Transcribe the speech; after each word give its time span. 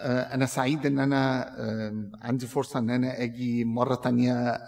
آه، 0.00 0.34
أنا 0.34 0.46
سعيد 0.46 0.86
إن 0.86 0.98
أنا 0.98 1.52
عندي 2.22 2.46
فرصة 2.46 2.78
إن 2.78 2.90
أنا 2.90 3.22
أجي 3.22 3.64
مرة 3.64 3.94
تانية 3.94 4.58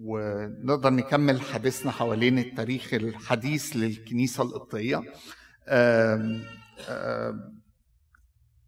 ونقدر 0.00 0.90
نكمل 0.90 1.40
حديثنا 1.40 1.92
حوالين 1.92 2.38
التاريخ 2.38 2.94
الحديث 2.94 3.76
للكنيسة 3.76 4.42
القبطية. 4.42 5.02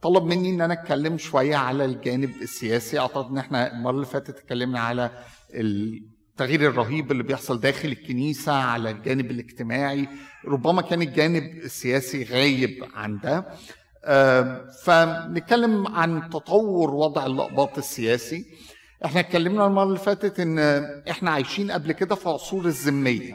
طلب 0.02 0.24
مني 0.24 0.50
إن 0.50 0.60
أنا 0.60 0.74
أتكلم 0.74 1.18
شوية 1.18 1.56
على 1.56 1.84
الجانب 1.84 2.30
السياسي. 2.42 2.98
أعتقد 2.98 3.30
إن 3.30 3.38
إحنا 3.38 3.72
المرة 3.72 3.94
اللي 3.94 4.06
فاتت 4.06 4.38
اتكلمنا 4.38 4.80
على 4.80 5.10
التغيير 5.54 6.70
الرهيب 6.70 7.12
اللي 7.12 7.22
بيحصل 7.22 7.60
داخل 7.60 7.88
الكنيسة 7.88 8.52
على 8.52 8.90
الجانب 8.90 9.30
الاجتماعي. 9.30 10.08
ربما 10.44 10.82
كان 10.82 11.02
الجانب 11.02 11.42
السياسي 11.42 12.24
غايب 12.24 12.84
عن 12.94 13.18
ده. 13.18 13.46
فنتكلم 14.84 15.86
عن 15.88 16.30
تطور 16.30 16.94
وضع 16.94 17.26
اللقباط 17.26 17.78
السياسي. 17.78 18.44
إحنا 19.04 19.20
اتكلمنا 19.20 19.66
المرة 19.66 19.84
اللي 19.84 19.98
فاتت 19.98 20.40
إن 20.40 20.58
إحنا 21.10 21.30
عايشين 21.30 21.70
قبل 21.70 21.92
كده 21.92 22.14
في 22.14 22.28
عصور 22.28 22.64
الذميه 22.64 23.34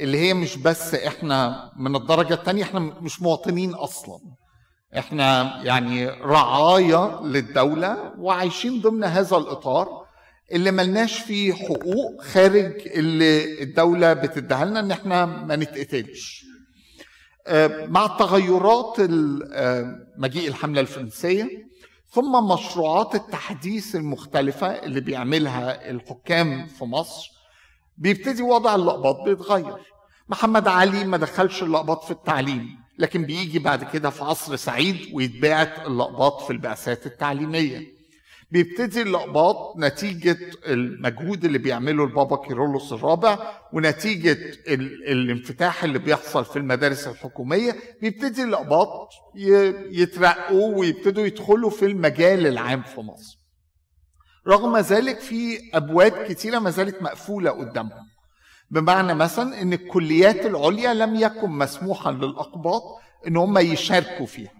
اللي 0.00 0.18
هي 0.18 0.34
مش 0.34 0.56
بس 0.56 0.94
إحنا 0.94 1.70
من 1.76 1.96
الدرجة 1.96 2.34
الثانية 2.34 2.62
إحنا 2.62 2.80
مش 2.80 3.22
مواطنين 3.22 3.74
أصلا. 3.74 4.18
إحنا 4.98 5.58
يعني 5.64 6.06
رعايا 6.08 7.20
للدولة 7.24 8.12
وعايشين 8.18 8.80
ضمن 8.80 9.04
هذا 9.04 9.36
الإطار 9.36 9.88
اللي 10.52 10.70
ملناش 10.70 11.18
فيه 11.18 11.52
حقوق 11.52 12.22
خارج 12.22 12.72
اللي 12.86 13.62
الدولة 13.62 14.12
بتديها 14.12 14.64
لنا 14.64 14.80
إن 14.80 14.90
إحنا 14.90 15.26
ما 15.26 15.56
نتقتلش. 15.56 16.45
مع 17.88 18.04
التغيرات 18.06 18.94
ال- 19.00 19.50
آه، 19.52 19.96
مجيء 20.18 20.48
الحملة 20.48 20.80
الفرنسية 20.80 21.66
ثم 22.10 22.48
مشروعات 22.48 23.14
التحديث 23.14 23.96
المختلفة 23.96 24.66
اللي 24.66 25.00
بيعملها 25.00 25.90
الحكام 25.90 26.66
في 26.66 26.84
مصر. 26.84 27.30
بيبتدي 27.98 28.42
وضع 28.42 28.74
اللقباط 28.74 29.16
بيتغير. 29.24 29.76
محمد 30.28 30.68
علي 30.68 31.04
ما 31.04 31.16
دخلش 31.16 31.62
اللقباط 31.62 32.04
في 32.04 32.10
التعليم 32.10 32.68
لكن 32.98 33.22
بيجي 33.24 33.58
بعد 33.58 33.84
كده 33.84 34.10
في 34.10 34.24
عصر 34.24 34.56
سعيد 34.56 34.96
ويتبعت 35.12 35.86
اللقباط 35.86 36.40
في 36.42 36.50
البعثات 36.52 37.06
التعليمية. 37.06 37.95
بيبتدي 38.50 39.02
اللقباط 39.02 39.74
نتيجة 39.76 40.38
المجهود 40.66 41.44
اللي 41.44 41.58
بيعمله 41.58 42.04
البابا 42.04 42.36
كيرلس 42.36 42.92
الرابع 42.92 43.38
ونتيجة 43.72 44.32
ال- 44.68 45.08
الانفتاح 45.08 45.84
اللي 45.84 45.98
بيحصل 45.98 46.44
في 46.44 46.56
المدارس 46.56 47.06
الحكومية. 47.08 47.76
بيبتدي 48.02 48.42
اللقباط 48.42 49.08
ي- 49.36 50.00
يترقوا 50.02 50.76
ويبتدوا 50.78 51.26
يدخلوا 51.26 51.70
في 51.70 51.84
المجال 51.86 52.46
العام 52.46 52.82
في 52.82 53.00
مصر. 53.00 53.38
رغم 54.48 54.76
ذلك 54.78 55.20
في 55.20 55.58
أبواب 55.74 56.12
كتيرة 56.28 56.58
ما 56.58 56.70
زالت 56.70 57.02
مقفولة 57.02 57.50
قدامهم. 57.50 58.06
بمعنى 58.70 59.14
مثلا 59.14 59.62
إن 59.62 59.72
الكليات 59.72 60.46
العليا 60.46 60.94
لم 60.94 61.14
يكن 61.16 61.50
مسموحا 61.50 62.12
للأقباط 62.12 62.82
إن 63.26 63.36
هم 63.36 63.58
يشاركوا 63.58 64.26
فيها. 64.26 64.55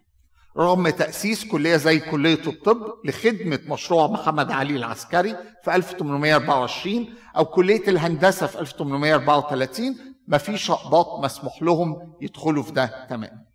رغم 0.58 0.88
تأسيس 0.88 1.44
كلية 1.44 1.76
زي 1.76 2.00
كلية 2.00 2.40
الطب 2.46 2.82
لخدمة 3.04 3.58
مشروع 3.68 4.06
محمد 4.06 4.50
علي 4.52 4.76
العسكري 4.76 5.36
في 5.64 5.74
1824 5.76 7.14
أو 7.36 7.44
كلية 7.44 7.88
الهندسة 7.88 8.46
في 8.46 8.60
1834 8.60 9.96
مفيش 10.28 10.70
أقباط 10.70 11.24
مسموح 11.24 11.62
لهم 11.62 12.12
يدخلوا 12.20 12.62
في 12.62 12.72
ده 12.72 13.06
تماما. 13.10 13.46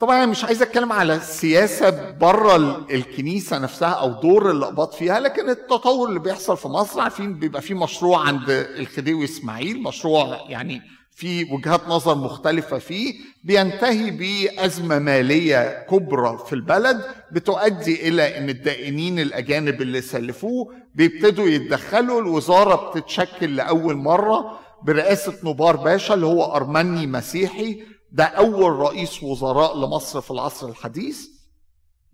طبعا 0.00 0.16
أنا 0.16 0.26
مش 0.26 0.44
عايز 0.44 0.62
أتكلم 0.62 0.92
على 0.92 1.14
السياسة 1.16 2.10
بره 2.10 2.56
ال- 2.56 2.94
الكنيسة 2.94 3.58
نفسها 3.58 3.88
أو 3.88 4.08
دور 4.20 4.50
الاقباط 4.50 4.94
فيها 4.94 5.20
لكن 5.20 5.50
التطور 5.50 6.08
اللي 6.08 6.20
بيحصل 6.20 6.56
في 6.56 6.68
مصر 6.68 7.00
عارفين 7.00 7.38
بيبقى 7.38 7.62
في 7.62 7.74
مشروع 7.74 8.26
عند 8.26 8.50
الخديوي 8.50 9.24
إسماعيل 9.24 9.82
مشروع 9.82 10.40
يعني 10.48 10.82
في 11.16 11.52
وجهات 11.52 11.88
نظر 11.88 12.14
مختلفة 12.14 12.78
فيه 12.78 13.14
بينتهي 13.44 14.10
بأزمة 14.10 14.98
مالية 14.98 15.86
كبرى 15.90 16.38
في 16.46 16.52
البلد 16.52 17.02
بتؤدي 17.32 18.08
إلى 18.08 18.38
أن 18.38 18.48
الدائنين 18.48 19.18
الأجانب 19.18 19.82
اللي 19.82 20.00
سلفوه 20.00 20.72
بيبتدوا 20.94 21.46
يتدخلوا 21.48 22.20
الوزارة 22.20 22.90
بتتشكل 22.90 23.56
لأول 23.56 23.96
مرة 23.96 24.58
برئاسة 24.82 25.34
نبار 25.44 25.76
باشا 25.76 26.14
اللي 26.14 26.26
هو 26.26 26.56
أرمني 26.56 27.06
مسيحي 27.06 27.82
ده 28.12 28.24
أول 28.24 28.72
رئيس 28.72 29.22
وزراء 29.22 29.78
لمصر 29.78 30.20
في 30.20 30.30
العصر 30.30 30.68
الحديث. 30.68 31.28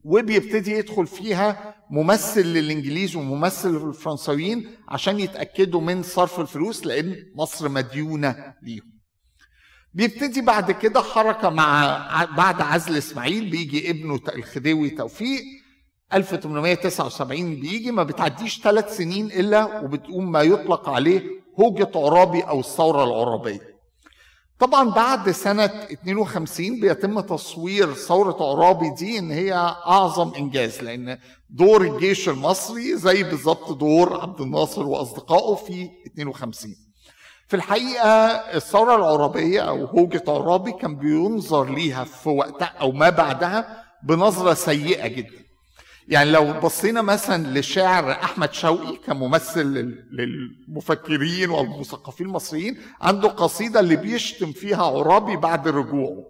وبيبتدي 0.04 0.72
يدخل 0.72 1.06
فيها 1.06 1.74
ممثل 1.90 2.40
للإنجليز 2.46 3.16
وممثل 3.16 3.68
للفرنساويين 3.86 4.70
عشان 4.88 5.20
يتأكدوا 5.20 5.80
من 5.80 6.02
صرف 6.02 6.40
الفلوس 6.40 6.86
لأن 6.86 7.16
مصر 7.34 7.68
مديونة 7.68 8.54
ليهم. 8.62 8.90
بيبتدي 9.94 10.40
بعد 10.40 10.70
كده 10.70 11.00
حركة 11.00 11.48
مع 11.50 12.24
بعد 12.36 12.60
عزل 12.60 12.96
إسماعيل 12.96 13.50
بيجي 13.50 13.90
ابنه 13.90 14.20
الخديوي 14.34 14.90
توفيق 14.90 15.42
1879 16.14 17.54
بيجي 17.60 17.90
ما 17.90 18.02
بتعديش 18.02 18.60
ثلاث 18.60 18.96
سنين 18.96 19.26
إلا 19.26 19.80
وبتقوم 19.80 20.32
ما 20.32 20.42
يطلق 20.42 20.88
عليه 20.88 21.22
هوجة 21.60 21.90
عرابي 21.94 22.40
أو 22.40 22.60
الثورة 22.60 23.04
العرابية. 23.04 23.60
طبعا 24.60 24.90
بعد 24.90 25.30
سنة 25.30 25.64
52 25.64 26.80
بيتم 26.80 27.20
تصوير 27.20 27.94
ثورة 27.94 28.36
عرابي 28.40 28.90
دي 28.90 29.18
إن 29.18 29.30
هي 29.30 29.52
أعظم 29.86 30.34
إنجاز 30.34 30.80
لأن 30.82 31.18
دور 31.50 31.82
الجيش 31.82 32.28
المصري 32.28 32.96
زي 32.96 33.22
بالظبط 33.22 33.72
دور 33.72 34.20
عبد 34.20 34.40
الناصر 34.40 34.86
وأصدقائه 34.86 35.54
في 35.54 35.90
52 36.06 36.76
في 37.48 37.56
الحقيقة 37.56 38.08
الثورة 38.56 38.96
العرابية 38.96 39.60
أو 39.60 39.84
هوجة 39.84 40.22
عرابي 40.28 40.72
كان 40.72 40.96
بينظر 40.96 41.64
ليها 41.74 42.04
في 42.04 42.28
وقتها 42.28 42.72
أو 42.80 42.92
ما 42.92 43.10
بعدها 43.10 43.84
بنظرة 44.02 44.54
سيئة 44.54 45.06
جدا. 45.06 45.49
يعني 46.10 46.30
لو 46.30 46.52
بصينا 46.60 47.02
مثلا 47.02 47.58
لشاعر 47.58 48.10
أحمد 48.12 48.52
شوقي 48.52 48.96
كممثل 48.96 49.62
لل- 49.66 50.04
للمفكرين 50.68 51.50
والمثقفين 51.50 52.26
المصريين 52.26 52.78
عنده 53.00 53.28
قصيدة 53.28 53.80
اللي 53.80 53.96
بيشتم 53.96 54.52
فيها 54.52 54.82
عرابي 54.86 55.36
بعد 55.36 55.68
رجوعه. 55.68 56.24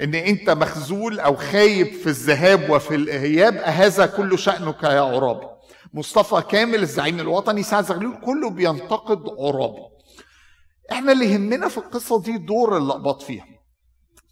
إن 0.00 0.14
أنت 0.14 0.50
مخزول 0.50 1.20
أو 1.20 1.36
خايب 1.36 1.86
في 1.86 2.06
الذهاب 2.06 2.70
وفي 2.70 2.94
الإياب 2.94 3.56
أهذا 3.56 4.06
كل 4.06 4.38
شأنك 4.38 4.82
يا 4.82 5.00
عرابي. 5.00 5.46
مصطفى 5.94 6.42
كامل 6.50 6.82
الزعيم 6.82 7.20
الوطني 7.20 7.62
سعد 7.62 7.84
زغلول 7.84 8.20
كله 8.24 8.50
بينتقد 8.50 9.22
عرابي. 9.38 9.82
إحنا 10.92 11.12
اللي 11.12 11.32
يهمنا 11.32 11.68
في 11.68 11.78
القصة 11.78 12.22
دي 12.22 12.38
دور 12.38 12.76
اللقباط 12.76 13.22
فيها. 13.22 13.44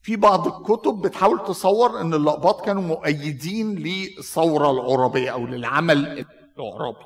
في 0.07 0.17
بعض 0.17 0.47
الكتب 0.47 0.95
بتحاول 0.95 1.45
تصور 1.45 2.01
إن 2.01 2.15
اللقباط 2.15 2.65
كانوا 2.65 2.83
مؤيدين 2.83 3.75
للثورة 3.75 4.71
العربيه 4.71 5.31
أو 5.31 5.47
للعمل 5.47 6.25
العربي 6.59 7.05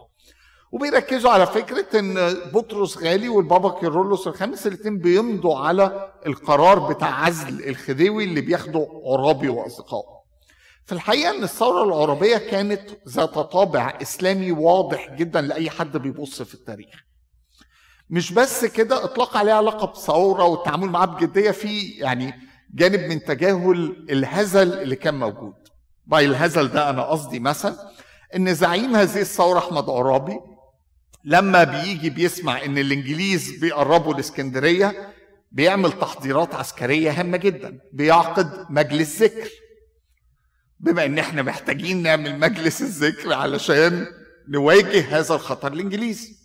وبيركزوا 0.72 1.30
على 1.30 1.46
فكرة 1.46 1.98
إن 1.98 2.34
بطرس 2.54 2.98
غالي 2.98 3.28
والبابا 3.28 3.80
كيرلس 3.80 4.26
الخامس 4.26 4.66
الاثنين 4.66 4.98
بيمضوا 4.98 5.58
على 5.58 6.12
القرار 6.26 6.78
بتاع 6.92 7.24
عزل 7.24 7.68
الخديوي 7.68 8.24
اللي 8.24 8.40
بياخده 8.40 8.88
عرابي 9.06 9.48
وأصدقائه. 9.48 10.20
في 10.84 10.92
الحقيقة 10.92 11.30
إن 11.30 11.42
الثورة 11.42 11.84
العربيه 11.84 12.36
كانت 12.36 12.90
ذات 13.08 13.34
طابع 13.38 13.98
إسلامي 14.02 14.52
واضح 14.52 15.14
جدا 15.14 15.40
لأي 15.40 15.70
حد 15.70 15.96
بيبص 15.96 16.42
في 16.42 16.54
التاريخ. 16.54 17.04
مش 18.10 18.32
بس 18.32 18.64
كده 18.64 19.04
إطلاق 19.04 19.36
عليها 19.36 19.62
لقب 19.62 19.94
ثورة 19.96 20.44
والتعامل 20.44 20.88
معاها 20.88 21.06
بجدية 21.06 21.50
في 21.50 21.88
يعني 21.88 22.49
جانب 22.74 23.00
من 23.00 23.24
تجاهل 23.24 24.06
الهزل 24.10 24.72
اللي 24.72 24.96
كان 24.96 25.14
موجود. 25.14 25.54
باي 26.06 26.24
الهزل 26.26 26.68
ده 26.68 26.90
أنا 26.90 27.02
قصدي 27.02 27.40
مثلا 27.40 27.76
إن 28.36 28.54
زعيم 28.54 28.96
هذه 28.96 29.20
الثورة 29.20 29.58
أحمد 29.58 29.90
عرابي 29.90 30.38
لما 31.24 31.64
بيجي 31.64 32.10
بيسمع 32.10 32.64
إن 32.64 32.78
الإنجليز 32.78 33.50
بيقربوا 33.50 34.14
الإسكندرية 34.14 35.12
بيعمل 35.52 35.92
تحضيرات 35.92 36.54
عسكرية 36.54 37.10
هامة 37.20 37.36
جدا 37.36 37.78
بيعقد 37.92 38.66
مجلس 38.70 39.22
ذكر. 39.22 39.48
بما 40.80 41.04
إن 41.04 41.18
إحنا 41.18 41.42
محتاجين 41.42 42.02
نعمل 42.02 42.38
مجلس 42.38 42.82
الذكر 42.82 43.32
علشان 43.32 44.06
نواجه 44.48 45.18
هذا 45.18 45.34
الخطر 45.34 45.72
الإنجليزي. 45.72 46.36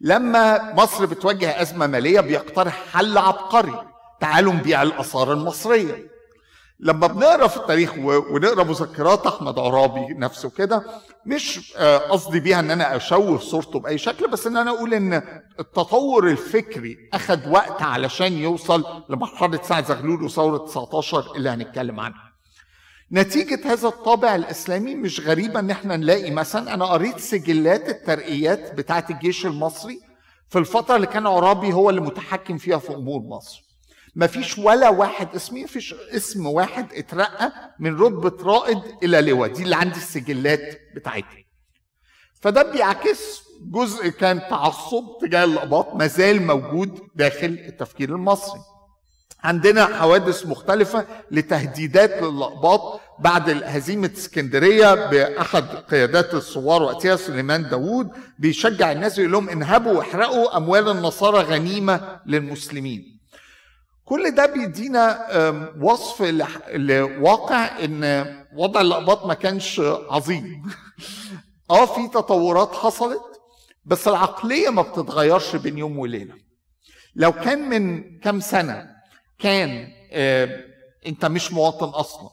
لما 0.00 0.74
مصر 0.74 1.06
بتواجه 1.06 1.62
أزمة 1.62 1.86
مالية 1.86 2.20
بيقترح 2.20 2.86
حل 2.92 3.18
عبقري. 3.18 3.93
تعالوا 4.24 4.52
نبيع 4.52 4.82
الآثار 4.82 5.32
المصرية. 5.32 6.08
لما 6.80 7.06
بنقرأ 7.06 7.46
في 7.46 7.56
التاريخ 7.56 7.92
ونقرأ 7.98 8.64
مذكرات 8.64 9.26
أحمد 9.26 9.58
عرابي 9.58 10.14
نفسه 10.14 10.50
كده 10.50 10.84
مش 11.26 11.72
آه، 11.76 11.98
قصدي 11.98 12.40
بيها 12.40 12.60
إن 12.60 12.70
أنا 12.70 12.96
أشوه 12.96 13.38
صورته 13.38 13.78
بأي 13.80 13.98
شكل 13.98 14.30
بس 14.30 14.46
إن 14.46 14.56
أنا 14.56 14.70
أقول 14.70 14.94
إن 14.94 15.22
التطور 15.60 16.28
الفكري 16.28 16.96
اخذ 17.14 17.48
وقت 17.48 17.82
علشان 17.82 18.32
يوصل 18.32 18.84
لمرحلة 19.08 19.60
سعد 19.62 19.84
زغلول 19.86 20.22
وثورة 20.22 20.58
19 20.58 21.36
اللي 21.36 21.50
هنتكلم 21.50 22.00
عنها. 22.00 22.32
نتيجة 23.12 23.72
هذا 23.72 23.88
الطابع 23.88 24.34
الإسلامي 24.34 24.94
مش 24.94 25.20
غريبة 25.20 25.60
إن 25.60 25.70
إحنا 25.70 25.96
نلاقي 25.96 26.30
مثلا 26.30 26.74
أنا 26.74 26.84
قريت 26.84 27.18
سجلات 27.18 27.88
الترقيات 27.88 28.74
بتاعة 28.74 29.06
الجيش 29.10 29.46
المصري 29.46 30.00
في 30.48 30.58
الفترة 30.58 30.96
اللي 30.96 31.06
كان 31.06 31.26
عرابي 31.26 31.72
هو 31.72 31.90
اللي 31.90 32.00
متحكم 32.00 32.58
فيها 32.58 32.78
في 32.78 32.94
أمور 32.94 33.20
مصر. 33.20 33.63
ما 34.14 34.26
فيش 34.26 34.58
ولا 34.58 34.88
واحد 34.88 35.28
اسمي 35.34 35.66
فيش 35.66 35.94
اسم 35.94 36.46
واحد 36.46 36.92
اترقى 36.92 37.52
من 37.78 37.96
رتبة 37.96 38.44
رائد 38.44 38.78
إلى 39.02 39.20
لواء. 39.20 39.52
دي 39.52 39.62
اللي 39.62 39.76
عندي 39.76 39.96
السجلات 39.96 40.80
بتاعتها. 40.94 41.44
فده 42.40 42.72
بيعكس 42.72 43.42
جزء 43.70 44.08
كان 44.08 44.40
تعصب 44.50 45.04
تجاه 45.20 45.44
الأقباط 45.44 45.94
ما 45.94 46.06
زال 46.06 46.42
موجود 46.42 46.98
داخل 47.14 47.58
التفكير 47.68 48.08
المصري. 48.14 48.60
عندنا 49.44 49.86
حوادث 49.86 50.46
مختلفة 50.46 51.06
لتهديدات 51.30 52.22
للأقباط 52.22 53.00
بعد 53.18 53.62
هزيمة 53.64 54.10
اسكندرية 54.16 54.94
بأحد 54.94 55.64
قيادات 55.64 56.34
الثوار 56.34 56.82
وقتها 56.82 57.16
سليمان 57.16 57.68
داوود 57.68 58.10
بيشجع 58.38 58.92
الناس 58.92 59.18
يقول 59.18 59.32
لهم 59.32 59.48
انهبوا 59.48 59.92
واحرقوا 59.92 60.56
أموال 60.56 60.88
النصارى 60.88 61.38
غنيمة 61.38 62.20
للمسلمين. 62.26 63.13
كل 64.04 64.30
ده 64.34 64.46
بيدينا 64.46 65.26
وصف 65.80 66.22
لواقع 66.74 67.84
إن 67.84 68.34
وضع 68.56 68.80
الأقباط 68.80 69.26
ما 69.26 69.34
كانش 69.34 69.80
عظيم. 70.10 70.62
آه 71.70 71.86
في 71.86 72.08
تطورات 72.08 72.74
حصلت 72.74 73.22
بس 73.84 74.08
العقلية 74.08 74.68
ما 74.70 74.82
بتتغيرش 74.82 75.56
بين 75.56 75.78
يوم 75.78 75.98
وليلة. 75.98 76.34
لو 77.16 77.32
كان 77.32 77.68
من 77.68 78.02
كام 78.20 78.40
سنة 78.40 78.86
كان 79.38 79.88
أنت 81.06 81.24
مش 81.24 81.52
مواطن 81.52 81.88
أصلا 81.88 82.30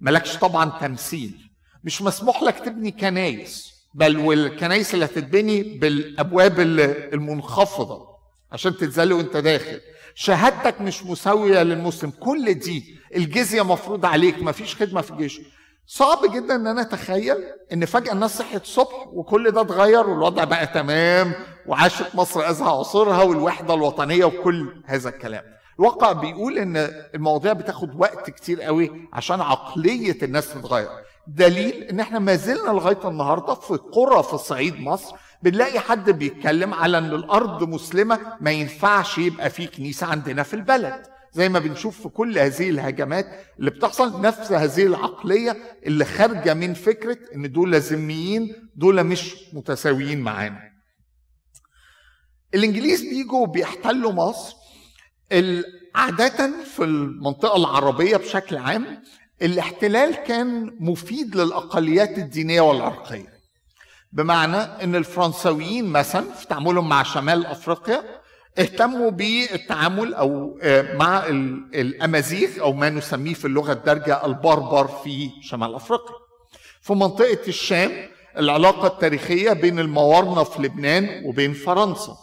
مالكش 0.00 0.36
طبعا 0.36 0.78
تمثيل 0.80 1.50
مش 1.84 2.02
مسموح 2.02 2.42
لك 2.42 2.58
تبني 2.58 2.90
كنايس 2.90 3.72
بل 3.94 4.18
والكنايس 4.18 4.94
اللي 4.94 5.04
هتتبني 5.04 5.62
بالأبواب 5.62 6.60
المنخفضة. 6.60 8.11
عشان 8.52 8.76
تتذل 8.76 9.12
وانت 9.12 9.36
داخل. 9.36 9.80
شهادتك 10.14 10.80
مش 10.80 11.04
مساوية 11.04 11.62
للمسلم. 11.62 12.10
كل 12.10 12.54
دي 12.54 12.98
الجزية 13.16 13.62
مفروض 13.62 14.06
عليك. 14.06 14.42
مفيش 14.42 14.76
خدمة 14.76 15.00
في 15.00 15.10
الجيش. 15.10 15.40
صعب 15.86 16.18
جدا 16.34 16.54
إن 16.54 16.66
أنا 16.66 16.80
أتخيل 16.80 17.36
إن 17.72 17.84
فجأة 17.84 18.12
الناس 18.12 18.38
صحت 18.38 18.62
الصبح 18.62 19.06
وكل 19.12 19.50
ده 19.50 19.60
اتغير 19.60 20.10
والوضع 20.10 20.44
بقى 20.44 20.66
تمام 20.66 21.32
وعاشت 21.66 22.14
مصر 22.14 22.50
أزهى 22.50 22.68
عصرها 22.68 23.22
والوحدة 23.22 23.74
الوطنية 23.74 24.24
وكل 24.24 24.82
هذا 24.86 25.08
الكلام. 25.08 25.42
الواقع 25.78 26.12
بيقول 26.12 26.58
إن 26.58 26.76
المواضيع 27.14 27.52
بتاخد 27.52 27.94
وقت 28.00 28.30
كتير 28.30 28.62
قوي 28.62 29.08
عشان 29.12 29.40
عقلية 29.40 30.18
الناس 30.22 30.54
تتغير. 30.54 30.88
دليل 31.26 31.82
إن 31.82 32.00
إحنا 32.00 32.18
ما 32.18 32.34
زلنا 32.36 32.70
لغاية 32.70 33.08
النهارده 33.08 33.54
في 33.54 33.74
قرى 33.92 34.22
في 34.22 34.38
صعيد 34.38 34.80
مصر 34.80 35.16
بنلاقي 35.42 35.78
حد 35.80 36.10
بيتكلم 36.10 36.74
على 36.74 36.98
إن 36.98 37.04
الأرض 37.14 37.68
مسلمة 37.68 38.36
ما 38.40 38.50
ينفعش 38.50 39.18
يبقى 39.18 39.50
في 39.50 39.66
كنيسة 39.66 40.06
عندنا 40.06 40.42
في 40.42 40.54
البلد. 40.54 41.02
زي 41.32 41.48
ما 41.48 41.58
بنشوف 41.58 42.02
في 42.02 42.08
كل 42.08 42.38
هذه 42.38 42.70
الهجمات 42.70 43.26
اللي 43.58 43.70
بتحصل 43.70 44.20
نفس 44.20 44.52
هذه 44.52 44.86
العقلية 44.86 45.56
اللي 45.86 46.04
خارجة 46.04 46.54
من 46.54 46.74
فكرة 46.74 47.18
إن 47.34 47.52
دول 47.52 47.74
ذميين 47.80 48.54
دول 48.76 49.04
مش 49.04 49.34
متساويين 49.52 50.20
معانا. 50.20 50.60
الإنجليز 52.54 53.02
بيجوا 53.02 53.46
بيحتلوا 53.46 54.12
مصر. 54.12 54.56
عادة 55.94 56.50
في 56.64 56.84
المنطقة 56.84 57.56
العربية 57.56 58.16
بشكل 58.16 58.56
عام 58.56 59.02
الاحتلال 59.42 60.14
كان 60.14 60.76
مفيد 60.80 61.36
للأقليات 61.36 62.18
الدينية 62.18 62.60
والعرقية. 62.60 63.31
بمعنى 64.12 64.56
إن 64.56 64.96
الفرنساويين 64.96 65.84
مثلا 65.84 66.24
في 66.32 66.46
تعاملهم 66.46 66.88
مع 66.88 67.02
شمال 67.02 67.46
أفريقيا 67.46 68.04
اهتموا 68.58 69.10
بالتعامل 69.10 70.14
أو 70.14 70.58
مع 70.94 71.26
الأمازيغ 71.74 72.60
أو 72.60 72.72
ما 72.72 72.90
نسميه 72.90 73.34
في 73.34 73.44
اللغة 73.44 73.72
الدارجة 73.72 74.26
البربر 74.26 74.86
في 74.86 75.30
شمال 75.42 75.74
أفريقيا. 75.74 76.14
في 76.80 76.92
منطقة 76.92 77.38
الشام 77.48 77.90
العلاقة 78.38 78.86
التاريخية 78.86 79.52
بين 79.52 79.78
الموارنة 79.78 80.44
في 80.44 80.62
لبنان 80.62 81.22
وبين 81.24 81.52
فرنسا. 81.52 82.16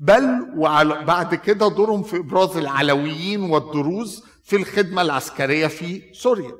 بل 0.00 0.46
وبعد 0.56 1.34
كده 1.34 1.68
دورهم 1.68 2.02
في 2.02 2.16
إبراز 2.16 2.56
العلويين 2.56 3.42
والدروز 3.42 4.24
في 4.44 4.56
الخدمة 4.56 5.02
العسكرية 5.02 5.66
في 5.66 6.02
سوريا. 6.12 6.52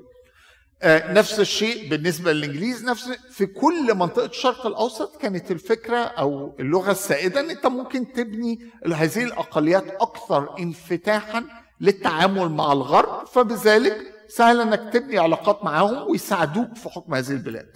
نفس 0.84 1.40
الشيء 1.40 1.90
بالنسبة 1.90 2.32
للإنجليز 2.32 2.84
نفس 2.84 3.08
في 3.30 3.46
كل 3.46 3.94
منطقة 3.94 4.26
الشرق 4.26 4.66
الأوسط 4.66 5.16
كانت 5.20 5.50
الفكرة 5.50 5.96
أو 5.98 6.56
اللغة 6.60 6.90
السائدة 6.90 7.40
إن 7.40 7.50
أنت 7.50 7.66
ممكن 7.66 8.12
تبني 8.12 8.58
هذه 8.94 9.24
الأقليات 9.24 9.84
أكثر 10.00 10.58
انفتاحا 10.58 11.44
للتعامل 11.80 12.48
مع 12.48 12.72
الغرب 12.72 13.26
فبذلك 13.26 13.96
سهل 14.28 14.60
إنك 14.60 14.92
تبني 14.92 15.18
علاقات 15.18 15.64
معاهم 15.64 16.10
ويساعدوك 16.10 16.76
في 16.76 16.88
حكم 16.88 17.14
هذه 17.14 17.30
البلاد. 17.30 17.72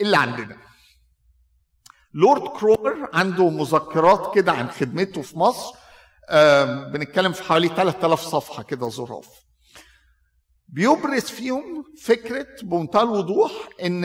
اللي 0.00 0.16
عندنا 0.16 0.56
لورد 2.14 2.48
كرومر 2.48 3.08
عنده 3.12 3.48
مذكرات 3.50 4.34
كده 4.34 4.52
عن 4.52 4.70
خدمته 4.70 5.22
في 5.22 5.38
مصر 5.38 5.74
بنتكلم 6.92 7.32
في 7.32 7.42
حوالي 7.42 7.68
3000 7.68 8.20
صفحة 8.20 8.62
كده 8.62 8.88
ظراف 8.88 9.28
بيبرز 10.74 11.22
فيهم 11.22 11.84
فكرة 12.02 12.46
بمنتهى 12.62 13.02
الوضوح 13.02 13.52
إن 13.82 14.04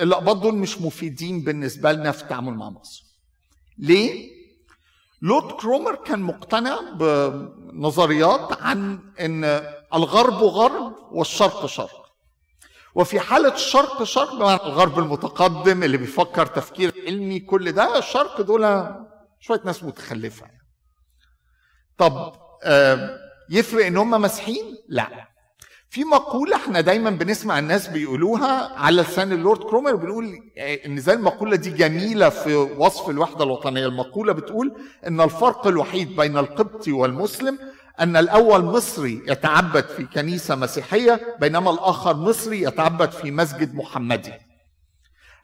الأقباط 0.00 0.36
دول 0.36 0.54
مش 0.54 0.80
مفيدين 0.80 1.44
بالنسبة 1.44 1.92
لنا 1.92 2.12
في 2.12 2.22
التعامل 2.22 2.54
مع 2.54 2.70
مصر. 2.70 3.04
ليه؟ 3.78 4.30
لورد 5.22 5.52
كرومر 5.52 5.94
كان 5.94 6.20
مقتنع 6.20 6.78
بنظريات 6.92 8.62
عن 8.62 8.98
إن 9.20 9.44
الغرب 9.94 10.34
غرب 10.42 10.94
والشرق 11.12 11.66
شرق. 11.66 12.00
وفي 12.94 13.20
حالة 13.20 13.54
الشرق 13.54 14.02
شرق 14.02 14.32
الغرب 14.42 14.98
المتقدم 14.98 15.82
اللي 15.82 15.96
بيفكر 15.96 16.46
تفكير 16.46 16.94
علمي 17.06 17.40
كل 17.40 17.72
ده 17.72 17.98
الشرق 17.98 18.40
دول 18.40 18.94
شوية 19.40 19.60
ناس 19.64 19.84
متخلفة 19.84 20.46
طب 21.98 22.32
يفرق 23.50 23.86
إن 23.86 23.96
هم 23.96 24.10
مسيحيين؟ 24.10 24.76
لا 24.88 25.29
في 25.92 26.04
مقولة 26.04 26.56
إحنا 26.56 26.80
دايما 26.80 27.10
بنسمع 27.10 27.58
الناس 27.58 27.86
بيقولوها 27.88 28.78
على 28.78 29.02
لسان 29.02 29.32
اللورد 29.32 29.58
كرومر 29.60 29.94
بنقول 29.96 30.38
إن 30.86 31.00
زي 31.00 31.12
المقولة 31.12 31.56
دي 31.56 31.70
جميلة 31.70 32.28
في 32.28 32.54
وصف 32.54 33.10
الوحدة 33.10 33.44
الوطنية. 33.44 33.86
المقولة 33.86 34.32
بتقول 34.32 34.72
إن 35.06 35.20
الفرق 35.20 35.66
الوحيد 35.66 36.16
بين 36.16 36.38
القبطي 36.38 36.92
والمسلم 36.92 37.58
أن 38.00 38.16
الأول 38.16 38.64
مصري 38.64 39.22
يتعبد 39.28 39.84
في 39.84 40.04
كنيسة 40.04 40.54
مسيحية 40.56 41.36
بينما 41.40 41.70
الآخر 41.70 42.16
مصري 42.16 42.62
يتعبد 42.62 43.10
في 43.10 43.30
مسجد 43.30 43.74
محمدي. 43.74 44.32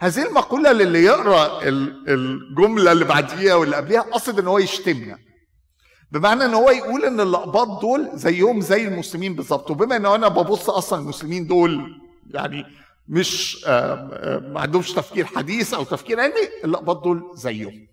هذه 0.01 0.27
المقولة 0.29 0.73
للي 0.73 1.05
يقرأ 1.05 1.61
الجملة 2.09 2.93
اللي 2.93 3.05
بعديها 3.05 3.55
واللي 3.55 3.77
قبلها 3.77 4.01
قصد 4.01 4.39
إن 4.39 4.47
هو 4.47 4.59
يشتمنا. 4.59 5.19
بمعنى 6.13 6.45
إن 6.45 6.55
هو 6.55 6.71
يقول 6.71 7.05
إن 7.05 7.21
الاقباط 7.21 7.81
دول 7.81 8.11
زيهم 8.15 8.61
زي 8.61 8.89
المسلمين 8.89 9.35
بالظبط. 9.35 9.71
وبما 9.71 9.97
إن 9.97 10.07
أنا 10.07 10.29
ببص 10.29 10.71
أصلا 10.71 11.01
المسلمين 11.01 11.47
دول 11.47 12.01
يعني 12.31 12.65
مش 13.09 13.65
ما 13.67 14.61
عندهمش 14.61 14.93
تفكير 14.93 15.25
حديث 15.25 15.75
أو 15.75 15.85
تفكير 15.85 16.21
علمي 16.21 16.35
الاقباط 16.65 17.05
دول 17.05 17.31
زيهم. 17.35 17.87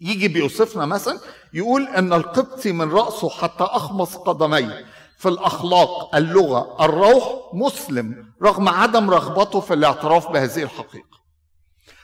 يجي 0.00 0.28
بيوصفنا 0.28 0.86
مثلا 0.86 1.18
يقول 1.54 1.88
إن 1.88 2.12
القبطي 2.12 2.72
من 2.72 2.90
رأسه 2.90 3.28
حتى 3.28 3.64
أخمص 3.64 4.16
قدميه. 4.16 4.84
في 5.18 5.28
الأخلاق 5.28 6.14
اللغة 6.16 6.84
الروح 6.84 7.50
مسلم 7.52 8.32
رغم 8.42 8.68
عدم 8.68 9.10
رغبته 9.10 9.60
في 9.60 9.74
الاعتراف 9.74 10.28
بهذه 10.28 10.62
الحقيقة. 10.62 11.14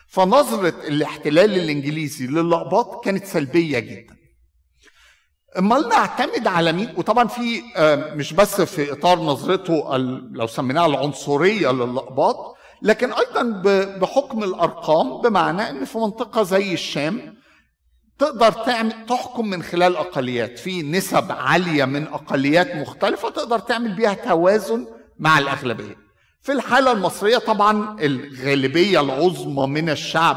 فنظرة 0.08 0.74
الاحتلال 0.88 1.54
الإنجليزي 1.54 2.26
للاقباط 2.26 3.04
كانت 3.04 3.24
سلبية 3.24 3.78
جدا. 3.78 4.19
امال 5.58 5.88
نعتمد 5.88 6.46
على 6.46 6.72
مين؟ 6.72 6.94
وطبعا 6.96 7.28
في 7.28 7.62
مش 8.16 8.32
بس 8.32 8.60
في 8.60 8.92
إطار 8.92 9.18
نظرته 9.18 9.96
لو 10.32 10.46
سميناها 10.46 10.86
العنصرية 10.86 11.70
للأقباط 11.72 12.56
لكن 12.82 13.12
أيضا 13.12 13.42
بحكم 13.98 14.44
الأرقام 14.44 15.20
بمعنى 15.20 15.70
إن 15.70 15.84
في 15.84 15.98
منطقة 15.98 16.42
زي 16.42 16.72
الشام 16.74 17.34
تقدر 18.18 18.52
تعمل 18.52 19.06
تحكم 19.08 19.46
من 19.50 19.62
خلال 19.62 19.96
أقليات. 19.96 20.58
في 20.58 20.82
نسب 20.82 21.32
عالية 21.32 21.84
من 21.84 22.06
أقليات 22.06 22.76
مختلفة 22.76 23.30
تقدر 23.30 23.58
تعمل 23.58 23.92
بيها 23.94 24.14
توازن 24.14 24.86
مع 25.18 25.38
الأغلبية. 25.38 25.96
في 26.42 26.52
الحالة 26.52 26.92
المصرية 26.92 27.38
طبعا 27.38 27.96
الغالبية 28.00 29.00
العظمى 29.00 29.66
من 29.66 29.90
الشعب 29.90 30.36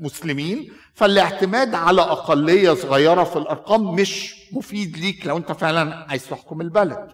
مسلمين 0.00 0.72
فالاعتماد 1.00 1.74
على 1.74 2.02
أقلية 2.02 2.74
صغيرة 2.74 3.24
في 3.24 3.36
الأرقام 3.36 3.94
مش 3.94 4.34
مفيد 4.52 4.96
ليك 4.96 5.26
لو 5.26 5.36
أنت 5.36 5.52
فعلا 5.52 6.06
عايز 6.08 6.28
تحكم 6.28 6.60
البلد. 6.60 7.08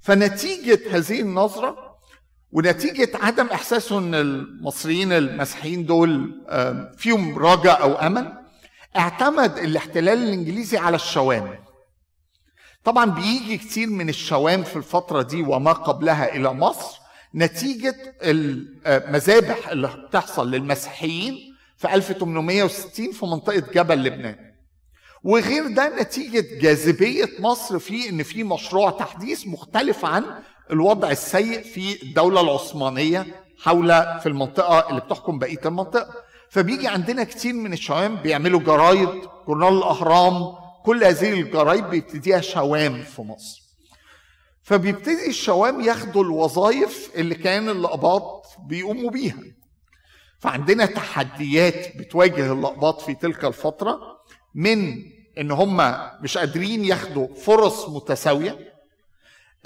فنتيجة 0.00 0.80
هذه 0.96 1.20
النظرة 1.20 1.96
ونتيجة 2.52 3.10
عدم 3.14 3.46
إحساسه 3.46 3.98
أن 3.98 4.14
المصريين 4.14 5.12
المسيحيين 5.12 5.86
دول 5.86 6.34
فيهم 6.98 7.38
رجاء 7.38 7.82
أو 7.82 7.94
أمل 7.94 8.32
اعتمد 8.96 9.58
الاحتلال 9.58 10.18
الإنجليزي 10.18 10.78
على 10.78 10.96
الشوام. 10.96 11.58
طبعا 12.84 13.10
بيجي 13.10 13.56
كتير 13.58 13.88
من 13.88 14.08
الشوام 14.08 14.62
في 14.62 14.76
الفترة 14.76 15.22
دي 15.22 15.42
وما 15.42 15.72
قبلها 15.72 16.34
إلى 16.34 16.52
مصر 16.52 16.98
نتيجة 17.34 17.96
المذابح 18.22 19.68
اللي 19.68 19.88
بتحصل 20.08 20.50
للمسيحيين 20.50 21.49
في 21.80 21.94
1860 21.94 23.12
في 23.12 23.26
منطقة 23.26 23.62
جبل 23.74 24.04
لبنان. 24.04 24.36
وغير 25.24 25.66
ده 25.74 26.02
نتيجة 26.02 26.60
جاذبية 26.60 27.28
مصر 27.38 27.78
في 27.78 28.08
إن 28.08 28.22
في 28.22 28.44
مشروع 28.44 28.90
تحديث 28.90 29.46
مختلف 29.46 30.04
عن 30.04 30.24
الوضع 30.70 31.10
السيء 31.10 31.62
في 31.62 32.02
الدولة 32.02 32.40
العثمانية 32.40 33.26
حول 33.58 33.88
في 34.20 34.26
المنطقة 34.26 34.90
اللي 34.90 35.00
بتحكم 35.00 35.38
بقية 35.38 35.60
المنطقة. 35.66 36.14
فبيجي 36.50 36.88
عندنا 36.88 37.24
كتير 37.24 37.52
من 37.52 37.72
الشوام 37.72 38.16
بيعملوا 38.16 38.60
جرايد 38.60 39.08
جورنال 39.46 39.78
الأهرام 39.78 40.54
كل 40.84 41.04
هذه 41.04 41.32
الجرايد 41.32 41.84
بيبتديها 41.84 42.40
شوام 42.40 43.02
في 43.02 43.22
مصر. 43.22 43.62
فبيبتدي 44.62 45.28
الشوام 45.28 45.80
ياخدوا 45.80 46.24
الوظائف 46.24 47.10
اللي 47.14 47.34
كان 47.34 47.68
الأقباط 47.68 48.46
بيقوموا 48.68 49.10
بيها. 49.10 49.36
فعندنا 50.40 50.86
تحديات 50.86 51.96
بتواجه 51.96 52.52
الأقباط 52.52 53.00
في 53.00 53.14
تلك 53.14 53.44
الفترة 53.44 54.00
من 54.54 55.02
إن 55.38 55.50
هم 55.50 55.76
مش 56.22 56.38
قادرين 56.38 56.84
ياخدوا 56.84 57.34
فرص 57.34 57.88
متساوية 57.88 58.58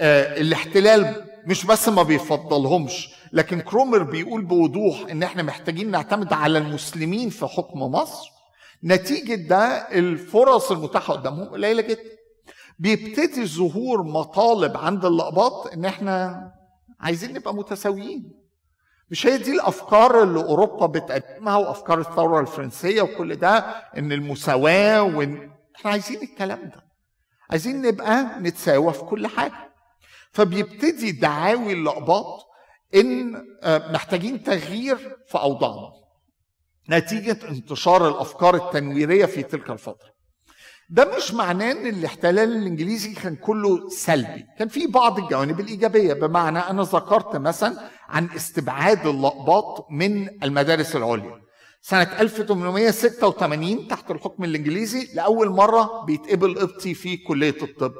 آه 0.01 0.41
الاحتلال 0.41 1.25
مش 1.47 1.65
بس 1.65 1.89
ما 1.89 2.03
بيفضلهمش 2.03 3.09
لكن 3.33 3.61
كرومر 3.61 4.03
بيقول 4.03 4.41
بوضوح 4.45 4.99
إن 5.11 5.23
إحنا 5.23 5.43
محتاجين 5.43 5.91
نعتمد 5.91 6.33
على 6.33 6.57
المسلمين 6.57 7.29
في 7.29 7.45
حكم 7.47 7.79
مصر. 7.79 8.29
نتيجة 8.83 9.35
ده 9.35 9.65
الفرص 9.91 10.71
المتاحة 10.71 11.13
قدامهم 11.13 11.49
قليلة 11.49 11.81
جدا. 11.81 11.99
بيبتدي 12.79 13.45
ظهور 13.45 14.03
مطالب 14.03 14.77
عند 14.77 15.05
الأقباط 15.05 15.67
إن 15.73 15.85
إحنا 15.85 16.51
عايزين 16.99 17.33
نبقى 17.33 17.55
متساويين. 17.55 18.31
مش 19.09 19.27
هي 19.27 19.37
دي 19.37 19.51
الأفكار 19.51 20.23
اللي 20.23 20.39
أوروبا 20.39 20.85
بتقدمها 20.85 21.55
وأفكار 21.57 21.99
الثورة 21.99 22.39
الفرنسية 22.39 23.01
وكل 23.01 23.35
ده 23.35 23.57
إن 23.97 24.11
المساواة 24.11 25.03
وإن 25.03 25.51
إحنا 25.75 25.91
عايزين 25.91 26.21
الكلام 26.23 26.61
ده. 26.75 26.85
عايزين 27.49 27.81
نبقى 27.81 28.23
نتساوى 28.39 28.93
في 28.93 28.99
كل 29.01 29.27
حاجة. 29.27 29.73
فبيبتدي 30.31 31.11
دعاوي 31.11 31.73
الاقباط 31.73 32.45
إن 32.95 33.41
محتاجين 33.65 34.43
تغيير 34.43 34.97
في 35.27 35.37
أوضاعنا. 35.37 35.91
نتيجة 36.89 37.39
انتشار 37.49 38.07
الأفكار 38.09 38.55
التنويرية 38.55 39.25
في 39.25 39.43
تلك 39.43 39.69
الفترة. 39.69 40.15
ده 40.89 41.17
مش 41.17 41.33
معناه 41.33 41.71
إن 41.71 41.87
الاحتلال 41.87 42.55
الإنجليزي 42.57 43.13
كان 43.13 43.35
كله 43.35 43.89
سلبي. 43.89 44.45
كان 44.59 44.67
في 44.67 44.87
بعض 44.87 45.19
الجوانب 45.19 45.59
الإيجابية. 45.59 46.13
بمعنى 46.13 46.59
أنا 46.59 46.83
ذكرت 46.83 47.35
مثلا 47.35 47.89
عن 48.09 48.29
استبعاد 48.35 49.07
اللقباط 49.07 49.87
من 49.91 50.43
المدارس 50.43 50.95
العليا. 50.95 51.41
سنة 51.81 52.01
1886 52.19 53.87
تحت 53.87 54.11
الحكم 54.11 54.43
الإنجليزي 54.43 55.07
لأول 55.15 55.49
مرة 55.49 56.05
بيتقبل 56.05 56.59
قبطي 56.59 56.93
في 56.93 57.17
كلية 57.17 57.55
الطب. 57.61 57.93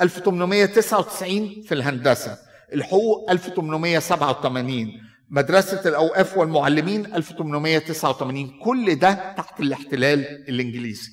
1899 0.00 1.62
في 1.62 1.74
الهندسة. 1.74 2.38
الحقوق 2.72 3.30
1887 3.30 4.88
مدرسة 5.30 5.88
الأوقاف 5.88 6.38
والمعلمين 6.38 7.14
1889 7.14 8.58
كل 8.64 8.94
ده 8.94 9.34
تحت 9.36 9.60
الاحتلال 9.60 10.20
الإنجليزي. 10.48 11.10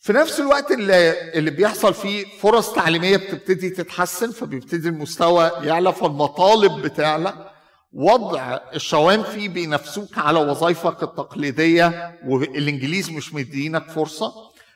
في 0.00 0.12
نفس 0.12 0.40
الوقت 0.40 0.70
اللي, 0.70 1.30
اللي 1.38 1.50
بيحصل 1.50 1.94
فيه 1.94 2.24
فرص 2.40 2.72
تعليمية 2.72 3.16
بتبتدي 3.16 3.70
تتحسن 3.70 4.30
فبيبتدي 4.30 4.88
المستوى 4.88 5.50
يعلى 5.62 5.92
فالمطالب 5.92 6.82
بتعلى. 6.82 7.50
وضع 7.92 8.58
الشوام 8.74 9.22
فيه 9.22 9.48
بينافسوك 9.48 10.18
على 10.18 10.38
وظائفك 10.40 11.02
التقليدية 11.02 12.18
والإنجليز 12.26 13.10
مش 13.10 13.34
مدينك 13.34 13.90
فرصة. 13.90 14.32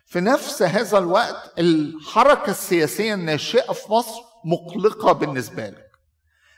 في 0.06 0.20
نفس 0.20 0.62
هذا 0.62 0.98
الوقت 0.98 1.52
الحركة 1.58 2.50
السياسية 2.50 3.14
الناشئة 3.14 3.72
في 3.72 3.92
مصر 3.92 4.20
مقلقة 4.44 5.12
بالنسبة 5.12 5.66
لك. 5.68 5.90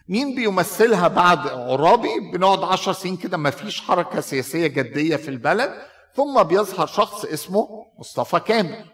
مين 0.09 0.35
بيمثلها 0.35 1.09
بعد 1.09 1.39
عرابي؟ 1.49 2.21
بنقعد 2.33 2.63
عشر 2.65 2.93
سنين 2.93 3.17
كده 3.17 3.37
ما 3.37 3.51
فيش 3.51 3.81
حركة 3.81 4.21
سياسية 4.21 4.67
جدية 4.67 5.17
في 5.17 5.29
البلد. 5.29 5.73
ثم 6.17 6.43
بيظهر 6.43 6.87
شخص 6.87 7.25
اسمه 7.25 7.87
مصطفى 7.99 8.41
كامل. 8.41 8.85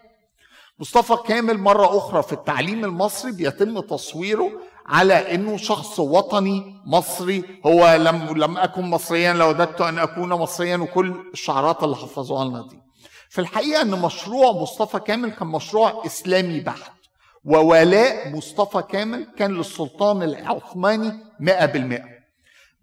مصطفى 0.79 1.15
كامل 1.27 1.57
مرة 1.57 1.97
أخرى 1.97 2.23
في 2.23 2.33
التعليم 2.33 2.85
المصري 2.85 3.31
بيتم 3.31 3.79
تصويره 3.79 4.51
على 4.85 5.35
إنه 5.35 5.57
شخص 5.57 5.99
وطني 5.99 6.75
مصري. 6.85 7.43
هو 7.65 7.95
لم 7.95 8.37
لم 8.37 8.57
أكن 8.57 8.81
مصريا 8.81 9.33
لوددت 9.33 9.81
أن 9.81 9.99
أكون 9.99 10.29
مصريا 10.29 10.77
وكل 10.77 11.15
الشعارات 11.33 11.83
اللي 11.83 11.95
حفظوها 11.95 12.45
لنا 12.45 12.67
دي. 12.67 12.79
في 13.29 13.41
الحقيقة 13.41 13.81
إن 13.81 13.91
مشروع 14.01 14.51
مصطفى 14.51 14.99
كامل 14.99 15.31
كان 15.31 15.47
مشروع 15.47 16.05
إسلامي 16.05 16.59
بحت 16.59 16.91
وولاء 17.45 18.29
مصطفى 18.35 18.81
كامل 18.81 19.27
كان 19.37 19.51
للسلطان 19.51 20.23
العثماني 20.23 21.11
100% 21.39 22.20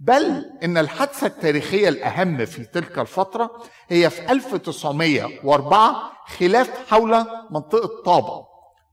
بل 0.01 0.45
إن 0.65 0.79
الحادثة 0.79 1.27
التاريخية 1.27 1.89
الأهم 1.89 2.45
في 2.45 2.65
تلك 2.65 2.99
الفترة 2.99 3.51
هي 3.89 4.11
في 4.11 4.33
1904 4.33 6.13
خلاف 6.27 6.89
حول 6.91 7.25
منطقة 7.51 8.03
طابة. 8.05 8.47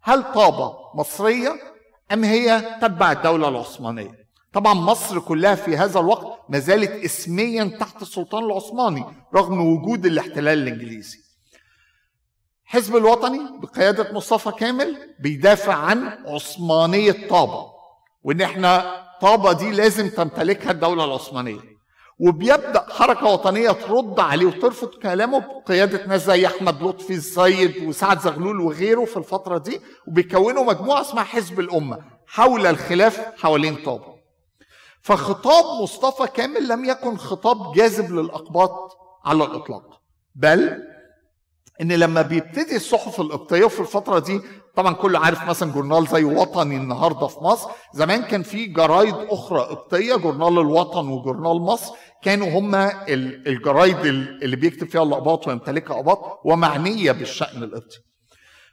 هل 0.03 0.33
طابة 0.33 0.73
مصرية 0.95 1.51
أم 2.13 2.23
هي 2.23 2.77
تتبع 2.81 3.11
الدولة 3.11 3.47
العثمانية؟ 3.47 4.25
طبعا 4.53 4.73
مصر 4.73 5.19
كلها 5.19 5.55
في 5.55 5.77
هذا 5.77 5.99
الوقت 5.99 6.39
ما 6.49 6.59
زالت 6.59 6.91
اسميا 7.05 7.77
تحت 7.79 8.01
السلطان 8.01 8.43
العثماني 8.43 9.05
رغم 9.35 9.61
وجود 9.67 10.05
الاحتلال 10.05 10.67
الإنجليزي. 10.67 11.17
حزب 12.65 12.95
الوطني 12.95 13.39
بقيادة 13.59 14.13
مصطفى 14.13 14.51
كامل 14.51 14.97
بيدافع 15.19 15.73
عن 15.73 16.07
عثمانية 16.25 17.27
طابة. 17.27 17.65
وإن 18.23 18.41
إحنا 18.41 19.04
طابة 19.25 19.51
دي 19.53 19.71
لازم 19.71 20.09
تمتلكها 20.09 20.71
الدولة 20.71 21.05
العثمانية. 21.05 21.59
وبيبدأ 22.19 22.85
حركة 22.89 23.25
وطنية 23.27 23.71
ترد 23.71 24.19
عليه 24.19 24.45
وترفض 24.45 24.87
كلامه 24.87 25.39
بقيادة 25.39 26.05
ناس 26.05 26.25
زي 26.25 26.45
أحمد 26.47 26.83
لطفي 26.83 27.13
السيد 27.13 27.83
وسعد 27.87 28.19
زغلول 28.19 28.59
وغيره 28.61 29.05
في 29.05 29.17
الفترة 29.17 29.57
دي 29.57 29.81
وبيكونوا 30.07 30.63
مجموعة 30.63 31.01
اسمها 31.01 31.23
حزب 31.23 31.59
الأمة 31.59 31.97
حول 32.27 32.65
الخلاف 32.65 33.19
حوالين 33.37 33.75
طابة. 33.75 34.15
فخطاب 35.01 35.81
مصطفى 35.83 36.27
كامل 36.27 36.67
لم 36.67 36.85
يكن 36.85 37.17
خطاب 37.17 37.73
جاذب 37.73 38.11
للأقباط 38.11 38.97
على 39.25 39.43
الإطلاق 39.43 40.01
بل 40.35 40.83
إن 41.81 41.91
لما 41.91 42.21
بيبتدي 42.21 42.75
الصحف 42.75 43.21
القبطيه 43.21 43.67
في 43.67 43.79
الفترة 43.79 44.19
دي 44.19 44.41
طبعا 44.75 44.93
كله 44.93 45.19
عارف 45.19 45.43
مثلا 45.49 45.71
جورنال 45.71 46.07
زي 46.07 46.23
وطني 46.23 46.75
النهارده 46.77 47.27
في 47.27 47.39
مصر. 47.39 47.69
زمان 47.93 48.23
كان 48.23 48.43
في 48.43 48.65
جرايد 48.65 49.15
أخرى 49.15 49.59
قبطية 49.59 50.15
جورنال 50.15 50.59
الوطن 50.59 51.07
وجورنال 51.07 51.61
مصر. 51.61 51.93
كانوا 52.21 52.59
هما 52.59 53.05
الجرايد 53.07 53.97
اللي 54.43 54.55
بيكتب 54.55 54.89
فيها 54.89 55.03
الاقباط 55.03 55.47
ويمتلكها 55.47 55.95
اقباط 55.95 56.39
ومعنية 56.45 57.11
بالشأن 57.11 57.63
القبطي. 57.63 57.97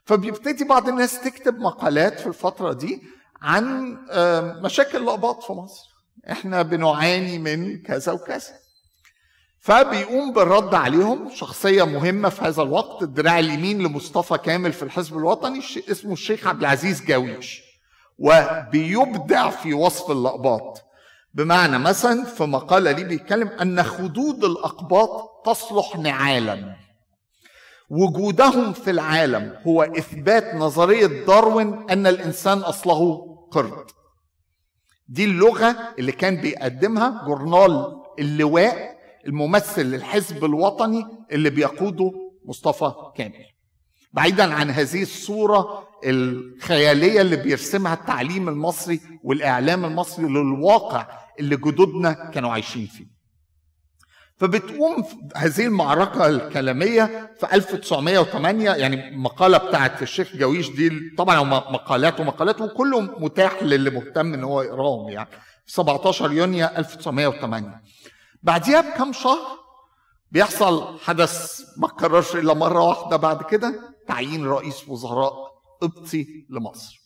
فبيبتدي 0.05 0.65
بعض 0.65 0.89
الناس 0.89 1.21
تكتب 1.21 1.59
مقالات 1.59 2.21
في 2.21 2.27
الفترة 2.27 2.73
دي 2.73 3.03
عن 3.43 3.97
مشاكل 4.63 5.03
الاقباط 5.03 5.43
في 5.43 5.53
مصر. 5.53 5.85
إحنا 6.31 6.63
بنعاني 6.63 7.39
من 7.39 7.83
كذا 7.83 8.13
وكذا. 8.13 8.62
فبيقوم 9.63 10.33
بالرد 10.33 10.75
عليهم 10.75 11.31
شخصية 11.35 11.83
مهمة 11.85 12.29
في 12.29 12.43
هذا 12.43 12.63
الوقت 12.63 13.03
الدراع 13.03 13.39
اليمين 13.39 13.79
لمصطفى 13.83 14.39
كامل 14.39 14.73
في 14.73 14.83
الحزب 14.83 15.17
الوطني 15.17 15.59
اسمه 15.91 16.13
الشيخ 16.13 16.47
عبد 16.47 16.61
العزيز 16.61 17.05
جاويش. 17.05 17.63
وبيبدع 18.19 19.51
في 19.51 19.75
وصف 19.75 20.11
الأقباط 20.11 20.83
بمعنى 21.35 21.79
مثلا 21.79 22.25
في 22.25 22.45
مقالة 22.45 22.93
ليه 22.93 23.05
بيتكلم 23.05 23.49
أن 23.49 23.83
خدود 23.83 24.45
الأقباط 24.45 25.43
تصلح 25.47 25.97
نعالا. 25.97 26.77
وجودهم 27.91 28.73
في 28.73 28.91
العالم 28.91 29.57
هو 29.67 29.83
إثبات 29.83 30.55
نظرية 30.55 31.07
داروين 31.07 31.91
أن 31.91 32.07
الإنسان 32.07 32.59
أصله 32.59 33.27
قرد. 33.51 33.87
دي 35.09 35.25
اللغة 35.25 35.77
اللي 35.99 36.13
كان 36.13 36.37
بيقدمها 36.37 37.25
جورنال 37.27 38.01
اللواء 38.19 39.02
الممثل 39.27 39.83
للحزب 39.87 40.45
الوطني 40.45 41.07
اللي 41.33 41.51
بيقوده 41.51 42.13
مصطفى 42.45 42.93
كامل. 43.17 43.45
بعيدا 44.13 44.55
عن 44.55 44.71
هذه 44.71 45.03
الصورة 45.03 45.89
الخيالية 46.05 47.21
اللي 47.21 47.37
بيرسمها 47.37 47.95
التعليم 47.95 48.49
المصري 48.49 49.01
والإعلام 49.25 49.85
المصري 49.85 50.25
للواقع 50.27 51.07
اللي 51.41 51.57
جدودنا 51.57 52.13
كانوا 52.13 52.51
عايشين 52.53 52.87
فيه. 52.87 53.13
فبتقوم 54.37 55.05
هذه 55.37 55.67
المعركة 55.67 56.27
الكلامية 56.27 57.31
في 57.41 57.55
1908 57.55 58.71
يعني 58.71 59.17
مقالة 59.17 59.59
بتاعت 59.59 60.03
الشيخ 60.03 60.37
جويش 60.37 60.71
دي 60.71 60.91
طبعا 61.19 61.43
مقالات 61.43 62.21
ومقالات 62.21 62.61
وكله 62.61 63.01
متاح 63.01 63.63
للي 63.63 63.91
مهتم 63.91 64.35
إن 64.35 64.45
هو 64.45 64.63
يقراهم 64.63 65.09
يعني. 65.09 65.29
17 65.67 66.33
يونيو 66.33 66.67
1908 66.67 67.83
بعديها 68.43 68.81
بكم 68.81 69.13
شهر 69.13 69.59
بيحصل 70.31 70.99
حدث 70.99 71.61
ما 71.77 71.87
اتكررش 71.87 72.37
إلا 72.37 72.55
مرة 72.55 72.83
واحدة 72.83 73.17
بعد 73.17 73.43
كده 73.43 73.95
تعيين 74.09 74.47
رئيس 74.47 74.89
وزراء 74.89 75.35
قبطي 75.81 76.47
لمصر. 76.51 77.03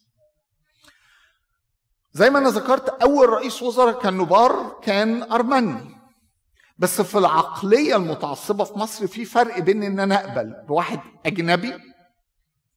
زي 2.13 2.31
ما 2.31 2.39
أنا 2.39 2.49
ذكرت 2.49 2.89
أول 2.89 3.29
رئيس 3.29 3.63
وزراء 3.63 3.99
كان 4.03 4.15
نوبار 4.15 4.81
كان 4.83 5.23
أرمني. 5.33 5.97
بس 6.79 7.01
في 7.01 7.19
العقلية 7.19 7.97
المتعصبة 7.97 8.65
في 8.65 8.79
مصر 8.79 9.07
في 9.07 9.25
فرق 9.25 9.59
بين 9.59 9.83
إن 9.83 10.01
أنا 10.01 10.15
أقبل 10.25 10.55
بواحد 10.69 11.01
أجنبي 11.27 11.75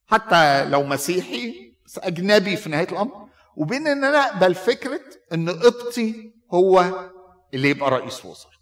حتى 0.07 0.65
لو 0.65 0.83
مسيحي 0.83 1.73
بس 1.85 1.99
أجنبي 1.99 2.55
في 2.55 2.69
نهاية 2.69 2.87
الأمر 2.91 3.29
وبين 3.57 3.87
إن 3.87 4.03
أنا 4.03 4.17
أقبل 4.27 4.55
فكرة 4.55 5.01
إن 5.33 5.49
قبطي 5.49 6.33
هو 6.53 6.93
اللي 7.53 7.69
يبقى 7.69 7.91
رئيس 7.91 8.25
وزراء. 8.25 8.53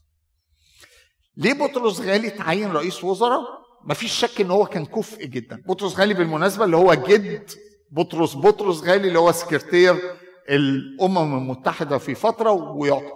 ليه 1.38 1.53
بطرس 1.53 2.00
غالي 2.00 2.29
تعين 2.29 2.72
رئيس 2.72 3.03
وزراء؟ 3.03 3.41
مفيش 3.86 4.12
شك 4.12 4.41
إن 4.41 4.51
هو 4.51 4.65
كان 4.65 4.86
كفء 4.86 5.25
جدا. 5.25 5.63
بطرس 5.67 6.00
غالي 6.00 6.13
بالمناسبة 6.13 6.65
اللي 6.65 6.77
هو 6.77 6.94
جد 6.94 7.51
بطرس 7.91 8.36
بطرس 8.36 8.82
غالي 8.84 9.08
اللي 9.08 9.20
هو 9.20 9.32
سكرتير 9.32 9.96
الأمم 10.50 11.38
المتحدة 11.38 11.98
في 11.98 12.15
فترة 12.15 12.51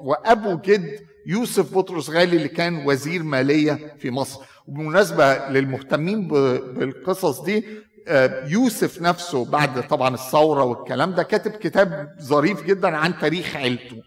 وأبو 0.01 0.57
جد 0.57 0.99
يوسف 1.27 1.77
بطرس 1.77 2.09
غالي 2.09 2.37
اللي 2.37 2.47
كان 2.47 2.87
وزير 2.87 3.23
مالية 3.23 3.95
في 3.99 4.11
مصر. 4.11 4.39
وبالمناسبة 4.67 5.49
للمهتمين 5.49 6.27
بالقصص 6.27 7.41
دي 7.41 7.65
آه، 8.07 8.47
يوسف 8.47 9.01
نفسه 9.01 9.45
بعد 9.45 9.87
طبعا 9.87 10.13
الثورة 10.15 10.63
والكلام 10.63 11.13
ده 11.13 11.23
كاتب 11.23 11.51
كتاب 11.51 12.15
ظريف 12.21 12.63
جدا 12.63 12.97
عن 12.97 13.19
تاريخ 13.19 13.55
عيلته. 13.55 13.97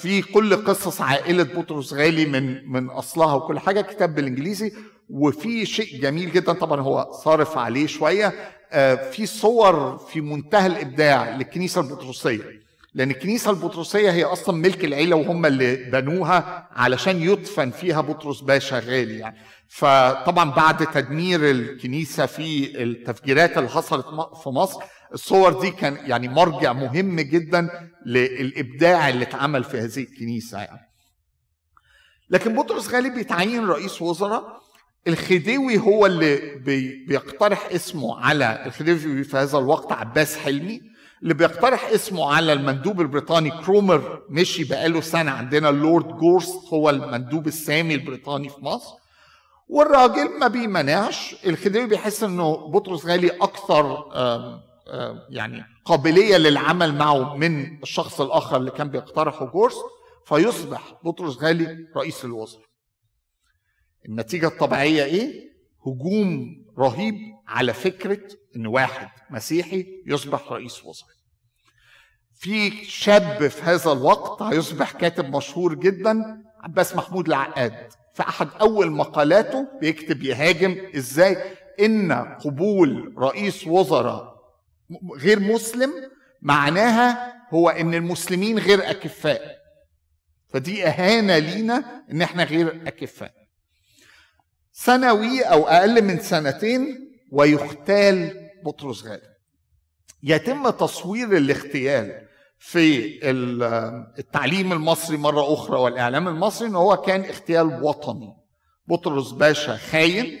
في 0.00 0.22
كل 0.34 0.56
قصص 0.56 1.00
عائلة 1.00 1.42
بطرس 1.42 1.92
غالي 1.92 2.26
من 2.26 2.72
من 2.72 2.90
أصلها 2.90 3.34
وكل 3.34 3.58
حاجة 3.58 3.80
كتاب 3.80 4.14
بالإنجليزي. 4.14 4.72
وفي 5.10 5.66
شيء 5.66 6.00
جميل 6.00 6.32
جدا 6.32 6.52
طبعا 6.52 6.80
هو 6.80 7.08
صارف 7.24 7.58
عليه 7.58 7.86
شوية. 7.86 8.32
آه، 8.72 8.94
في 9.10 9.26
صور 9.26 9.98
في 9.98 10.20
منتهى 10.20 10.66
الإبداع 10.66 11.36
للكنيسة 11.36 11.80
البطرسية. 11.80 12.40
لأن 12.94 13.10
الكنيسة 13.10 13.50
البطرسية 13.50 14.10
هي 14.10 14.24
أصلا 14.24 14.56
ملك 14.56 14.84
العيلة 14.84 15.16
وهم 15.16 15.46
اللي 15.46 15.76
بنوها 15.76 16.68
علشان 16.72 17.22
يدفن 17.22 17.70
فيها 17.70 18.00
بطرس 18.00 18.40
باشا 18.40 18.78
غالي 18.78 19.18
يعني. 19.18 19.36
فطبعا 19.68 20.50
بعد 20.50 20.86
تدمير 20.86 21.50
الكنيسة 21.50 22.26
في 22.26 22.82
التفجيرات 22.82 23.58
اللي 23.58 23.68
حصلت 23.68 24.06
في 24.42 24.48
مصر 24.48 24.80
الصور 25.14 25.60
دي 25.60 25.70
كان 25.70 25.96
يعني 26.06 26.28
مرجع 26.28 26.72
مهم 26.72 27.20
جدا 27.20 27.90
للإبداع 28.06 29.08
اللي 29.08 29.24
اتعمل 29.24 29.64
في 29.64 29.78
هذه 29.80 29.98
الكنيسة 30.02 30.58
يعني. 30.58 30.86
لكن 32.30 32.56
بطرس 32.56 32.88
غالي 32.90 33.10
بيتعين 33.10 33.66
رئيس 33.66 34.02
وزراء 34.02 34.60
الخديوي 35.08 35.78
هو 35.78 36.06
اللي 36.06 36.36
بيقترح 37.08 37.68
اسمه 37.72 38.20
على 38.20 38.62
الخديوي 38.66 39.24
في 39.24 39.36
هذا 39.36 39.58
الوقت 39.58 39.92
عباس 39.92 40.36
حلمي 40.36 40.80
اللي 41.22 41.34
بيقترح 41.34 41.84
اسمه 41.88 42.32
على 42.34 42.52
المندوب 42.52 43.00
البريطاني 43.00 43.50
كرومر 43.50 44.22
مشي 44.30 44.64
بقاله 44.64 45.00
سنة 45.00 45.30
عندنا 45.30 45.68
اللورد 45.68 46.06
جورست 46.06 46.72
هو 46.72 46.90
المندوب 46.90 47.46
السامي 47.46 47.94
البريطاني 47.94 48.48
في 48.48 48.64
مصر 48.64 48.94
والراجل 49.68 50.38
ما 50.38 50.48
بيمنعش 50.48 51.36
الخديوي 51.46 51.86
بيحس 51.86 52.22
إنه 52.22 52.56
بطرس 52.56 53.06
غالي 53.06 53.28
أكثر 53.28 54.04
يعني 55.30 55.64
قابلية 55.84 56.36
للعمل 56.36 56.94
معه 56.94 57.36
من 57.36 57.82
الشخص 57.82 58.20
الآخر 58.20 58.56
اللي 58.56 58.70
كان 58.70 58.88
بيقترحه 58.90 59.46
جورست 59.46 59.74
فيصبح 60.26 60.94
بطرس 61.04 61.36
غالي 61.42 61.86
رئيس 61.96 62.24
الوزراء. 62.24 62.66
النتيجة 64.08 64.46
الطبيعية 64.46 65.04
إيه؟ 65.04 65.50
هجوم 65.86 66.46
رهيب 66.78 67.14
على 67.48 67.72
فكرة 67.72 68.20
إن 68.56 68.66
واحد 68.66 69.08
مسيحي 69.30 69.86
يصبح 70.06 70.52
رئيس 70.52 70.84
وزراء. 70.84 71.16
في 72.34 72.70
شاب 72.84 73.48
في 73.48 73.62
هذا 73.62 73.92
الوقت 73.92 74.42
هيصبح 74.42 74.92
كاتب 74.92 75.36
مشهور 75.36 75.74
جدا 75.74 76.42
عباس 76.60 76.96
محمود 76.96 77.26
العقاد. 77.26 77.92
في 78.14 78.22
أحد 78.22 78.48
أول 78.60 78.90
مقالاته 78.90 79.68
بيكتب 79.80 80.22
يهاجم 80.22 80.76
إزاي 80.96 81.36
إن 81.80 82.12
قبول 82.12 83.14
رئيس 83.18 83.66
وزراء 83.66 84.35
غير 85.18 85.40
مسلم 85.40 85.92
معناها 86.42 87.34
هو 87.50 87.68
إن 87.68 87.94
المسلمين 87.94 88.58
غير 88.58 88.90
أكفاء. 88.90 89.56
فدي 90.48 90.86
إهانة 90.86 91.38
لينا 91.38 92.04
إن 92.10 92.22
إحنا 92.22 92.44
غير 92.44 92.82
أكفاء. 92.86 93.32
سنوي 94.72 95.42
أو 95.42 95.68
أقل 95.68 96.02
من 96.04 96.18
سنتين 96.20 97.10
ويختال 97.32 98.48
بطرس 98.64 99.04
غالي 99.04 99.36
يتم 100.22 100.70
تصوير 100.70 101.36
الاغتيال 101.36 102.26
في 102.58 103.18
التعليم 104.18 104.72
المصري 104.72 105.16
مرة 105.16 105.54
أخرى 105.54 105.78
والإعلام 105.78 106.28
المصري 106.28 106.68
إن 106.68 106.74
هو 106.74 106.96
كان 106.96 107.20
اغتيال 107.24 107.82
وطني. 107.82 108.36
بطرس 108.88 109.30
باشا 109.30 109.76
خاين 109.76 110.38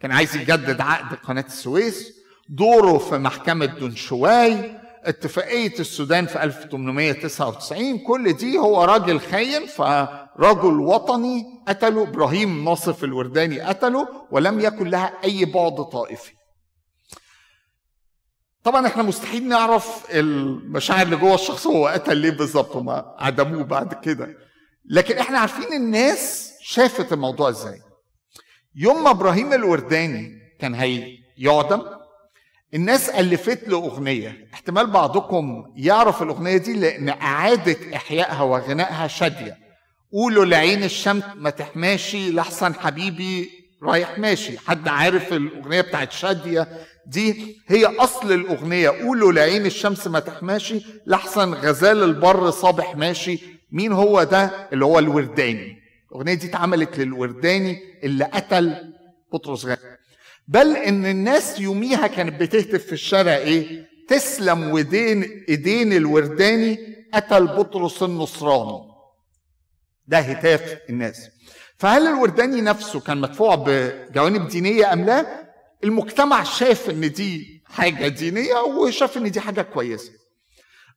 كان 0.00 0.10
عايز 0.10 0.36
يجدد 0.36 0.80
عقد 0.80 1.16
قناة 1.16 1.44
السويس 1.46 2.12
دوره 2.48 2.98
في 2.98 3.18
محكمة 3.18 3.66
دونشواي 3.66 4.80
اتفاقية 5.04 5.78
السودان 5.80 6.26
في 6.26 6.42
1899 6.42 7.98
كل 7.98 8.32
دي 8.32 8.58
هو 8.58 8.84
راجل 8.84 9.20
خاين 9.20 9.66
فرجل 9.66 10.80
وطني 10.80 11.44
قتله 11.68 12.02
إبراهيم 12.02 12.64
ناصف 12.64 13.04
الورداني 13.04 13.60
قتله 13.60 14.08
ولم 14.30 14.60
يكن 14.60 14.88
لها 14.88 15.12
أي 15.24 15.44
بعد 15.44 15.74
طائفي. 15.92 16.32
طبعا 18.64 18.86
إحنا 18.86 19.02
مستحيل 19.02 19.48
نعرف 19.48 20.04
المشاعر 20.10 21.02
اللي 21.02 21.16
جوه 21.16 21.34
الشخص 21.34 21.66
هو 21.66 21.86
قتل 21.86 22.16
ليه 22.16 22.30
بالظبط 22.30 22.76
هما 22.76 23.14
عدموه 23.18 23.62
بعد 23.64 23.94
كده. 23.94 24.28
لكن 24.90 25.18
إحنا 25.18 25.38
عارفين 25.38 25.72
الناس 25.72 26.52
شافت 26.62 27.12
الموضوع 27.12 27.48
إزاي. 27.48 27.80
يوم 28.74 29.04
ما 29.04 29.10
إبراهيم 29.10 29.52
الورداني 29.52 30.32
كان 30.60 30.74
هيعدم 30.74 31.82
الناس 32.74 33.08
ألفت 33.08 33.68
له 33.68 33.76
أغنية. 33.76 34.48
احتمال 34.54 34.86
بعضكم 34.86 35.64
يعرف 35.76 36.22
الأغنية 36.22 36.56
دي 36.56 36.72
لأن 36.72 37.08
إعادة 37.08 37.76
إحيائها 37.96 38.42
وغنائها 38.42 39.06
شادية. 39.06 39.56
قولوا 40.12 40.44
لعين 40.44 40.84
الشمس 40.84 41.22
ما 41.36 41.50
تحماشي 41.50 42.32
لحسن 42.32 42.74
حبيبي 42.74 43.50
رايح 43.82 44.18
ماشي. 44.18 44.58
حد 44.58 44.88
عارف 44.88 45.32
الأغنية 45.32 45.80
بتاعت 45.80 46.12
شادية 46.12 46.68
دي؟ 47.06 47.56
هي 47.68 47.86
أصل 47.86 48.32
الأغنية. 48.32 48.88
قولوا 48.88 49.32
لعين 49.32 49.66
الشمس 49.66 50.06
ما 50.06 50.18
تحماشي 50.20 50.80
لحسن 51.06 51.54
غزال 51.54 52.02
البر 52.02 52.50
صابح 52.50 52.96
ماشي. 52.96 53.38
مين 53.72 53.92
هو 53.92 54.22
ده؟ 54.22 54.68
اللي 54.72 54.84
هو 54.84 54.98
الورداني. 54.98 55.76
الأغنية 56.12 56.34
دي 56.34 56.46
اتعملت 56.46 56.98
للورداني 56.98 57.78
اللي 58.04 58.24
قتل 58.24 58.94
بطرس 59.32 59.64
غالي 59.64 59.93
بل 60.48 60.76
إن 60.76 61.06
الناس 61.06 61.60
يوميها 61.60 62.06
كانت 62.06 62.40
بتهتف 62.40 62.86
في 62.86 62.92
الشارع 62.92 63.36
إيه؟ 63.36 63.86
تسلم 64.08 64.70
ودين 64.70 65.44
إيدين 65.48 65.92
الورداني 65.92 66.78
قتل 67.14 67.46
بطرس 67.46 68.02
النصراني. 68.02 68.84
ده 70.06 70.18
هتاف 70.18 70.78
الناس. 70.90 71.28
فهل 71.78 72.06
الورداني 72.06 72.60
نفسه 72.60 73.00
كان 73.00 73.18
مدفوع 73.18 73.54
بجوانب 73.66 74.48
دينية 74.48 74.92
أم 74.92 75.04
لا؟ 75.04 75.44
المجتمع 75.84 76.42
شاف 76.42 76.90
إن 76.90 77.12
دي 77.12 77.62
حاجة 77.66 78.08
دينية 78.08 78.54
وشاف 78.56 79.16
إن 79.16 79.30
دي 79.30 79.40
حاجة 79.40 79.62
كويسة. 79.62 80.12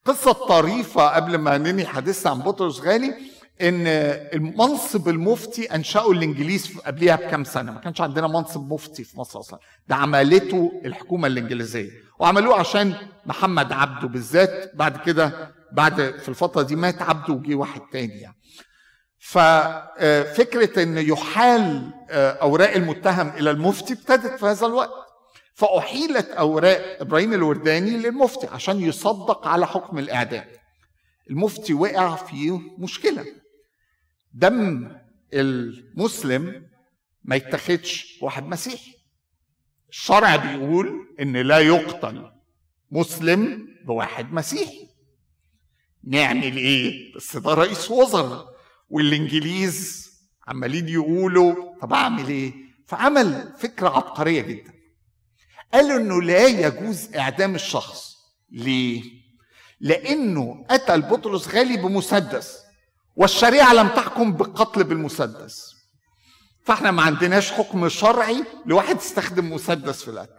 قصة 0.05 0.31
طريفة 0.31 1.07
قبل 1.07 1.36
ما 1.38 1.57
ننهي 1.57 1.86
حديثنا 1.86 2.31
عن 2.31 2.39
بطرس 2.39 2.79
غالي 2.79 3.13
إن 3.62 3.88
المنصب 4.34 5.10
المفتي 5.10 5.65
أنشأه 5.76 6.12
الإنجليز 6.12 6.78
قبلها 6.86 7.15
بكام 7.15 7.43
سنة؟ 7.43 7.72
ما 7.72 7.80
كانش 7.80 8.02
عندنا 8.02 8.28
منصب 8.28 8.74
مفتي 8.74 9.04
في 9.04 9.20
مصر 9.20 9.39
أصلا. 9.39 9.60
ده 9.88 9.96
عملته 9.96 10.82
الحكومة 10.86 11.28
الإنجليزية. 11.28 11.91
وعملوه 12.20 12.60
عشان 12.60 12.93
محمد 13.26 13.72
عبده 13.72 14.08
بالذات. 14.08 14.72
بعد 14.76 14.98
كده 14.98 15.52
بعد 15.72 15.96
في 16.20 16.30
الفترة 16.30 16.62
دي 16.62 16.76
مات 16.76 17.02
عبده 17.02 17.34
وجي 17.34 17.56
واحد 17.56 17.82
تاني 17.91 18.13
يعني. 18.13 18.36
ففكره 19.20 20.84
إن 20.84 20.98
يحال 20.98 21.93
آه، 22.10 22.32
أوراق 22.32 22.72
المتهم 22.74 23.30
إلى 23.30 23.52
المفتي 23.52 23.93
ابتدت 23.93 24.39
في 24.39 24.46
هذا 24.46 24.65
الوقت. 24.65 25.08
فأحيلت 25.54 26.28
أوراق 26.30 26.98
إبراهيم 27.02 27.34
الورداني 27.34 27.89
للمفتي 27.98 28.48
عشان 28.48 28.80
يصدق 28.82 29.48
على 29.48 29.67
حكم 29.67 29.98
الإعدام. 30.00 30.46
المفتي 31.30 31.74
وقع 31.74 32.15
في 32.15 32.60
مشكلة. 32.78 33.26
دم 34.38 34.91
المسلم 35.34 36.67
ما 37.23 37.36
يتخدش 37.36 38.19
واحد 38.21 38.43
مسيحي. 38.47 38.93
الشرع 39.89 40.36
بيقول 40.36 41.15
إن 41.19 41.38
لا 41.38 41.60
يقتل 41.60 42.32
مسلم 42.91 43.67
بواحد 43.86 44.34
مسيحي. 44.34 44.88
نعمل 46.04 46.58
إيه؟ 46.58 47.15
بس 47.15 47.38
ده 47.38 47.54
رئيس 47.54 47.91
وزراء 47.91 48.45
والإنجليز 48.89 50.10
عمالين 50.47 50.89
يقولوا 50.89 51.80
طب 51.82 51.93
أعمل 51.93 52.28
إيه؟ 52.28 52.54
فعمل 52.88 53.54
فكرة 53.60 53.89
عبقرية 53.89 54.41
جدا. 54.41 54.73
قالوا 55.73 55.97
إنه 55.97 56.21
لا 56.21 56.45
يجوز 56.47 57.15
إعدام 57.15 57.56
الشخص. 57.56 58.15
ليه؟ 58.52 59.04
لأنه 59.80 60.65
قتل 60.69 61.02
بطرس 61.02 61.47
غالي 61.47 61.78
بمسدس. 61.78 62.66
والشريعة 63.17 63.73
لم 63.73 63.88
تحكم 63.88 64.34
بالقتل 64.34 64.84
بالمسدس. 64.84 65.73
فاحنا 66.63 66.91
ما 66.91 67.01
عندناش 67.01 67.51
حكم 67.51 67.89
شرعي 67.89 68.43
لواحد 68.65 68.95
استخدم 68.95 69.53
مسدس 69.53 70.03
في 70.03 70.12
القتل. 70.12 70.32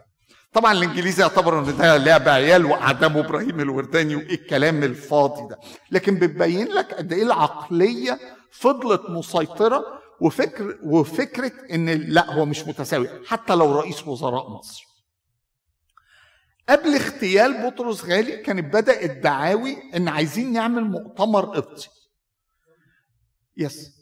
طبعا 0.53 0.71
الإنجليزي 0.73 1.21
يعتبروا 1.21 1.59
إن 1.61 1.77
ده 1.77 1.97
لعب 1.97 2.29
عيال 2.29 2.65
واعدموا 2.65 3.21
إبراهيم 3.21 3.59
الورداني 3.59 4.15
وإيه 4.15 4.35
الكلام 4.35 4.83
الفاضي 4.83 5.47
ده. 5.49 5.59
لكن 5.91 6.15
بتبين 6.19 6.67
لك 6.67 6.93
قد 6.93 7.13
إيه 7.13 7.23
العقلية 7.23 8.19
فضلت 8.51 9.01
مسيطرة 9.09 9.85
وفكر 10.21 10.77
وفكرة 10.83 11.51
إن 11.71 11.89
لا 11.89 12.33
هو 12.33 12.45
مش 12.45 12.67
متساوي 12.67 13.09
حتى 13.27 13.55
لو 13.55 13.79
رئيس 13.79 14.07
وزراء 14.07 14.49
مصر. 14.49 14.83
قبل 16.69 16.95
اغتيال 16.95 17.69
بطرس 17.69 18.05
غالي 18.05 18.37
كانت 18.37 18.73
بدات 18.73 19.11
دعاوي 19.11 19.77
إن 19.95 20.07
عايزين 20.07 20.53
نعمل 20.53 20.83
مؤتمر 20.83 21.45
قبطي 21.45 21.87
yes 23.59 23.99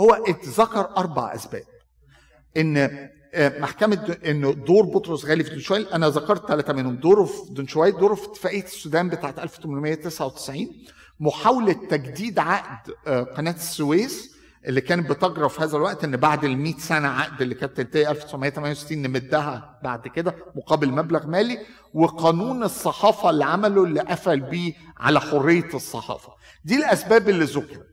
هو 0.00 0.14
اتذكر 0.14 0.96
أربع 0.96 1.34
أسباب. 1.34 1.62
إن 2.56 2.76
آه، 3.34 3.58
محكمة 3.58 4.18
انه 4.26 4.52
دور 4.52 4.84
بطرس 4.86 5.24
غالي 5.24 5.44
في 5.44 5.50
دنشواي 5.50 5.75
اللي 5.75 5.88
أنا 5.88 6.08
ذكرت 6.08 6.48
ثلاثة 6.48 6.72
منهم. 6.72 6.96
دوره 6.96 7.24
في 7.24 7.54
دنشواي 7.54 7.96
دوره 7.96 8.14
في 8.14 8.26
اتفاقية 8.26 8.64
السودان 8.64 9.08
بتاعت 9.08 9.38
1899 9.38 10.86
محاولة 11.20 11.72
تجديد 11.72 12.38
عقد 12.38 12.94
آه، 13.06 13.22
قناة 13.22 13.54
السويس 13.54 14.33
اللي 14.66 14.80
كانت 14.80 15.10
بتجرى 15.10 15.48
في 15.48 15.62
هذا 15.62 15.76
الوقت 15.76 16.04
إن 16.04 16.16
بعد 16.16 16.44
ال 16.44 16.58
100 16.58 16.74
سنة 16.78 17.08
عقد 17.08 17.42
اللي 17.42 17.54
كانت 17.54 17.76
تنتهي 17.76 18.10
1968 18.10 19.02
نمدها 19.02 19.80
بعد 19.84 20.08
كده 20.08 20.34
مقابل 20.56 20.90
مبلغ 20.90 21.26
مالي 21.26 21.58
وقانون 21.94 22.62
الصحافة 22.62 23.30
اللي 23.30 23.44
عمله 23.44 23.84
اللي 23.84 24.00
قفل 24.00 24.40
بيه 24.40 24.72
على 24.96 25.20
حرية 25.20 25.68
الصحافة. 25.74 26.32
دي 26.64 26.76
الأسباب 26.76 27.28
اللي 27.28 27.44
ذكرت. 27.44 27.86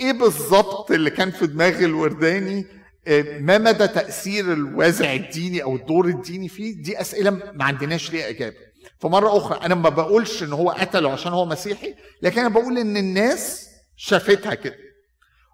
إيه 0.00 0.12
بالظبط 0.12 0.90
اللي 0.90 1.10
كان 1.10 1.30
في 1.30 1.46
دماغ 1.46 1.84
الورداني؟ 1.84 2.66
آه، 3.06 3.38
ما 3.38 3.58
مدى 3.58 3.88
تأثير 3.88 4.52
الوازع 4.52 5.14
الديني 5.14 5.62
أو 5.62 5.76
الدور 5.76 6.06
الديني 6.06 6.48
فيه؟ 6.48 6.82
دي 6.82 7.00
أسئلة 7.00 7.30
ما 7.30 7.64
عندناش 7.64 8.12
ليها 8.12 8.28
إجابة. 8.28 8.56
فمرة 8.98 9.36
أخرى 9.36 9.66
أنا 9.66 9.74
ما 9.74 9.88
بقولش 9.88 10.42
إن 10.42 10.52
هو 10.52 10.70
قتله 10.70 11.12
عشان 11.12 11.32
هو 11.32 11.44
مسيحي 11.44 11.94
لكن 12.22 12.40
أنا 12.40 12.48
بقول 12.48 12.78
إن 12.78 12.96
الناس 12.96 13.68
شافتها 13.96 14.54
كده. 14.54 14.76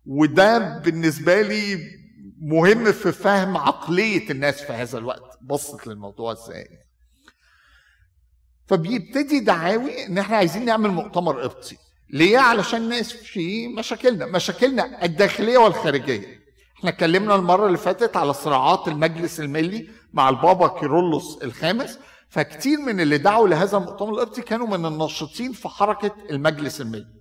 وده 0.09 0.79
بالنسبة 0.79 1.43
لي 1.43 1.79
مهم 2.41 2.93
في 2.93 3.13
فهم 3.13 3.57
عقلية 3.57 4.31
الناس 4.31 4.63
في 4.63 4.73
هذا 4.73 4.99
الوقت. 4.99 5.39
بصت 5.43 5.87
للموضوع 5.87 6.33
إزاي. 6.33 6.69
فبيبتدي 8.67 9.41
دعاوي 9.41 10.07
إن 10.07 10.19
إحنا 10.19 10.37
عايزين 10.37 10.65
نعمل 10.65 10.91
مؤتمر 10.91 11.41
قبطي 11.41 11.77
ليه؟ 12.11 12.39
علشان 12.39 13.03
في 13.03 13.69
مشاكلنا 13.69 14.27
مشاكلنا 14.27 15.05
الداخلية 15.05 15.59
والخارجية. 15.59 16.39
إحنا 16.79 16.91
اتكلمنا 16.91 17.35
المرة 17.35 17.67
اللي 17.67 17.79
فاتت 17.79 18.17
على 18.17 18.33
صراعات 18.33 18.89
المجلس 18.89 19.41
الملي 19.41 19.91
مع 20.13 20.29
البابا 20.29 20.69
كيرلس 20.81 21.39
الخامس. 21.43 21.99
فكتير 22.29 22.79
من 22.79 23.01
اللي 23.01 23.19
دعوا 23.19 23.49
لهذا 23.49 23.77
المؤتمر 23.79 24.09
القبطي 24.09 24.43
كانوا 24.43 24.67
من 24.67 24.87
الناشطين 24.87 25.53
في 25.53 25.69
حركة 25.69 26.15
المجلس 26.31 26.81
الملي 26.81 27.18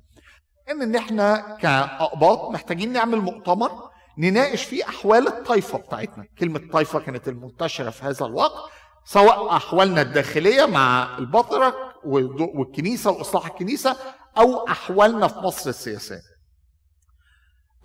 إن 0.71 0.81
ان 0.81 0.95
إحنا 0.95 1.57
كأقباط 1.61 2.49
محتاجين 2.49 2.93
نعمل 2.93 3.17
مؤتمر 3.17 3.71
نناقش 4.17 4.63
فيه 4.63 4.83
أحوال 4.83 5.27
الطائفة 5.27 5.77
بتاعتنا. 5.77 6.25
كلمة 6.39 6.61
طائفة 6.73 6.99
كانت 6.99 7.27
المنتشرة 7.27 7.89
في 7.89 8.05
هذا 8.05 8.25
الوقت 8.25 8.71
سواء 9.05 9.55
أحوالنا 9.55 10.01
الداخلية 10.01 10.65
مع 10.65 11.17
البطرك 11.17 11.73
والكنيسة 12.05 13.11
وإصلاح 13.11 13.45
الكنيسة 13.45 13.95
أو 14.37 14.67
أحوالنا 14.67 15.27
في 15.27 15.39
مصر 15.39 15.69
السياسية. 15.69 16.21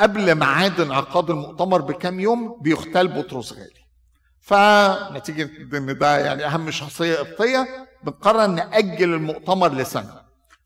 قبل 0.01 0.35
ميعاد 0.35 0.81
انعقاد 0.81 1.31
المؤتمر 1.31 1.81
بكام 1.81 2.21
يوم 2.21 2.61
بيختال 2.63 3.09
بطرس 3.09 3.53
غالي. 3.53 3.83
فنتيجة 4.41 5.51
إن 5.79 5.99
ده 5.99 6.19
يعني 6.19 6.47
أهم 6.47 6.71
شخصية 6.71 7.17
قبطيه 7.17 7.87
بنقرر 8.05 8.47
نأجل 8.47 9.15
المؤتمر 9.15 9.73
لسنة. 9.73 10.22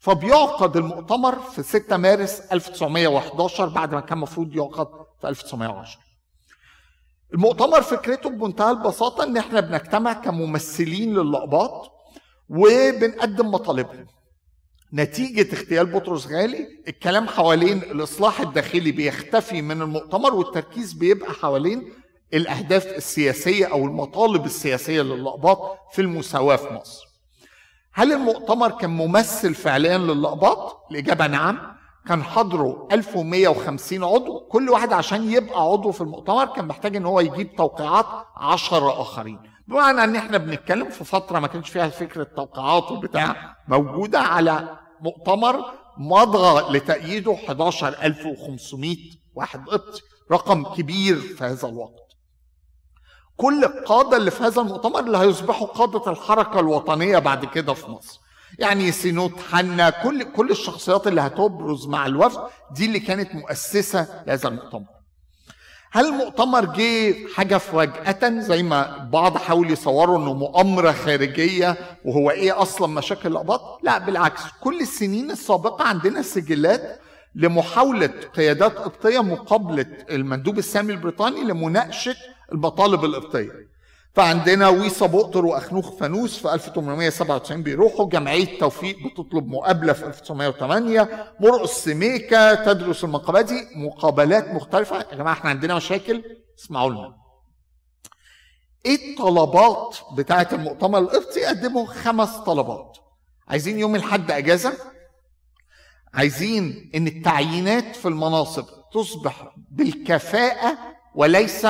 فبيعقد 0.07 0.77
المؤتمر 0.77 1.39
في 1.41 1.63
6 1.63 1.97
مارس 1.97 2.41
1911 2.53 3.69
بعد 3.69 3.95
ما 3.95 4.01
كان 4.01 4.19
المفروض 4.19 4.57
يعقد 4.57 4.87
في 5.21 5.29
1910 5.29 6.01
المؤتمر 7.35 7.83
فكرته 7.83 8.31
بمنتهى 8.31 8.71
البساطة 8.71 9.25
إن 9.25 9.37
إحنا 9.37 9.61
بنجتمع 9.61 10.13
كممثلين 10.13 11.15
للاقباط 11.15 11.93
وبنقدم 12.49 13.51
مطالبهم. 13.51 14.07
نتيجة 14.93 15.55
اغتيال 15.57 15.87
بطرس 15.87 16.27
غالي 16.27 16.69
الكلام 16.89 17.29
حوالين 17.29 17.79
الإصلاح 17.79 18.41
الداخلي 18.41 18.93
بيختفي 18.93 19.63
من 19.63 19.83
المؤتمر 19.83 20.35
والتركيز 20.35 20.93
بيبقى 20.93 21.33
حوالين 21.33 21.93
الأهداف 22.35 22.87
السياسية 22.87 23.67
أو 23.67 23.85
المطالب 23.85 24.45
السياسية 24.45 25.03
للأقباط 25.03 25.79
في 25.93 26.03
المساواة 26.03 26.57
في 26.57 26.75
مصر. 26.75 27.06
هل 27.99 28.13
المؤتمر 28.13 28.71
كان 28.71 28.91
ممثل 28.91 29.55
فعليا 29.55 29.99
للأقباط؟ 29.99 30.87
الإجابة 30.91 31.27
نعم. 31.27 31.59
كان 32.09 32.23
حضره 32.23 32.89
1150 32.93 34.05
عضو. 34.05 34.41
كل 34.41 34.71
واحد 34.71 34.93
عشان 34.93 35.33
يبقى 35.33 35.61
عضو 35.63 35.93
في 35.93 36.01
المؤتمر 36.01 36.45
كان 36.47 36.67
محتاج 36.69 36.97
إن 36.97 37.07
هو 37.07 37.21
يجيب 37.21 37.57
توقيعات 37.57 38.07
10 38.37 39.01
آخرين. 39.01 39.39
بمعنى 39.69 40.05
إن 40.05 40.17
إحنا 40.17 40.39
بنتكلم 40.39 40.89
في 40.91 41.05
فترة 41.05 41.39
ما 41.39 41.47
كانش 41.47 41.71
فيها 41.71 41.89
فكرة 41.89 42.25
توقيعات 42.37 42.91
وبتاع 42.93 43.57
موجودة 43.69 44.21
على 44.21 44.79
مؤتمر 45.01 45.65
مضى 45.99 46.79
لتأييده 46.79 47.33
11500 47.35 48.97
واحد 49.35 49.69
قبطي 49.69 50.01
رقم 50.33 50.65
كبير 50.65 51.17
في 51.17 51.45
هذا 51.45 51.69
الوقت. 51.69 52.06
كل 53.37 53.65
القادة 53.65 54.17
اللي 54.17 54.31
في 54.31 54.43
هذا 54.45 54.61
المؤتمر 54.63 55.01
اللي 55.01 55.19
هيصبحوا 55.19 55.67
قادة 55.67 56.11
الحركة 56.13 56.61
الوطنية 56.61 57.19
بعد 57.19 57.45
كده 57.45 57.75
في 57.75 57.91
مصر. 57.91 58.21
يعني 58.59 58.93
سينوت 58.93 59.33
حنا 59.53 59.91
كل 59.91 60.23
كل 60.23 60.51
الشخصيات 60.51 61.07
اللي 61.07 61.21
هتبرز 61.21 61.87
مع 61.87 62.07
الوفد 62.07 62.41
دي 62.71 62.87
اللي 62.87 63.01
كانت 63.01 63.35
مؤسسة 63.35 64.23
لهذا 64.27 64.49
المؤتمر. 64.49 64.87
هل 65.93 66.07
المؤتمر 66.07 66.65
جه 66.65 67.15
حاجة 67.35 67.57
فجأة 67.59 68.41
زي 68.41 68.63
ما 68.63 69.09
بعض 69.13 69.37
حاول 69.39 69.71
يصوروا 69.71 70.19
إنه 70.19 70.35
مؤامرة 70.35 70.93
خارجية 70.93 71.77
وهو 72.05 72.31
إيه 72.31 72.63
أصلا 72.63 72.87
مشاكل 72.89 73.29
الأباط؟ 73.33 73.79
لا 73.83 73.99
بالعكس. 73.99 74.41
كل 74.61 74.81
السنين 74.81 75.31
السابقة 75.31 75.85
عندنا 75.85 76.23
سجلات 76.23 77.01
لمحاولة 77.35 78.07
قيادات 78.37 78.79
قبطية 78.79 79.21
مقابلة 79.23 79.87
المندوب 80.11 80.59
السامي 80.59 80.93
البريطاني 80.93 81.41
لمناقشة 81.45 82.17
المطالب 82.53 83.05
القبطية 83.05 83.67
فعندنا 84.15 84.69
ويصا 84.69 85.07
بؤطر 85.07 85.47
وأخنوخ 85.47 85.97
فانوس 85.97 86.39
في 86.39 86.55
1897 86.55 87.63
بيروحوا 87.63 88.09
جمعية 88.09 88.59
توفيق 88.59 88.97
بتطلب 89.07 89.47
مقابلة 89.49 89.93
في 89.93 90.07
1908 90.07 91.33
مرقس 91.41 91.71
سميكه 91.85 92.55
تدرس 92.55 93.05
المقابلات 93.05 93.67
مقابلات 93.77 94.49
مختلفة. 94.55 94.97
يا 94.97 95.17
جماعة 95.17 95.33
إحنا 95.33 95.51
عندنا 95.51 95.75
مشاكل 95.75 96.25
اسمعوا 96.59 96.91
لنا. 96.91 97.17
إيه 98.87 99.13
الطلبات 99.13 99.97
بتاعة 100.17 100.49
المؤتمر 100.53 100.99
القبطي 100.99 101.45
قدموا 101.45 101.87
خمس 101.87 102.37
طلبات. 102.37 102.99
عايزين 103.49 103.79
يوم 103.79 103.95
الحد 103.97 104.31
أجازة؟ 104.31 104.73
عايزين 106.15 106.91
إن 106.95 107.07
التعيينات 107.07 107.97
في 107.97 108.09
المناصب 108.09 108.65
تصبح 108.93 109.55
بالكفاءة 109.71 110.79
وليس 111.15 111.67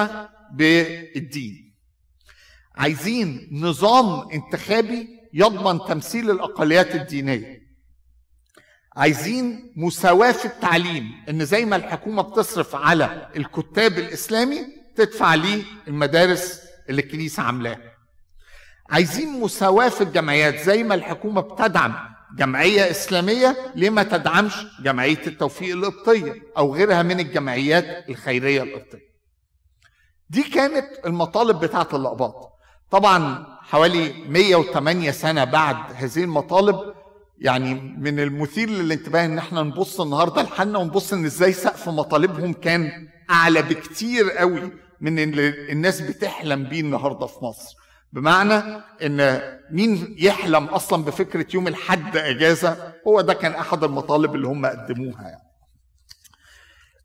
بالدين. 0.52 1.74
عايزين 2.76 3.48
نظام 3.52 4.30
انتخابي 4.30 5.08
يضمن 5.32 5.78
تمثيل 5.88 6.30
الأقليات 6.30 6.94
الدينية. 6.94 7.66
عايزين 8.96 9.72
مساواة 9.76 10.32
في 10.32 10.44
التعليم 10.44 11.12
إن 11.28 11.44
زي 11.44 11.64
ما 11.64 11.76
الحكومة 11.76 12.22
بتصرف 12.22 12.74
على 12.74 13.28
الكتاب 13.36 13.98
الإسلامي 13.98 14.66
تدفع 14.96 15.34
ليه 15.34 15.62
المدارس 15.88 16.60
اللي 16.88 17.02
الكنيسة 17.02 17.42
عاملاها. 17.42 17.92
عايزين 18.90 19.40
مساواة 19.40 19.88
في 19.88 20.00
الجمعيات 20.00 20.58
زي 20.60 20.82
ما 20.82 20.94
الحكومة 20.94 21.40
بتدعم 21.40 21.94
جمعية 22.36 22.90
إسلامية 22.90 23.72
ليه 23.74 23.90
ما 23.90 24.02
تدعمش 24.02 24.54
جمعية 24.82 25.26
التوفيق 25.26 25.76
القبطية 25.76 26.42
أو 26.56 26.74
غيرها 26.74 27.02
من 27.02 27.20
الجمعيات 27.20 28.08
الخيرية 28.08 28.62
القبطية؟ 28.62 29.15
دي 30.30 30.42
كانت 30.42 30.86
المطالب 31.06 31.60
بتاعة 31.60 31.88
الأقباط 31.92 32.52
طبعا 32.90 33.46
حوالي 33.62 34.12
108 34.28 35.10
سنة 35.10 35.44
بعد 35.44 35.76
هذه 35.94 36.24
المطالب 36.24 36.94
يعني 37.38 37.74
من 37.74 38.20
المثير 38.20 38.70
للانتباه 38.70 39.24
إن 39.24 39.38
إحنا 39.38 39.62
نبص 39.62 40.00
النهارده 40.00 40.42
لحالنا 40.42 40.78
ونبص 40.78 41.12
إن 41.12 41.24
إزاي 41.24 41.52
سقف 41.52 41.88
مطالبهم 41.88 42.52
كان 42.52 43.08
أعلى 43.30 43.62
بكتير 43.62 44.30
قوي 44.30 44.72
من 45.00 45.18
اللي 45.18 45.72
الناس 45.72 46.00
بتحلم 46.00 46.64
بيه 46.64 46.80
النهارده 46.80 47.26
في 47.26 47.44
مصر. 47.44 47.76
بمعنى 48.12 48.82
إن 49.02 49.42
مين 49.70 50.16
يحلم 50.18 50.64
أصلا 50.64 51.04
بفكرة 51.04 51.46
يوم 51.54 51.68
الحد 51.68 52.16
أجازة؟ 52.16 52.92
هو 53.08 53.20
ده 53.20 53.34
كان 53.34 53.52
أحد 53.52 53.84
المطالب 53.84 54.34
اللي 54.34 54.46
هم 54.46 54.66
قدموها 54.66 55.22
يعني. 55.22 55.42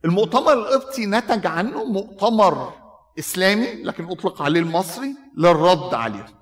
المؤتمر 0.06 0.54
القبطي 0.54 1.06
نتج 1.06 1.48
عنه 1.48 1.84
مؤتمر 1.84 2.74
إسلامي 3.19 3.74
لكن 3.84 4.12
أطلق 4.12 4.41
عليه 4.41 4.60
المصري 4.60 5.15
للرد 5.38 5.93
عليهم 5.93 6.41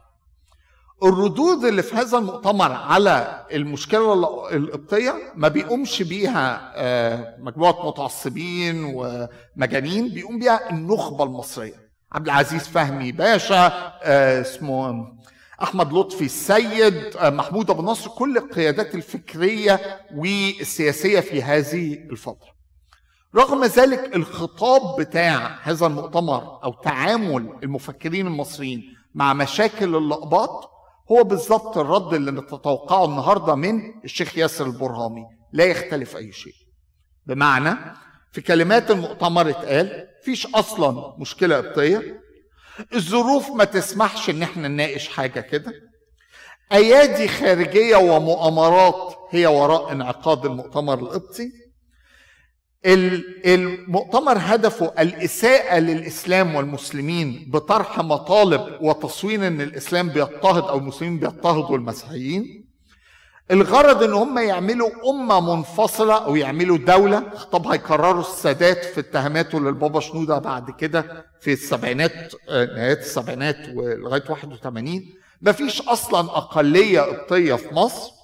الردود 1.04 1.66
اللي 1.66 1.82
في 1.84 1.96
هذا 1.96 2.18
المؤتمر 2.18 2.72
على 2.72 3.46
المشكلة 3.52 4.14
القبطية 4.56 5.14
ما 5.36 5.48
بيقومش 5.48 6.02
بيها 6.02 6.74
آه، 6.76 7.36
مجموعة 7.40 7.88
متعصبين 7.88 8.84
ومجانين 8.96 10.10
بيقوم 10.10 10.40
بيها 10.40 10.70
النخبة 10.70 11.24
المصرية. 11.24 11.90
عبد 12.12 12.26
العزيز 12.26 12.68
فهمي 12.68 13.12
باشا 13.12 13.68
آه، 14.04 14.42
اسمه 14.42 15.08
أحمد 15.64 15.94
لطفي 15.94 16.26
السيد 16.26 17.16
آه، 17.18 17.30
محمود 17.30 17.70
أبو 17.70 17.82
نصر 17.82 18.10
كل 18.10 18.38
القيادات 18.38 18.96
الفكرية 18.96 19.80
والسياسية 20.16 21.20
في 21.20 21.44
هذه 21.44 21.94
الفترة. 21.94 22.59
رغم 23.36 23.66
ذلك 23.66 24.16
الخطاب 24.16 25.02
بتاع 25.02 25.60
هذا 25.64 25.88
المؤتمر 25.88 26.64
أو 26.64 26.74
تعامل 26.74 27.54
المفكرين 27.64 28.28
المصريين 28.28 28.96
مع 29.16 29.34
مشاكل 29.34 29.96
اللقباط 29.96 30.70
هو 31.12 31.24
بالظبط 31.24 31.78
الرد 31.78 32.14
اللي 32.14 32.32
نتوقعه 32.32 33.06
النهارده 33.06 33.56
من 33.56 34.04
الشيخ 34.04 34.38
ياسر 34.38 34.66
البرهامي. 34.66 35.26
لا 35.54 35.64
يختلف 35.66 36.18
أي 36.18 36.32
شيء. 36.32 36.54
بمعنى 37.26 37.76
في 38.32 38.42
كلمات 38.42 38.92
المؤتمر 38.92 39.50
اتقال 39.50 40.08
فيش 40.24 40.48
أصلا 40.56 41.16
مشكلة 41.20 41.58
قبطيه 41.58 42.22
الظروف 42.96 43.50
ما 43.50 43.64
تسمحش 43.64 44.30
إن 44.30 44.44
إحنا 44.44 44.68
نناقش 44.68 45.08
حاجة 45.08 45.40
كده. 45.40 45.74
أيادي 46.72 47.28
خارجية 47.28 47.96
ومؤامرات 47.96 49.16
هي 49.30 49.48
وراء 49.48 49.92
انعقاد 49.92 50.46
المؤتمر 50.46 51.00
القبطي. 51.00 51.52
المؤتمر 53.46 54.38
هدفه 54.38 54.92
الإساءة 55.00 55.80
للإسلام 55.80 56.56
والمسلمين 56.56 57.50
بطرح 57.54 58.00
مطالب 58.00 58.62
وتصوير 58.82 59.48
أن 59.48 59.62
الإسلام 59.62 60.10
بيضطهد 60.10 60.64
أو 60.64 60.78
المسلمين 60.78 61.20
بيضطهدوا 61.20 61.78
المسيحيين. 61.78 62.66
الغرض 63.52 64.04
إن 64.04 64.14
هم 64.14 64.38
يعملوا 64.38 64.90
أمة 65.10 65.56
منفصلة 65.56 66.26
أو 66.26 66.36
يعملوا 66.36 66.78
دولة. 66.78 67.20
طب 67.52 67.68
هيكرروا 67.68 68.22
السادات 68.22 68.86
في 68.86 69.00
اتهاماته 69.00 69.60
للبابا 69.60 70.00
شنودة 70.00 70.38
بعد 70.40 70.72
كده 70.72 71.26
في 71.42 71.54
السبعينات 71.54 72.34
نهايات 72.50 72.98
السبعينات 73.00 73.58
ولغاية 73.76 74.24
81 74.30 75.14
مفيش 75.42 75.82
أصلا 75.82 76.20
أقلية 76.20 77.02
قبطية 77.02 77.54
في 77.54 77.74
مصر. 77.76 78.19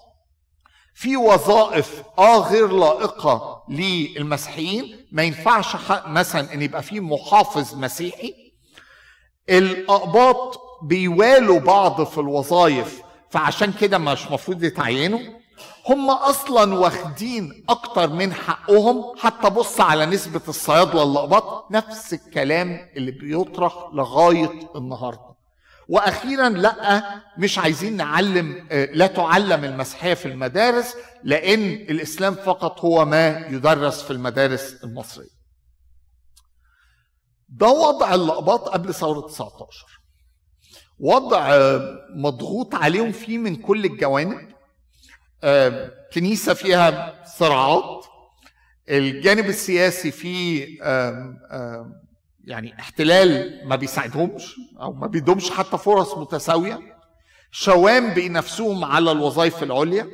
في 0.97 1.17
وظائف 1.17 2.03
آه 2.19 2.37
غير 2.49 2.67
لائقة 2.67 3.63
للمسيحيين. 3.69 5.07
ما 5.11 5.23
ينفعش 5.23 5.75
مثلا 6.07 6.53
إن 6.53 6.61
يبقى 6.61 6.83
في 6.83 6.99
محافظ 6.99 7.75
مسيحي. 7.75 8.33
الأقباط 9.49 10.61
بيوالوا 10.83 11.59
بعض 11.59 12.03
في 12.03 12.17
الوظائف 12.17 13.01
فعشان 13.29 13.71
كده 13.73 13.97
مش 13.97 14.31
مفروض 14.31 14.63
يتعينوا. 14.63 15.19
هم 15.89 16.09
أصلا 16.09 16.75
واخدين 16.75 17.65
أكتر 17.69 18.09
من 18.09 18.33
حقهم. 18.33 19.03
حتى 19.17 19.49
بص 19.49 19.81
على 19.81 20.05
نسبة 20.05 20.41
الصيادله 20.47 21.03
الاقباط 21.03 21.71
نفس 21.71 22.13
الكلام 22.13 22.89
اللي 22.97 23.11
بيطرح 23.11 23.73
لغاية 23.93 24.69
النهارده. 24.75 25.34
وأخيرا 25.87 26.49
لأ 26.49 27.03
مش 27.37 27.59
عايزين 27.59 27.97
نعلم 27.97 28.67
آه، 28.71 28.85
لا 28.85 29.07
تعلم 29.07 29.63
المسيحيه 29.63 30.13
في 30.13 30.25
المدارس 30.25 30.95
لأن 31.23 31.63
الإسلام 31.73 32.35
فقط 32.35 32.79
هو 32.79 33.05
ما 33.05 33.47
يدرس 33.47 34.03
في 34.03 34.11
المدارس 34.11 34.83
المصرية. 34.83 35.35
ده 37.49 37.67
وضع 37.67 38.13
اللقباط 38.13 38.69
قبل 38.69 38.93
ثورة 38.93 39.27
19 39.27 39.85
وضع 40.99 41.53
آه، 41.53 41.97
مضغوط 42.15 42.75
عليهم 42.75 43.11
فيه 43.11 43.37
من 43.37 43.55
كل 43.55 43.85
الجوانب. 43.85 44.51
آه، 45.43 45.91
كنيسة 46.13 46.53
فيها 46.53 47.23
صراعات. 47.37 48.05
الجانب 48.89 49.45
السياسي 49.45 50.11
فيه 50.11 50.77
يعني 52.45 52.79
احتلال 52.79 53.61
ما 53.67 53.75
بيساعدهمش 53.75 54.55
أو 54.81 54.93
ما 54.93 55.07
بيدهمش 55.07 55.51
حتى 55.51 55.77
فرص 55.77 56.17
متساوية 56.17 56.79
شوام 57.51 58.13
بينافسوهم 58.13 58.85
على 58.85 59.11
الوظائف 59.11 59.63
العليا 59.63 60.07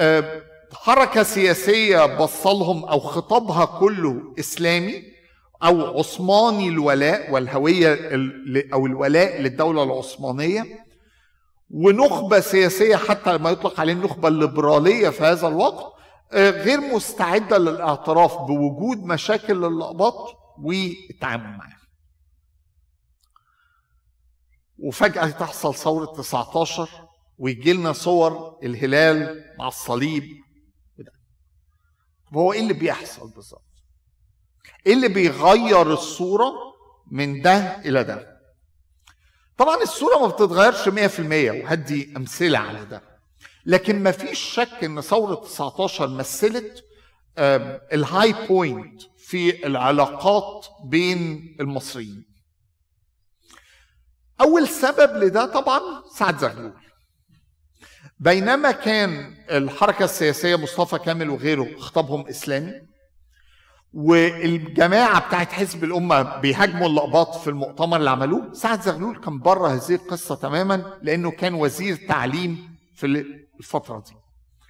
آه، 0.00 0.42
حركة 0.72 1.22
سياسية 1.22 2.16
بصلهم 2.16 2.84
أو 2.84 3.00
خطابها 3.00 3.64
كله 3.64 4.34
إسلامي 4.38 5.02
أو 5.64 5.98
عثماني 5.98 6.68
الولاء 6.68 7.30
والهوية 7.32 7.98
أو 8.72 8.86
الولاء 8.86 9.40
للدولة 9.40 9.82
العثمانية 9.82 10.86
ونخبة 11.70 12.40
سياسية 12.40 12.96
حتى 12.96 13.38
ما 13.38 13.50
يطلق 13.50 13.80
عليه 13.80 13.92
النخبة 13.92 14.28
الليبرالية 14.28 15.08
في 15.08 15.24
هذا 15.24 15.48
الوقت 15.48 15.92
آه، 16.32 16.50
غير 16.50 16.80
مستعدة 16.80 17.58
للأعتراف 17.58 18.36
بوجود 18.36 19.04
مشاكل 19.04 19.64
اللقباط 19.64 20.45
والتعامل 20.62 21.56
معاه 21.58 21.76
وفجأة 24.78 25.30
تحصل 25.30 25.74
ثورة 25.74 26.06
19 26.06 26.88
ويجي 27.38 27.72
لنا 27.72 27.92
صور 27.92 28.58
الهلال 28.62 29.44
مع 29.58 29.68
الصليب 29.68 30.24
هو 32.34 32.52
إيه 32.52 32.60
اللي 32.60 32.72
بيحصل 32.74 33.30
بالظبط؟ 33.30 33.62
إيه 34.86 34.92
اللي 34.94 35.08
بيغير 35.08 35.92
الصورة 35.92 36.52
من 37.10 37.42
ده 37.42 37.56
إلى 37.78 38.04
ده؟ 38.04 38.36
طبعا 39.58 39.82
الصورة 39.82 40.18
ما 40.18 40.26
بتتغيرش 40.26 40.88
100% 40.88 41.20
وهدي 41.64 42.16
أمثلة 42.16 42.58
على 42.58 42.84
ده 42.84 43.02
لكن 43.66 44.02
ما 44.02 44.10
فيش 44.10 44.38
شك 44.40 44.84
إن 44.84 45.00
ثورة 45.00 45.34
19 45.34 46.08
مثلت 46.08 46.84
ال 47.92 48.46
high 48.46 48.71
point 48.71 49.02
في 49.28 49.66
العلاقات 49.66 50.66
بين 50.84 51.56
المصريين. 51.60 52.24
أول 54.40 54.68
سبب 54.68 55.16
لده 55.24 55.46
طبعا 55.46 55.80
سعد 56.14 56.38
زغلول. 56.38 56.72
بينما 58.18 58.70
كان 58.70 59.34
الحركة 59.50 60.04
السياسية 60.04 60.56
مصطفى 60.56 60.98
كامل 60.98 61.30
وغيره 61.30 61.76
خطابهم 61.78 62.26
إسلامي 62.26 62.72
والجماعة 63.92 65.28
بتاعت 65.28 65.52
حزب 65.52 65.84
الأمة 65.84 66.40
بيهاجموا 66.40 66.86
اللقباط 66.86 67.34
في 67.34 67.50
المؤتمر 67.50 67.96
اللي 67.96 68.10
عملوه 68.10 68.52
سعد 68.52 68.80
زغلول 68.82 69.20
كان 69.20 69.38
بره 69.38 69.68
هذه 69.68 69.94
القصة 69.94 70.34
تماما 70.34 70.98
لأنه 71.02 71.30
كان 71.30 71.54
وزير 71.54 71.96
تعليم 72.08 72.76
في 72.94 73.06
الفترة 73.60 74.04
دي. 74.06 74.12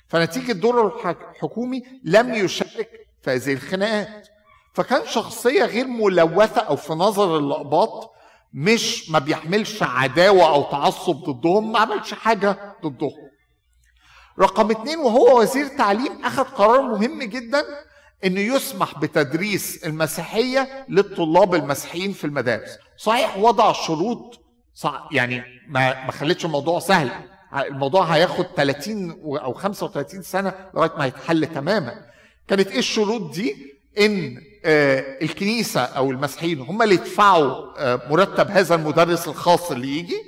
فنتيجة 0.09 0.53
دوره 0.53 1.11
الحكومي 1.11 1.83
لم 2.05 2.35
يشارك 2.35 2.91
في 3.23 3.31
هذه 3.31 3.53
الخناقات. 3.53 4.29
فكان 4.77 5.07
شخصية 5.07 5.65
غير 5.65 5.87
ملوثة 5.87 6.61
أو 6.61 6.77
في 6.77 6.93
نظر 6.93 7.39
اللقباط 7.39 8.13
مش 8.53 9.11
ما 9.11 9.19
بيحملش 9.19 9.83
عداوة 9.83 10.49
أو 10.49 10.63
تعصب 10.63 11.17
ضدهم 11.17 11.73
ما 11.73 11.79
عملش 11.79 12.15
حاجة 12.15 12.75
ضدهم. 12.85 13.11
رقم 14.41 14.71
اتنين 14.71 14.99
وهو 14.99 15.41
وزير 15.41 15.67
تعليم 15.67 16.25
أخذ 16.25 16.43
قرار 16.45 16.83
مهم 16.83 17.23
جدا 17.23 17.65
إنه 18.25 18.41
يسمح 18.41 18.99
بتدريس 18.99 19.85
المسيحية 19.87 20.87
للطلاب 20.89 21.55
المسيحيين 21.55 22.13
في 22.13 22.25
المدارس. 22.25 22.79
صحيح 22.97 23.39
وضع 23.39 23.73
شروط 23.73 24.41
يعني 25.13 25.43
ما 25.69 26.05
ما 26.05 26.13
خلتش 26.13 26.45
الموضوع 26.45 26.79
سهل. 26.79 27.11
الموضوع 27.55 28.05
هياخد 28.05 28.47
30 28.57 29.11
أو 29.39 29.53
35 29.55 30.23
سنة 30.23 30.55
لغاية 30.75 30.93
ما 30.99 31.07
يتحل 31.07 31.47
تماما. 31.47 32.07
كانت 32.49 32.69
إيه 32.69 32.79
الشروط 32.79 33.35
دي؟ 33.35 33.77
إن 34.01 34.37
الكنيسة 34.67 35.81
أو 35.81 36.11
المسيحيين 36.11 36.61
هم 36.61 36.83
اللي 36.83 36.95
يدفعوا 36.95 37.65
آه، 37.79 38.01
مرتب 38.11 38.51
هذا 38.51 38.75
المدرس 38.75 39.29
الخاص 39.29 39.71
اللي 39.71 39.99
يجي. 39.99 40.23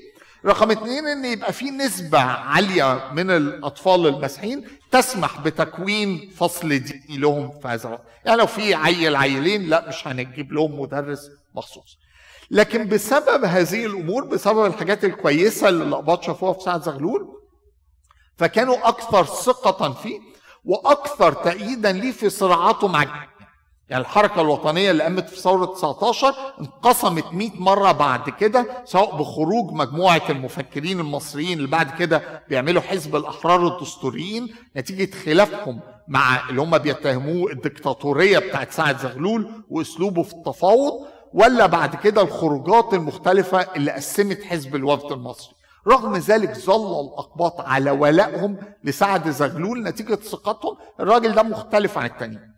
رقم 0.47 0.71
اثنين 0.71 1.07
إن 1.07 1.25
يبقى 1.25 1.53
في 1.53 1.71
نسبة 1.71 2.19
عالية 2.19 3.11
من 3.13 3.31
الأطفال 3.31 4.07
المسيحيين 4.07 4.65
تسمح 4.91 5.41
بتكوين 5.41 6.31
فصل 6.37 6.69
ديني 6.69 7.19
لهم 7.19 7.51
في 7.63 7.69
هذا 7.69 7.87
الوقت. 7.89 8.03
يعني 8.25 8.39
لو 8.39 8.47
في 8.47 8.75
عيل 8.75 9.17
عيلين 9.17 9.69
لا 9.69 9.89
مش 9.89 10.09
هنجيب 10.09 10.53
لهم 10.53 10.81
مدرس 10.81 11.31
مخصوص. 11.55 11.99
لكن 12.51 12.89
بسبب 12.89 13.45
هذه 13.45 13.87
الأمور 13.87 14.25
بسبب 14.25 14.65
الحاجات 14.67 15.05
الكويسة 15.05 15.69
اللي 15.69 15.85
الاباط 15.85 16.23
شافوها 16.23 16.53
في 16.53 16.61
سعد 16.61 16.83
زغلول 16.83 17.29
فكانوا 18.37 18.89
أكثر 18.89 19.25
ثقة 19.25 19.93
فيه 19.93 20.21
وأكثر 20.65 21.33
تأييدا 21.33 21.93
ليه 21.93 22.13
في 22.13 22.31
صراعاته 22.31 22.89
مع 22.89 23.03
يعني 23.91 24.03
الحركة 24.03 24.41
الوطنية 24.41 24.91
اللي 24.91 25.03
قامت 25.03 25.29
في 25.29 25.37
ثورة 25.41 25.65
19 25.67 26.35
انقسمت 26.61 27.25
100 27.33 27.51
مرة 27.55 27.93
بعد 27.93 28.31
كده 28.31 28.67
سواء 28.85 29.17
بخروج 29.17 29.73
مجموعة 29.73 30.23
المفكرين 30.31 31.01
المصريين 31.01 31.59
اللي 31.59 31.69
بعد 31.69 31.91
كده 31.99 32.43
بيعملوا 32.49 32.83
حزب 32.83 33.17
الأحرار 33.17 33.67
الدستوريين 33.67 34.55
نتيجة 34.77 35.15
خلافهم 35.25 35.81
مع 36.09 36.49
اللي 36.51 36.61
هم 36.63 36.79
بيتهموه 36.79 37.53
الدكتاتورية 37.53 38.39
بتاعت 38.39 38.71
سعد 38.73 38.99
زغلول 38.99 39.51
وأسلوبه 39.71 40.23
في 40.23 40.33
التفاوض 40.33 40.93
ولا 41.35 41.67
بعد 41.67 41.97
كده 41.97 42.23
الخروجات 42.23 42.95
المختلفة 42.95 43.61
اللي 43.77 43.91
قسمت 43.91 44.43
حزب 44.43 44.77
الوفد 44.77 45.13
المصري. 45.13 45.55
رغم 45.89 46.17
ذلك 46.17 46.59
ظل 46.59 47.01
الأقباط 47.07 47.61
على 47.61 47.91
ولائهم 47.91 48.57
لسعد 48.85 49.31
زغلول 49.31 49.83
نتيجة 49.83 50.15
ثقتهم 50.15 50.77
الراجل 51.01 51.33
ده 51.35 51.43
مختلف 51.43 51.99
عن 51.99 52.07
التانيين. 52.07 52.58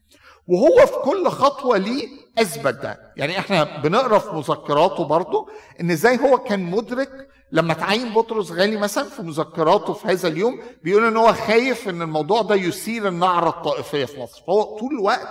وهو 0.50 0.86
في 0.86 0.92
كل 1.04 1.28
خطوة 1.28 1.76
ليه 1.78 2.08
أثبت 2.38 2.74
ده. 2.74 3.12
يعني 3.16 3.38
إحنا 3.38 3.80
بنقرأ 3.80 4.18
في 4.18 4.34
مذكراته 4.34 5.04
برضه 5.04 5.48
إن 5.80 5.90
إزاي 5.90 6.18
هو 6.18 6.38
كان 6.38 6.70
مدرك 6.70 7.10
لما 7.52 7.74
تعين 7.74 8.14
بطرس 8.14 8.50
غالي 8.52 8.76
مثلا 8.76 9.04
في 9.04 9.22
مذكراته 9.22 9.92
في 9.92 10.08
هذا 10.08 10.28
اليوم 10.28 10.60
بيقول 10.82 11.06
إن 11.06 11.16
هو 11.16 11.32
خايف 11.32 11.88
إن 11.88 12.02
الموضوع 12.02 12.42
ده 12.42 12.54
يثير 12.54 13.08
النعرة 13.08 13.48
الطائفية 13.48 14.04
في 14.04 14.20
مصر. 14.20 14.42
فهو 14.46 14.62
طول 14.78 14.92
الوقت 14.92 15.28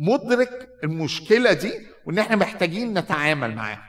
مدرك 0.00 0.68
المشكلة 0.84 1.52
دي 1.52 1.72
وإن 2.06 2.18
إحنا 2.18 2.36
محتاجين 2.36 2.98
نتعامل 2.98 3.54
معاها. 3.54 3.82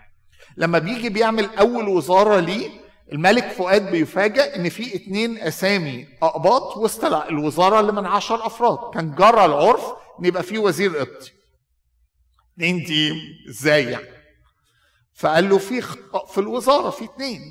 لما 0.58 0.80
بيجي 0.80 1.10
بيعمل 1.10 1.50
أول 1.60 1.88
وزارة 1.88 2.39
ليه 2.39 2.70
الملك 3.13 3.48
فؤاد 3.52 3.92
بيفاجئ 3.92 4.56
إن 4.56 4.70
في 4.70 4.96
اتنين 4.96 5.38
أسامي 5.38 6.08
أقباط 6.24 6.78
وسط 6.78 7.06
الوزارة 7.06 7.80
اللي 7.80 7.92
من 7.92 8.06
عشر 8.06 8.46
أفراد. 8.46 8.78
كان 8.94 9.15
جرى 9.15 9.46
العرف 9.46 9.84
ان 10.20 10.26
يبقى 10.26 10.44
في 10.44 10.58
وزير 10.58 10.98
قبطي. 10.98 11.32
اتنين 12.54 12.84
دي 12.84 13.14
إزاي 13.50 13.84
يعني؟ 13.84 14.20
فقال 15.14 15.50
له 15.50 15.58
في 15.58 15.82
في 16.28 16.38
الوزارة 16.38 16.90
في 16.90 17.06
اتنين. 17.06 17.42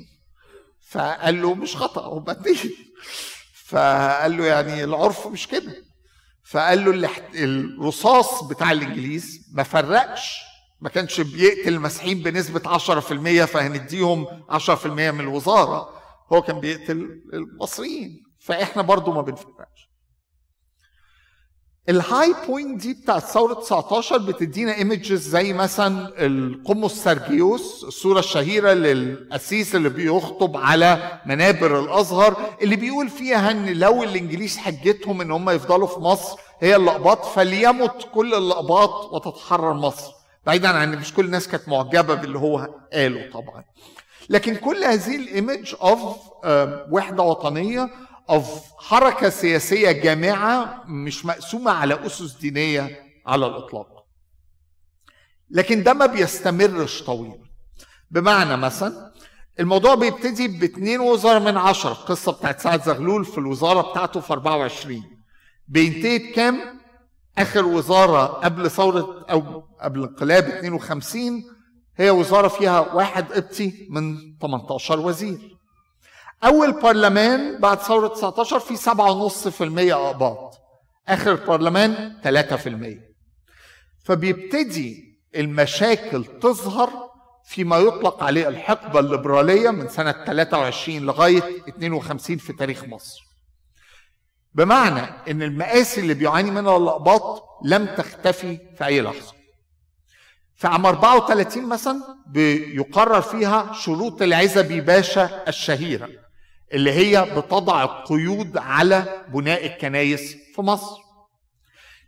فقال 0.89 1.41
له 1.41 1.53
مش 1.53 1.75
خطأ 1.75 2.07
هم 2.07 2.29
اتنين 2.29 2.71
فقال 3.65 4.37
له 4.37 4.45
يعني 4.45 4.83
العرف 4.83 5.27
مش 5.27 5.47
كده. 5.47 5.75
فقال 6.43 6.85
له 6.85 7.09
الرصاص 7.33 8.43
بتاع 8.43 8.71
الإنجليز 8.71 9.49
ما 9.53 9.63
فرقش. 9.63 10.39
ما 10.81 10.89
كانش 10.89 11.21
بيقتل 11.21 11.73
المسيحيين 11.73 12.23
بنسبة 12.23 12.77
10% 12.77 13.45
فهنديهم 13.45 14.27
10% 14.49 14.85
من 14.87 15.19
الوزارة. 15.19 16.01
هو 16.33 16.41
كان 16.41 16.59
بيقتل 16.59 17.21
المصريين. 17.33 18.23
فإحنا 18.39 18.81
برضو 18.81 19.11
ما 19.13 19.21
بنفرقش. 19.21 19.78
ال 21.89 22.35
high 22.47 22.62
point 22.62 22.81
دي 22.81 22.93
بتاعت 22.93 23.23
ثورة 23.23 23.53
19 23.53 24.17
بتدينا 24.17 24.75
images 24.75 25.27
زي 25.29 25.53
مثلا 25.53 26.25
القمص 26.25 27.03
سرجيوس 27.03 27.83
الصورة 27.83 28.19
الشهيرة 28.19 28.73
للقسيس 28.73 29.75
اللي 29.75 29.89
بيخطب 29.89 30.57
على 30.57 31.19
منابر 31.25 31.79
الأزهر 31.79 32.35
اللي 32.61 32.75
بيقول 32.75 33.09
فيها 33.09 33.51
إن 33.51 33.65
لو 33.73 34.03
الإنجليز 34.03 34.57
حجتهم 34.57 35.21
إن 35.21 35.31
هم 35.31 35.49
يفضلوا 35.49 35.87
في 35.87 35.99
مصر 35.99 36.37
هي 36.61 36.75
الأقباط 36.75 37.25
فليمت 37.25 38.07
كل 38.13 38.33
الأقباط 38.33 39.13
وتتحرر 39.13 39.73
مصر. 39.73 40.11
بعيدا 40.45 40.69
عن 40.69 40.95
مش 40.95 41.13
كل 41.13 41.25
الناس 41.25 41.47
كانت 41.47 41.69
معجبة 41.69 42.13
باللي 42.13 42.39
هو 42.39 42.69
قاله 42.93 43.29
طبعا. 43.33 43.63
لكن 44.29 44.55
كل 44.55 44.83
هذه 44.83 45.15
ال 45.15 45.25
image 45.25 45.75
of 45.81 46.01
وحدة 46.91 47.23
وطنية 47.23 47.89
of 48.29 48.61
حركة 48.79 49.29
سياسية 49.29 49.91
جامعة 49.91 50.83
مش 50.87 51.25
مقسومة 51.25 51.71
على 51.71 52.05
أسس 52.05 52.31
دينية 52.37 52.99
على 53.25 53.45
الإطلاق. 53.45 54.05
لكن 55.49 55.83
ده 55.83 55.93
ما 55.93 56.05
بيستمرش 56.05 57.03
طويل. 57.03 57.33
بمعنى 58.11 58.57
مثلا 58.57 59.11
الموضوع 59.59 59.95
بيبتدي 59.95 60.47
باثنين 60.47 60.99
وزراء 60.99 61.39
من 61.39 61.57
عشرة 61.57 61.91
القصة 61.91 62.31
بتاعت 62.31 62.59
سعد 62.61 62.83
زغلول 62.83 63.25
في 63.25 63.37
الوزارة 63.37 63.91
بتاعته 63.91 64.19
في 64.19 64.33
24 64.33 65.03
بينتهي 65.67 66.17
بكام؟ 66.17 66.79
آخر 67.37 67.65
وزارة 67.65 68.25
قبل 68.25 68.71
ثورة 68.71 69.25
أو 69.31 69.63
قبل 69.81 70.03
انقلاب 70.03 70.43
52 70.43 71.43
هي 71.97 72.09
وزارة 72.09 72.47
فيها 72.47 72.79
واحد 72.93 73.31
قبطي 73.31 73.87
من 73.89 74.17
18 74.41 74.99
وزير. 74.99 75.58
أول 76.43 76.81
برلمان 76.81 77.59
بعد 77.59 77.77
ثورة 77.79 78.07
19 78.07 78.59
في 78.59 78.75
7.5% 78.77 79.93
أقباط. 79.93 80.55
آخر 81.07 81.31
البرلمان 81.31 82.17
3% 82.23 82.99
فبيبتدي 84.05 85.19
المشاكل 85.35 86.25
تظهر 86.25 87.09
فيما 87.45 87.77
يطلق 87.77 88.23
عليه 88.23 88.47
الحقبة 88.47 88.99
الليبرالية 88.99 89.69
من 89.69 89.87
سنة 89.89 90.11
23 90.11 90.99
لغاية 90.99 91.43
52 91.69 92.37
في 92.37 92.53
تاريخ 92.53 92.83
مصر. 92.83 93.21
بمعنى 94.53 95.01
إن 95.31 95.41
المآسي 95.41 96.01
اللي 96.01 96.13
بيعاني 96.13 96.51
منها 96.51 96.77
الأقباط 96.77 97.43
لم 97.65 97.85
تختفي 97.85 98.57
في 98.77 98.85
أي 98.85 99.01
لحظة. 99.01 99.33
في 100.55 100.67
عام 100.67 100.85
34 100.85 101.65
مثلا 101.65 102.01
بيقرر 102.27 103.21
فيها 103.21 103.73
شروط 103.73 104.21
العزبي 104.21 104.81
باشا 104.81 105.43
الشهيرة. 105.47 106.09
اللي 106.73 106.91
هي 106.91 107.35
بتضع 107.37 107.83
القيود 107.83 108.57
على 108.57 109.25
بناء 109.33 109.65
الكنايس 109.65 110.35
في 110.55 110.61
مصر. 110.61 110.97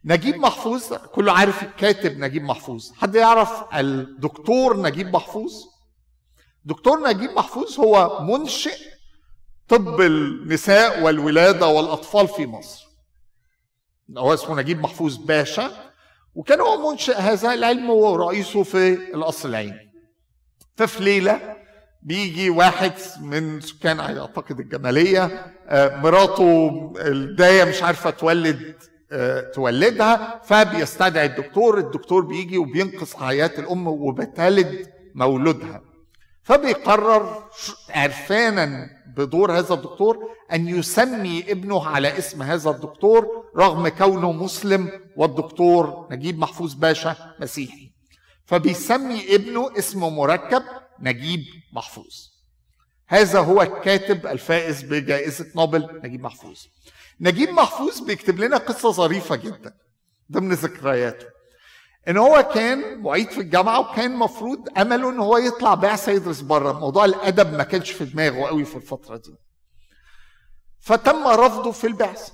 نجيب 0.06 0.36
محفوظ 0.36 0.94
كله 0.94 1.32
عارف 1.32 1.64
الكاتب 1.64 2.18
نجيب 2.18 2.44
محفوظ. 2.44 2.92
حد 2.92 3.16
يعرف 3.16 3.64
الدكتور 3.74 4.82
نجيب 4.82 5.08
محفوظ؟ 5.16 5.52
دكتور 6.66 7.10
نجيب 7.10 7.32
محفوظ 7.32 7.80
هو 7.80 8.20
منشئ 8.24 8.78
طب 9.68 10.02
النساء 10.02 11.04
والولادة 11.04 11.68
والأطفال 11.68 12.28
في 12.28 12.46
مصر. 12.46 12.86
هو 14.18 14.34
اسمه 14.34 14.56
نجيب 14.56 14.80
محفوظ 14.80 15.16
باشا 15.18 15.92
وكان 16.36 16.62
هو 16.62 16.92
منشئ 16.92 17.16
هذا 17.16 17.54
العلم 17.54 17.90
ورئيسه 17.90 18.64
في 18.64 18.94
القصر 19.14 19.50
العيني. 19.50 19.92
ففي 20.76 21.04
ليلة 21.04 21.58
بيجي 22.04 22.50
واحد 22.50 22.94
من 23.22 23.62
سكان 23.62 24.00
أعتقد 24.00 24.60
الجمالية 24.60 25.54
آه، 25.68 25.98
مراته 25.98 26.70
الداية 26.98 27.64
مش 27.64 27.84
عارفة 27.84 28.10
تولد 28.10 28.76
آه، 29.12 29.42
تولدها 29.42 30.42
فبيستدعي 30.44 31.26
الدكتور 31.26 31.78
الدكتور 31.78 32.26
بيجي 32.26 32.58
وبينقذ 32.58 33.16
حياة 33.18 33.52
الأم 33.58 33.88
وبتلد 33.88 34.88
مولودها. 35.16 35.82
فبيقرر 36.44 37.44
عرفانا 37.90 38.90
بدور 39.18 39.52
هذا 39.58 39.74
الدكتور 39.74 40.18
أن 40.54 40.68
يسمي 40.68 41.52
ابنه 41.52 41.88
على 41.88 42.18
اسم 42.18 42.42
هذا 42.42 42.70
الدكتور 42.70 43.28
رغم 43.58 43.88
كونه 43.88 44.32
مسلم 44.32 44.90
والدكتور 45.18 46.08
نجيب 46.12 46.40
محفوظ 46.40 46.74
باشا 46.74 47.16
مسيحي. 47.40 47.92
فبيسمي 48.46 49.36
ابنه 49.36 49.78
اسمه 49.78 50.10
مركب 50.10 50.64
نجيب 51.00 51.46
محفوظ. 51.74 52.32
هذا 53.08 53.40
هو 53.40 53.62
الكاتب 53.62 54.28
الفائز 54.28 54.82
بجائزة 54.82 55.46
نوبل 55.56 56.02
نجيب 56.04 56.22
محفوظ. 56.22 56.60
نجيب 57.22 57.50
محفوظ 57.50 58.00
بيكتب 58.00 58.40
لنا 58.40 58.58
قصة 58.58 58.92
ظريفة 58.92 59.36
جدا 59.36 59.74
ضمن 60.32 60.54
ذكرياته. 60.54 61.26
إن 62.08 62.18
هو 62.18 62.50
كان 62.54 63.02
معيد 63.02 63.32
في 63.32 63.42
الجامعة 63.42 63.80
وكان 63.80 64.16
مفروض 64.16 64.80
أمله 64.80 65.10
إن 65.10 65.20
هو 65.20 65.38
يطلع 65.38 65.74
بعثه 65.74 66.12
يدرس 66.12 66.42
بره. 66.42 66.80
موضوع 66.80 67.06
الأدب 67.06 67.54
ما 67.54 67.64
كانش 67.64 67.92
في 67.92 68.06
دماغه 68.06 68.48
قوي 68.48 68.66
في 68.66 68.76
الفترة 68.76 69.18
دي. 69.18 69.36
فتم 70.80 71.28
رفضه 71.28 71.72
في 71.72 71.88
البعثة. 71.88 72.34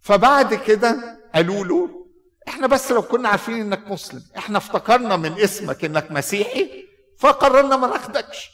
فبعد 0.00 0.54
كده 0.54 1.20
قالوا 1.34 1.64
له 1.64 2.06
إحنا 2.48 2.66
بس 2.66 2.92
لو 2.92 3.02
كنا 3.02 3.28
عارفين 3.28 3.60
إنك 3.60 3.88
مسلم 3.88 4.22
إحنا 4.36 4.58
افتكرنا 4.58 5.16
من 5.16 5.40
اسمك 5.40 5.84
إنك 5.84 6.12
مسيحي 6.12 6.91
فقررنا 7.22 7.76
ما 7.76 7.86
ناخدكش. 7.86 8.50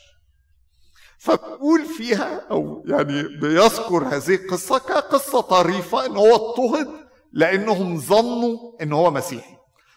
فبقول 1.18 1.84
فيها 1.84 2.40
أو 2.50 2.84
يعني 2.86 3.22
بيذكر 3.22 4.04
هذه 4.04 4.34
القصة 4.34 4.78
كقصة 4.78 5.40
طريفة 5.40 6.06
إن 6.06 6.16
هو 6.16 6.34
اضطهد 6.34 6.88
لأنهم 7.32 7.96
ظنوا 8.00 8.58
إن 8.82 8.92
هو 8.92 9.10
مسيحي. 9.10 9.56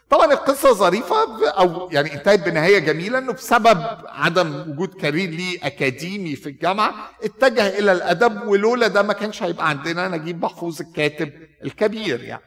طبعا 0.09 0.33
القصة 0.33 0.73
ظريفة 0.73 1.49
أو 1.49 1.89
يعني 1.91 2.13
انتهت 2.13 2.39
بنهاية 2.39 2.79
جميلة 2.79 3.17
إنه 3.17 3.33
بسبب 3.33 3.83
عدم 4.07 4.69
وجود 4.71 4.93
كارير 4.93 5.29
ليه 5.29 5.59
أكاديمي 5.63 6.35
في 6.35 6.49
الجامعة 6.49 7.09
اتجه 7.23 7.79
إلى 7.79 7.91
الأدب 7.91 8.47
ولولا 8.47 8.87
ده 8.87 9.01
ما 9.01 9.13
كانش 9.13 9.43
هيبقى 9.43 9.69
عندنا 9.69 10.07
نجيب 10.07 10.43
محفوظ 10.45 10.81
الكاتب 10.81 11.31
الكبير 11.63 12.23
يعني. 12.23 12.41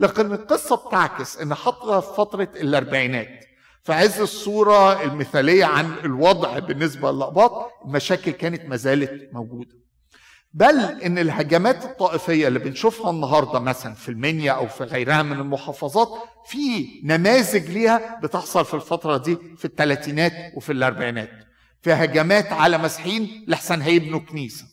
لكن 0.00 0.32
القصة 0.32 0.76
بتعكس 0.76 1.36
إن 1.38 1.54
حطها 1.54 2.00
في 2.00 2.14
فترة 2.16 2.48
الأربعينات 2.56 3.39
في 3.82 3.92
عز 3.92 4.20
الصورة 4.20 5.02
المثالية 5.04 5.64
عن 5.64 5.92
الوضع 6.04 6.58
بالنسبة 6.58 7.12
للأقباط 7.12 7.70
المشاكل 7.84 8.30
كانت 8.30 8.64
ما 8.64 8.76
زالت 8.76 9.34
موجودة. 9.34 9.80
بل 10.52 10.80
إن 10.80 11.18
الهجمات 11.18 11.84
الطائفية 11.84 12.48
اللي 12.48 12.58
بنشوفها 12.58 13.10
النهارده 13.10 13.58
مثلا 13.58 13.94
في 13.94 14.08
المنيا 14.08 14.52
أو 14.52 14.66
في 14.66 14.84
غيرها 14.84 15.22
من 15.22 15.40
المحافظات 15.40 16.08
في 16.46 16.86
نماذج 17.04 17.70
ليها 17.70 18.20
بتحصل 18.22 18.64
في 18.64 18.74
الفترة 18.74 19.16
دي 19.16 19.36
في 19.56 19.64
الثلاثينات 19.64 20.32
وفي 20.56 20.72
الأربعينات. 20.72 21.30
في 21.82 21.92
هجمات 21.92 22.52
على 22.52 22.78
مسيحيين 22.78 23.44
لحسن 23.48 23.80
هيبنوا 23.80 24.20
كنيسة. 24.20 24.64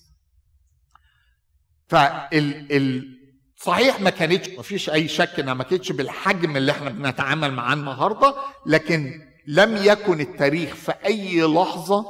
فال 1.88 2.72
ال 2.72 3.17
صحيح 3.58 4.02
ما 4.02 4.10
كانتش 4.10 4.50
ما 4.50 4.62
فيش 4.64 4.90
أي 4.90 5.08
شك 5.08 5.40
إنها 5.40 5.54
ما 5.54 5.64
كانتش 5.64 5.92
بالحجم 5.92 6.58
اللي 6.58 6.72
إحنا 6.72 6.90
بنتعامل 6.90 7.52
معاه 7.54 7.74
النهارده 7.74 8.36
لكن 8.66 9.22
لم 9.48 9.78
يكن 9.78 10.20
التاريخ 10.22 10.76
في 10.76 10.92
أي 11.06 11.42
لحظة 11.42 12.06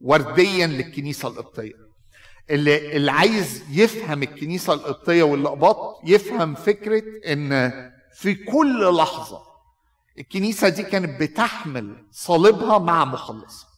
ورديا 0.00 0.66
للكنيسة 0.66 1.28
القبطية. 1.28 1.72
اللي 2.50 2.96
اللي 2.96 3.10
عايز 3.12 3.62
يفهم 3.70 4.22
الكنيسة 4.22 4.72
القبطية 4.74 5.22
والاقباط 5.22 6.00
يفهم 6.04 6.54
فكرة 6.54 7.02
إن 7.32 7.72
في 8.14 8.34
كل 8.34 8.96
لحظة 8.96 9.38
الكنيسة 10.18 10.68
دي 10.68 10.82
كانت 10.82 11.20
بتحمل 11.20 12.06
صليبها 12.10 12.78
مع 12.78 13.04
مخلصها. 13.04 13.68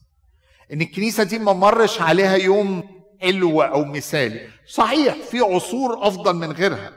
إن 0.72 0.80
الكنيسة 0.80 1.22
دي 1.22 1.38
ما 1.38 1.52
مرش 1.52 2.00
عليها 2.00 2.36
يوم 2.36 2.95
حلو 3.20 3.62
أو 3.62 3.84
مثالي 3.84 4.48
صحيح 4.68 5.14
في 5.14 5.40
عصور 5.40 6.06
أفضل 6.08 6.34
من 6.36 6.52
غيرها 6.52 6.92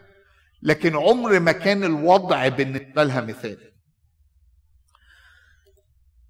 لكن 0.64 0.96
عمر 0.96 1.40
ما 1.40 1.52
كان 1.52 1.84
الوضع 1.84 2.48
بالنسبة 2.48 3.04
لها 3.04 3.22
مثالي. 3.22 3.70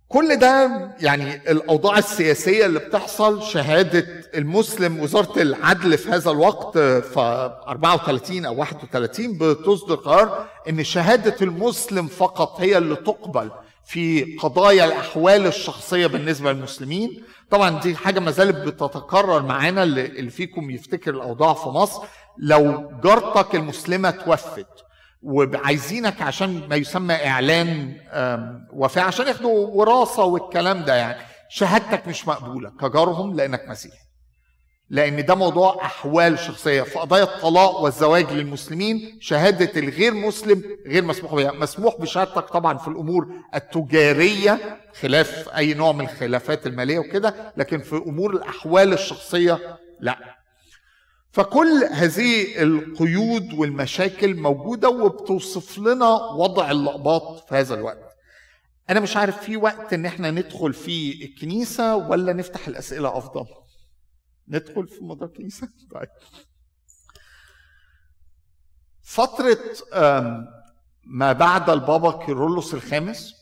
كل 0.07 0.35
ده 0.35 0.69
يعني 0.99 1.35
الأوضاع 1.51 1.97
السياسية 1.97 2.65
اللي 2.65 2.79
بتحصل 2.79 3.43
شهادة 3.43 4.29
المسلم 4.35 4.99
وزارة 4.99 5.41
العدل 5.41 5.97
في 5.97 6.09
هذا 6.09 6.31
الوقت 6.31 6.77
في 6.77 7.19
34 7.67 8.45
أو 8.45 8.55
31 8.59 9.37
بتصدر 9.37 9.95
قرار 9.95 10.47
إن 10.69 10.83
شهادة 10.83 11.35
المسلم 11.41 12.07
فقط 12.07 12.61
هي 12.61 12.77
اللي 12.77 12.95
تقبل. 12.95 13.51
في 13.89 14.35
قضايا 14.35 14.85
الأحوال 14.85 15.45
الشخصية 15.47 16.07
بالنسبة 16.07 16.53
للمسلمين. 16.53 17.23
طبعا 17.49 17.79
دي 17.79 17.95
حاجة 17.95 18.19
ما 18.19 18.31
زالت 18.31 18.55
بتتكرر 18.55 19.41
معانا 19.41 19.83
اللي 19.83 20.29
فيكم 20.29 20.69
يفتكر 20.71 21.13
الأوضاع 21.13 21.53
في 21.53 21.69
مصر. 21.69 22.03
لو 22.37 22.91
جارتك 23.03 23.55
المسلمة 23.55 24.09
توفت 24.09 24.67
وعايزينك 25.23 26.21
عشان 26.21 26.67
ما 26.69 26.75
يسمى 26.75 27.13
إعلان 27.13 27.93
وفاة 28.73 29.01
عشان 29.01 29.27
ياخدوا 29.27 29.67
وراثة 29.67 30.23
والكلام 30.23 30.83
ده 30.85 30.95
يعني 30.95 31.21
شهادتك 31.49 32.07
مش 32.07 32.27
مقبولة 32.27 32.71
كجارهم 32.81 33.35
لأنك 33.35 33.69
مسيحي. 33.69 34.08
لأن 34.89 35.25
ده 35.25 35.35
موضوع 35.35 35.85
احوال 35.85 36.39
شخصيه. 36.39 36.81
في 36.81 36.99
قضايا 36.99 37.23
الطلاق 37.23 37.81
والزواج 37.81 38.31
للمسلمين 38.33 39.17
شهاده 39.21 39.71
الغير 39.79 40.13
مسلم 40.13 40.63
غير 40.87 41.03
مسموح 41.03 41.35
بها. 41.35 41.51
مسموح 41.51 41.95
بشهادتك 41.99 42.49
طبعا 42.49 42.77
في 42.77 42.87
الأمور 42.87 43.27
التجارية 43.55 44.79
خلاف 45.01 45.49
أي 45.55 45.73
نوع 45.73 45.91
من 45.91 46.01
الخلافات 46.05 46.67
المالية 46.67 46.99
وكده 46.99 47.53
لكن 47.57 47.79
في 47.79 47.95
أمور 47.95 48.33
الأحوال 48.35 48.93
الشخصية 48.93 49.77
لا. 49.99 50.17
فكل 51.31 51.83
هذه 51.91 52.61
القيود 52.63 53.53
والمشاكل 53.53 54.35
موجودة 54.35 54.89
وبتوصف 54.89 55.77
لنا 55.79 56.09
وضع 56.15 56.71
اللقباط 56.71 57.49
في 57.49 57.55
هذا 57.55 57.73
الوقت. 57.75 58.15
أنا 58.89 58.99
مش 58.99 59.17
عارف 59.17 59.43
في 59.43 59.57
وقت 59.57 59.93
إن 59.93 60.05
إحنا 60.05 60.31
ندخل 60.31 60.73
في 60.73 61.23
الكنيسة 61.25 61.95
ولا 61.95 62.33
نفتح 62.33 62.67
الأسئلة 62.67 63.17
أفضل؟ 63.17 63.45
ندخل 64.49 64.87
في 64.87 65.03
موضوع 65.03 65.27
الكنيسة 65.27 65.69
طيب. 65.95 66.09
فترة 69.01 69.59
ما 71.03 71.33
بعد 71.33 71.69
البابا 71.69 72.25
كيرلس 72.25 72.73
الخامس 72.73 73.33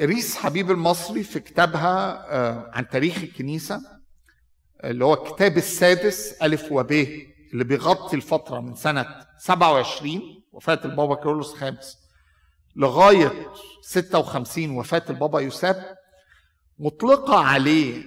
ريس 0.00 0.36
حبيب 0.36 0.70
المصري 0.70 1.22
في 1.22 1.40
كتابها 1.40 2.76
عن 2.76 2.88
تاريخ 2.88 3.16
الكنيسة 3.22 3.80
اللي 4.84 5.04
هو 5.04 5.14
الكتاب 5.14 5.56
السادس 5.56 6.32
ألف 6.42 6.72
وب 6.72 6.92
اللي 6.92 7.64
بيغطي 7.64 8.16
الفترة 8.16 8.60
من 8.60 8.74
سنة 8.74 9.06
27 9.38 10.42
وفاة 10.52 10.80
البابا 10.84 11.14
كيرلس 11.14 11.50
الخامس 11.50 11.98
لغاية 12.76 13.32
56 13.82 14.70
وفاة 14.70 15.02
البابا 15.10 15.40
يوساب 15.40 15.96
مطلقة 16.78 17.36
عليه 17.38 18.04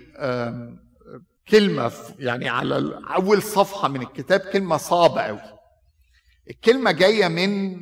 كلمة 1.49 1.91
يعني 2.19 2.49
على 2.49 3.01
أول 3.15 3.41
صفحة 3.43 3.87
من 3.87 4.01
الكتاب 4.01 4.39
كلمة 4.39 4.77
صعبة 4.77 5.21
أوي. 5.21 5.41
الكلمة 6.49 6.91
جاية 6.91 7.27
من 7.27 7.81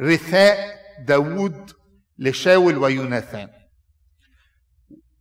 رثاء 0.00 0.78
داود 1.04 1.70
لشاول 2.18 2.78
ويوناثان. 2.78 3.48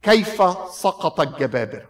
كيف 0.01 0.35
سقط 0.71 1.19
الجبابرة؟ 1.19 1.89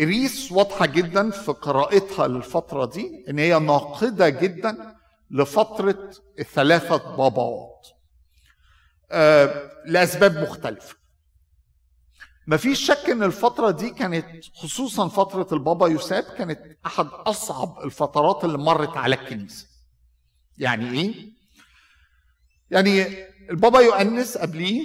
إريس 0.00 0.52
واضحة 0.52 0.86
جدا 0.86 1.30
في 1.30 1.52
قراءتها 1.52 2.28
للفترة 2.28 2.84
دي 2.86 3.24
إن 3.28 3.38
هي 3.38 3.58
ناقدة 3.58 4.28
جدا 4.28 4.96
لفترة 5.30 6.10
الثلاثة 6.38 7.16
باباوات 7.16 7.86
آه 9.12 9.70
لأسباب 9.86 10.36
مختلفة. 10.38 10.96
مفيش 12.46 12.80
شك 12.86 13.10
إن 13.10 13.22
الفترة 13.22 13.70
دي 13.70 13.90
كانت 13.90 14.26
خصوصا 14.54 15.08
فترة 15.08 15.48
البابا 15.52 15.88
يوساب 15.88 16.22
كانت 16.22 16.60
أحد 16.86 17.06
أصعب 17.12 17.78
الفترات 17.84 18.44
اللي 18.44 18.58
مرت 18.58 18.96
على 18.96 19.14
الكنيسة. 19.14 19.66
يعني 20.58 21.00
إيه؟ 21.00 21.14
يعني 22.70 23.06
البابا 23.50 23.80
يؤنس 23.80 24.38
قبليه 24.38 24.84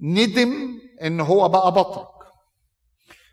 ندم 0.00 0.78
إن 1.02 1.20
هو 1.20 1.48
بقى 1.48 1.72
بطل 1.72 2.06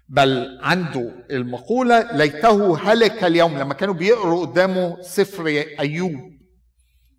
بل 0.09 0.59
عنده 0.61 1.25
المقولة 1.31 2.11
ليته 2.17 2.77
هلك 2.91 3.23
اليوم. 3.23 3.57
لما 3.57 3.73
كانوا 3.73 3.93
بيقروا 3.93 4.45
قدامه 4.45 5.01
سفر 5.01 5.47
أيوب 5.79 6.33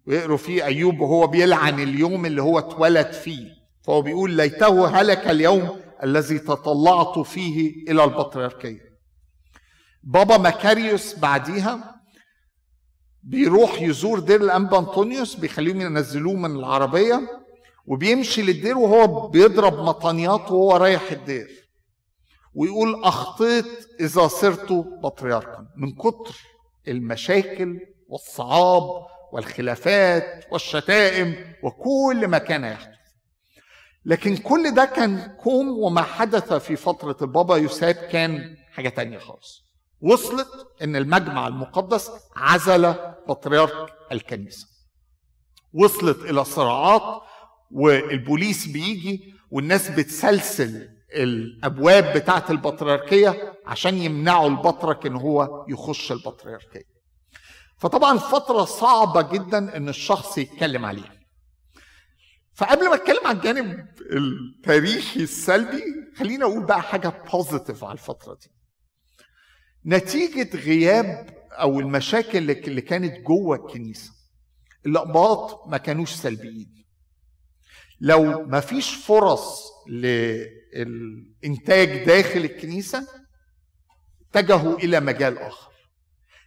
ويقروا 0.07 0.37
فيه 0.37 0.65
أيوب 0.65 1.01
وهو 1.01 1.27
بيلعن 1.27 1.81
اليوم 1.81 2.27
اللي 2.27 2.43
هو 2.43 2.59
اتولد 2.59 3.13
فيه 3.13 3.51
فهو 3.83 4.03
بيقول 4.03 4.31
ليته 4.37 5.01
هلك 5.01 5.29
اليوم. 5.29 5.84
الذي 6.05 6.39
تطلعت 6.39 7.19
فيه 7.19 7.91
إلى 7.91 8.05
البطريركية. 8.05 8.95
بابا 10.03 10.37
مكاريوس 10.39 11.19
بعديها 11.19 11.95
بيروح 13.23 13.83
يزور 13.83 14.19
دير 14.19 14.41
الأنبا 14.41 14.79
أنطونيوس 14.79 15.35
بيخليهم 15.35 15.81
ينزلوه 15.81 16.35
من 16.35 16.57
العربية 16.57 17.21
وبيمشي 17.87 18.43
للدير 18.43 18.79
وهو 18.79 19.29
بيضرب 19.29 19.79
مطانيات 19.79 20.41
وهو 20.41 20.77
رايح 20.77 21.13
الدير 21.13 21.71
ويقول 22.55 23.05
أخطيت 23.05 23.89
إذا 24.01 24.27
صرت 24.27 24.73
بطريركا 25.03 25.67
من 25.77 25.93
كتر 25.93 26.37
المشاكل 26.89 27.81
والصعاب 28.09 28.83
والخلافات 29.33 30.45
والشتائم 30.53 31.55
وكل 31.63 32.29
ما 32.29 32.39
كان 32.39 32.65
يحدث. 32.65 32.95
لكن 34.05 34.37
كل 34.37 34.75
ده 34.75 34.85
كان 34.85 35.37
كوم 35.43 35.69
وما 35.69 36.03
حدث 36.03 36.53
في 36.53 36.77
فترة 36.77 37.17
البابا 37.23 37.57
يوساب 37.57 37.95
كان 37.95 38.57
حاجة 38.73 38.89
تانية 38.89 39.19
خالص. 39.19 39.65
وصلت 40.01 40.49
إن 40.83 40.97
المجمع 40.97 41.47
المقدس 41.47 42.11
عزل 42.37 42.95
بطريرك 43.29 43.93
الكنيسة. 44.13 44.67
وصلت 45.75 46.19
إلى 46.31 46.45
صراعات 46.45 47.23
والبوليس 47.71 48.67
بيجي 48.67 49.35
والناس 49.51 49.91
بتسلسل 49.91 50.89
الأبواب 51.15 52.17
بتاعة 52.19 52.45
البطريركية 52.51 53.55
عشان 53.67 53.95
يمنعوا 53.95 54.49
البطرك 54.49 55.07
إن 55.07 55.17
هو 55.17 55.65
يخش 55.69 56.13
البطريركية. 56.13 56.95
فطبعا 57.79 58.19
فترة 58.19 58.65
صعبة 58.65 59.23
جدا 59.23 59.77
إن 59.77 59.89
الشخص 59.89 60.39
يتكلم 60.39 60.85
عليها. 60.85 61.13
فقبل 62.55 62.89
ما 62.89 62.95
اتكلم 62.95 63.27
عن 63.27 63.37
الجانب 63.37 63.87
التاريخي 64.13 65.23
السلبي 65.23 65.83
خلينا 66.17 66.45
أقول 66.45 66.67
بقى 66.67 66.83
حاجة 66.83 67.09
بوزيتيف 67.33 67.85
على 67.85 67.93
الفترة 67.93 68.35
دي. 68.35 68.51
نتيجة 69.87 70.57
غياب 70.57 71.37
أو 71.53 71.81
المشاكل 71.81 72.39
اللي 72.51 72.81
كانت 72.81 73.21
جوه 73.27 73.57
الكنيسة 73.57 74.13
الأقباط 74.87 75.69
ما 75.69 75.77
كانوش 75.77 76.13
سلبيين. 76.13 76.85
لو 78.01 78.47
ما 78.47 78.61
فيش 78.61 78.95
فرص 78.95 79.63
للإنتاج 79.89 82.05
داخل 82.05 82.41
الكنيسة 82.41 83.09
اتجهوا 84.35 84.77
إلى 84.79 85.01
مجال 85.01 85.39
آخر. 85.39 85.73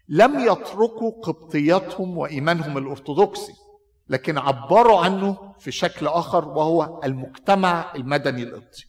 لم 0.09 0.39
يتركوا 0.39 1.21
قبطيتهم 1.23 2.17
وإيمانهم 2.17 2.77
الأرثوذكسي. 2.77 3.53
لكن 4.09 4.37
عبروا 4.37 4.99
عنه 4.99 5.53
في 5.59 5.71
شكل 5.71 6.07
آخر 6.07 6.47
وهو 6.47 7.01
المجتمع 7.03 7.95
المدني 7.95 8.43
القبطي. 8.43 8.85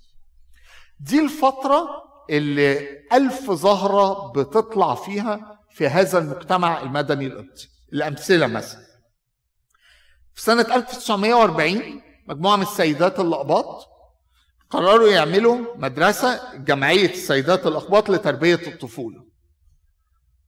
دي 1.01 1.21
الفترة 1.21 1.89
اللي 2.31 2.89
ألف 3.13 3.51
زهرة 3.51 4.33
بتطلع 4.33 4.95
فيها 4.95 5.59
في 5.71 5.89
هذا 5.89 6.19
المجتمع 6.19 6.81
المدني 6.83 7.27
القبطي. 7.27 7.69
الأمثلة 7.93 8.47
مثلا. 8.47 8.81
في 10.35 10.43
سنة 10.43 10.75
1940 10.75 12.03
مجموعة 12.29 12.57
من 12.57 12.63
السيدات 12.63 13.21
الأقباط 13.21 13.87
قرروا 14.71 15.09
يعملوا 15.09 15.77
مدرسة 15.77 16.57
جمعية 16.57 17.11
السيدات 17.11 17.67
الأقباط 17.67 18.11
لتربية 18.11 18.61
الطفولة. 18.67 19.25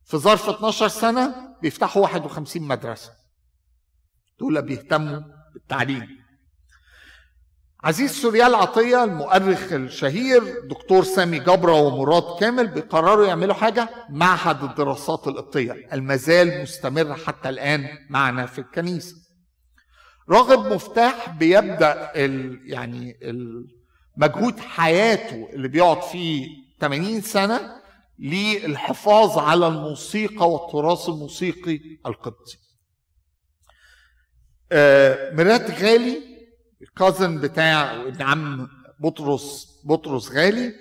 في 0.04 0.16
ظرف 0.16 0.48
12 0.48 0.88
سنة 0.88 1.34
بيفتحوا 1.62 2.02
51 2.02 2.62
مدرسة. 2.62 3.19
دول 4.40 4.62
بيهتموا 4.62 5.20
بالتعليم. 5.54 6.20
عزيز 7.84 8.12
سوريال 8.12 8.54
عطية 8.54 9.04
المؤرخ 9.04 9.72
الشهير 9.72 10.42
دكتور 10.68 11.04
سامي 11.04 11.38
جبرة 11.38 11.72
ومراد 11.72 12.40
كامل 12.40 12.66
بيقرروا 12.68 13.26
يعملوا 13.26 13.54
حاجة؟ 13.54 13.88
معهد 14.10 14.62
الدراسات 14.62 15.28
القبطية. 15.28 15.72
المازال 15.92 16.62
مستمر 16.62 17.14
حتى 17.14 17.48
الآن 17.48 17.88
معنا 18.10 18.46
في 18.46 18.58
الكنيسة. 18.58 19.16
راغب 20.30 20.72
مفتاح 20.72 21.28
بيبدأ 21.38 22.12
ال 22.16 22.60
يعني 22.64 23.16
مجهود 24.16 24.60
حياته 24.60 25.48
اللي 25.52 25.68
بيقعد 25.68 26.02
فيه 26.02 26.46
80 26.80 27.20
سنة 27.20 27.80
للحفاظ 28.18 29.38
على 29.38 29.66
الموسيقى 29.66 30.50
والتراث 30.50 31.08
الموسيقي 31.08 31.80
القبطي. 32.06 32.58
مرات 35.32 35.70
غالي 35.82 36.18
الكازن 36.82 37.40
بتاع 37.40 37.94
ابن 37.94 38.22
عم 38.22 38.68
بطرس 39.00 39.66
بطرس 39.84 40.30
غالي 40.32 40.74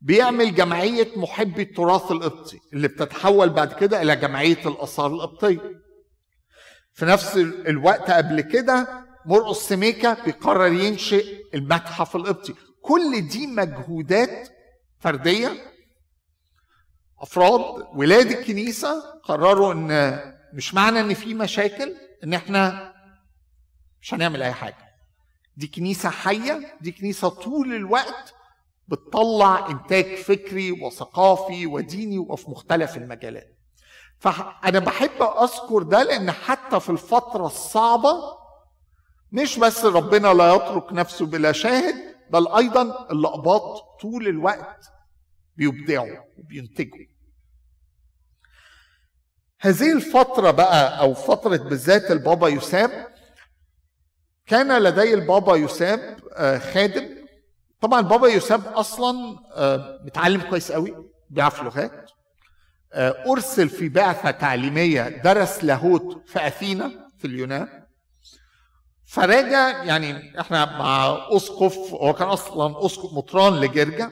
بيعمل 0.00 0.54
جمعية 0.54 1.08
محبي 1.16 1.62
التراث 1.62 2.10
القبطي 2.12 2.58
اللي 2.72 2.88
بتتحول 2.88 3.50
بعد 3.50 3.72
كده 3.72 4.02
إلى 4.02 4.16
جمعية 4.16 4.68
الآثار 4.68 5.06
القبطية. 5.06 5.60
في 6.92 7.04
نفس 7.04 7.36
الوقت 7.36 8.10
قبل 8.10 8.40
كده 8.40 9.04
مرقص 9.26 9.68
سميكة 9.68 10.24
بيقرر 10.24 10.72
ينشئ 10.72 11.36
المتحف 11.54 12.16
القبطي. 12.16 12.54
كل 12.82 13.28
دي 13.28 13.46
مجهودات 13.46 14.48
فردية. 14.98 15.52
أفراد 17.20 17.86
ولاد 17.94 18.26
الكنيسة 18.30 19.00
قرروا 19.22 19.72
إن 19.72 20.20
مش 20.54 20.74
معنى 20.74 21.00
إن 21.00 21.14
في 21.14 21.34
مشاكل 21.34 21.94
إن 22.24 22.34
إحنا 22.34 22.93
مش 24.04 24.14
هنعمل 24.14 24.42
أي 24.42 24.52
حاجة. 24.52 24.94
دي 25.56 25.66
كنيسة 25.66 26.10
حية 26.10 26.76
دي 26.80 26.92
كنيسة 26.92 27.28
طول 27.28 27.74
الوقت 27.74 28.34
بتطلع 28.88 29.68
إنتاج 29.70 30.14
فكري 30.16 30.72
وثقافي 30.72 31.66
وديني 31.66 32.18
وفي 32.18 32.50
مختلف 32.50 32.96
المجالات. 32.96 33.58
فانا 34.18 34.78
بحب 34.78 35.22
أذكر 35.22 35.82
ده 35.82 36.02
لأن 36.02 36.30
حتى 36.32 36.80
في 36.80 36.90
الفترة 36.90 37.46
الصعبة 37.46 38.14
مش 39.32 39.58
بس 39.58 39.84
ربنا 39.84 40.28
لا 40.34 40.54
يترك 40.54 40.92
نفسه 40.92 41.26
بلا 41.26 41.52
شاهد 41.52 41.94
بل 42.30 42.48
أيضا 42.48 43.10
الاقباط 43.10 43.82
طول 44.00 44.28
الوقت 44.28 44.86
بيبدعوا 45.56 46.16
وبينتجوا. 46.38 47.06
هذه 49.60 49.92
الفترة 49.92 50.50
بقى 50.50 51.00
أو 51.00 51.14
فترة 51.14 51.56
بالذات 51.56 52.10
البابا 52.10 52.48
يساب 52.48 53.13
كان 54.46 54.82
لدي 54.82 55.14
البابا 55.14 55.56
يساب 55.56 56.18
آه، 56.36 56.58
خادم. 56.58 57.08
طبعا 57.80 58.00
البابا 58.00 58.28
يساب 58.28 58.66
أصلا 58.66 59.38
آه، 59.54 60.00
متعلم 60.04 60.40
كويس 60.40 60.72
قوي 60.72 60.94
بيعرف 61.30 61.62
لغات. 61.62 62.10
آه، 62.92 63.24
أرسل 63.32 63.68
في 63.68 63.88
بعثة 63.88 64.30
تعليمية 64.30 65.08
درس 65.08 65.64
لاهوت 65.64 66.22
في 66.26 66.46
أثينا 66.46 66.90
في 67.18 67.24
اليونان. 67.26 67.68
فراجع 69.06 69.84
يعني 69.84 70.40
إحنا 70.40 70.78
مع 70.78 71.18
اسقف 71.36 71.76
هو 71.94 72.12
كان 72.12 72.28
أصلا 72.28 72.86
اسقف 72.86 73.12
مطران 73.12 73.52
لجرجا 73.60 74.10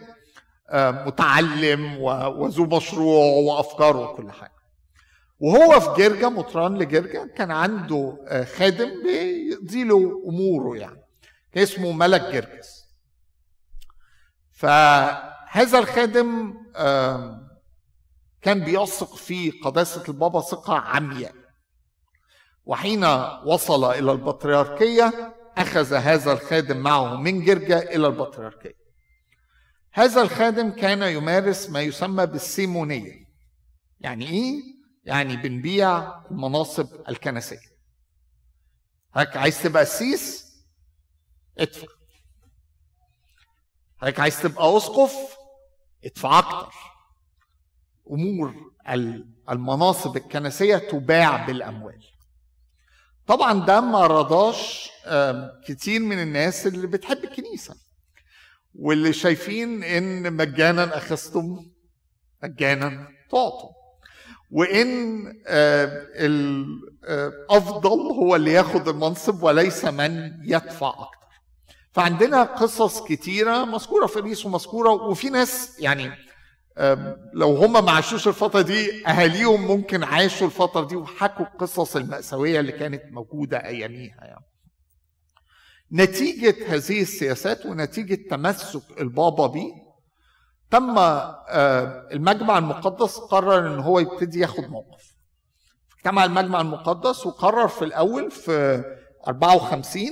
متعلم 0.75 1.99
وذو 1.99 2.67
مشروع 2.67 3.25
وأفكار 3.25 3.97
وكل 3.97 4.31
حاجة. 4.31 4.52
وهو 5.43 5.81
في 5.81 6.03
جرجا 6.03 6.29
مطران 6.29 6.79
لجرجا 6.79 7.27
كان 7.27 7.51
عنده 7.51 8.25
آه، 8.29 8.45
خادم 8.45 9.03
بيقضي 9.03 9.85
له 9.85 10.23
أموره 10.29 10.77
يعني 10.77 11.03
اسمه 11.57 11.93
ملك 11.93 12.21
جرجس. 12.21 12.83
فهذا 14.53 15.79
الخادم 15.79 16.55
كان 18.43 18.65
بيثق 18.65 19.15
في 19.17 19.51
قداسة 19.51 20.05
البابا 20.09 20.41
ثقة 20.41 20.75
عمياء. 20.75 21.35
وحين 22.65 23.05
وصل 23.47 23.85
إلى 23.85 24.13
البطريركية 24.13 25.35
أخذ 25.59 25.95
هذا 25.95 26.33
الخادم 26.33 26.77
معه 26.77 27.17
من 27.17 27.45
جرجا 27.45 27.79
إلى 27.79 28.07
البطريركية. 28.07 28.83
هذا 29.93 30.23
الخادم 30.23 30.71
كان 30.71 31.03
يمارس 31.03 31.71
ما 31.71 31.81
يسمى 31.81 32.27
بالسيمونية. 32.27 33.25
يعني 34.01 34.29
إيه؟ 34.31 34.82
يعني 35.05 35.37
بنبيع 35.37 36.21
المناصب 36.31 37.09
الكنسية. 37.09 37.73
هيك 39.15 39.37
عايز 39.37 39.63
تبقى 39.63 39.83
قسيس؟ 39.83 40.53
ادفع. 41.59 41.87
هيك 44.03 44.21
عايز 44.21 44.43
تبقى 44.43 44.77
اسقف 44.77 45.15
ادفع 46.05 46.39
أكتر. 46.39 46.73
أمور 48.11 48.73
المناصب 49.51 50.17
الكنسية 50.17 50.77
تباع 50.77 51.47
بالأموال. 51.47 52.05
طبعا 53.27 53.67
ده 53.67 53.81
ما 53.81 54.07
رضاش 54.07 54.91
كتير 55.67 56.01
من 56.01 56.23
الناس 56.23 56.67
اللي 56.67 56.87
بتحب 56.87 57.25
الكنيسة. 57.25 57.77
واللي 58.75 59.13
شايفين 59.13 59.85
إن 59.85 60.33
مجانا 60.33 60.97
أخذتم 60.97 61.71
مجانا 62.43 63.09
تعطوا. 63.31 63.82
وإن 64.53 65.25
آه، 65.47 66.07
الافضل 66.15 68.01
هو 68.01 68.37
اللي 68.37 68.53
ياخد 68.53 68.89
المنصب 68.89 69.43
وليس 69.43 69.85
من 69.85 70.33
يدفع 70.45 70.89
أكتر. 70.89 71.23
فعندنا 71.93 72.43
قصص 72.43 73.03
كتيرة 73.05 73.65
مذكورة 73.65 74.07
في 74.07 74.17
الريس 74.19 74.47
ومذكورة 74.47 74.91
وفي 74.91 75.31
ناس 75.31 75.77
يعني 75.81 76.11
لو 77.35 77.57
هم 77.57 77.85
ما 77.85 77.91
عاشوش 77.91 78.29
الفترة 78.29 78.61
دي 78.61 79.07
أهاليهم 79.07 79.67
ممكن 79.67 80.05
عاشوا 80.05 80.47
الفترة 80.47 80.87
دي 80.87 80.97
وحكوا 80.97 81.47
القصص 81.47 81.97
المأساوية 81.97 82.61
اللي 82.61 82.73
كانت 82.73 83.03
موجودة 83.11 83.57
أياميها 83.67 84.25
يعني. 84.25 84.45
نتيجة 85.93 86.57
هذه 86.69 87.03
السياسات 87.03 87.67
ونتيجة 87.67 88.29
تمسك 88.31 88.83
البابا 89.01 89.47
بيه 89.47 89.82
تم 90.73 90.99
آه، 90.99 92.09
المجمع 92.13 92.59
المقدس 92.59 93.19
قرر 93.19 93.67
إن 93.75 93.79
هو 93.79 93.99
يبتدي 93.99 94.41
ياخد 94.41 94.71
موقف. 94.71 95.13
اجتمع 95.97 96.25
المجمع 96.25 96.61
المقدس 96.61 97.27
وقرر 97.27 97.69
في 97.69 97.85
الأول 97.85 98.31
في 98.31 98.85
54 99.29 100.09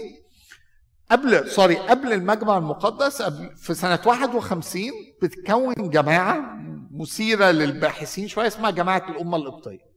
قبل 1.11 1.51
سوري 1.51 1.77
قبل 1.77 2.13
المجمع 2.13 2.59
المقدس 2.59 3.23
قبل 3.23 3.57
في 3.57 3.75
سنة 3.75 3.99
51 4.07 4.83
بتكون 5.23 5.75
جماعة 5.91 6.59
مثيرة 6.91 7.51
للباحثين 7.51 8.29
شوية 8.29 8.47
اسمها 8.47 8.71
جماعة 8.71 9.11
الأمة 9.11 9.37
القبطية. 9.37 9.91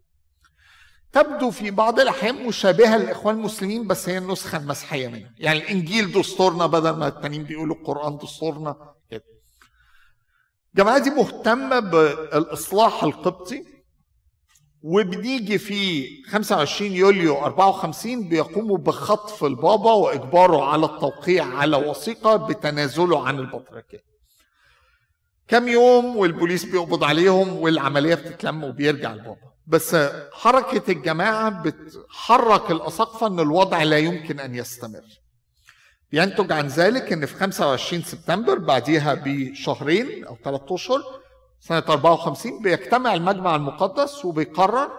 تبدو 1.11 1.51
في 1.51 1.71
بعض 1.71 1.99
الأحيان 1.99 2.47
مشابهة 2.47 2.97
للإخوان 2.97 3.35
المسلمين 3.35 3.87
بس 3.87 4.09
هي 4.09 4.17
النسخة 4.17 4.57
المسيحية 4.57 5.07
منها. 5.07 5.31
يعني 5.37 5.59
الإنجيل 5.59 6.11
دستورنا 6.11 6.65
بدل 6.65 6.89
ما 6.89 7.07
التانيين 7.07 7.43
بيقولوا 7.43 7.75
القرآن 7.75 8.17
دستورنا 8.17 8.92
الجماعة 10.73 10.97
دي 11.03 11.09
مهتمة 11.09 11.79
بالإصلاح 11.79 13.03
القبطي 13.03 13.63
وبنيجي 14.81 15.57
في 15.57 16.07
25 16.27 16.91
يوليو 16.91 17.37
54 17.45 18.29
بيقوموا 18.29 18.77
بخطف 18.77 19.43
البابا 19.43 19.91
وإجباره 19.93 20.63
على 20.63 20.85
التوقيع 20.85 21.45
على 21.45 21.77
وثيقة 21.77 22.35
بتنازله 22.35 23.27
عن 23.27 23.39
البطريركية. 23.39 24.03
كم 25.47 25.67
يوم 25.67 26.17
والبوليس 26.17 26.65
بيقبض 26.65 27.03
عليهم 27.03 27.53
والعملية 27.57 28.15
بتتلم 28.15 28.63
وبيرجع 28.63 29.13
البابا 29.13 29.37
بس 29.67 29.95
حركة 30.31 30.91
الجماعة 30.91 31.49
بتحرك 31.63 32.71
الأساقفة 32.71 33.27
إن 33.27 33.39
الوضع 33.39 33.83
لا 33.83 33.97
يمكن 33.97 34.39
أن 34.39 34.55
يستمر 34.55 35.01
ينتج 36.13 36.51
عن 36.51 36.67
ذلك 36.67 37.13
إن 37.13 37.25
في 37.25 37.35
25 37.35 38.01
سبتمبر 38.03 38.57
بعديها 38.59 39.13
بشهرين 39.25 40.25
أو 40.25 40.37
ثلاث 40.43 40.61
أشهر 40.71 41.01
سنة 41.59 41.83
54 41.89 42.61
بيجتمع 42.61 43.13
المجمع 43.13 43.55
المقدس 43.55 44.25
وبيقرر 44.25 44.91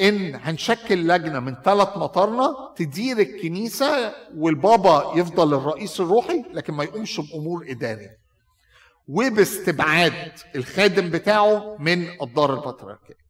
إن 0.00 0.34
هنشكل 0.34 1.08
لجنة 1.08 1.40
من 1.40 1.54
ثلاث 1.64 1.88
مطارنه 1.96 2.74
تدير 2.76 3.18
الكنيسة 3.18 4.14
والبابا 4.36 5.12
يفضل 5.16 5.54
الرئيس 5.54 6.00
الروحي 6.00 6.44
لكن 6.52 6.74
ما 6.74 6.84
يقومش 6.84 7.20
بأمور 7.20 7.64
إدارية. 7.68 8.18
وباستبعاد 9.08 10.32
الخادم 10.56 11.10
بتاعه 11.10 11.76
من 11.78 12.22
الدار 12.22 12.54
البطريركية. 12.54 13.24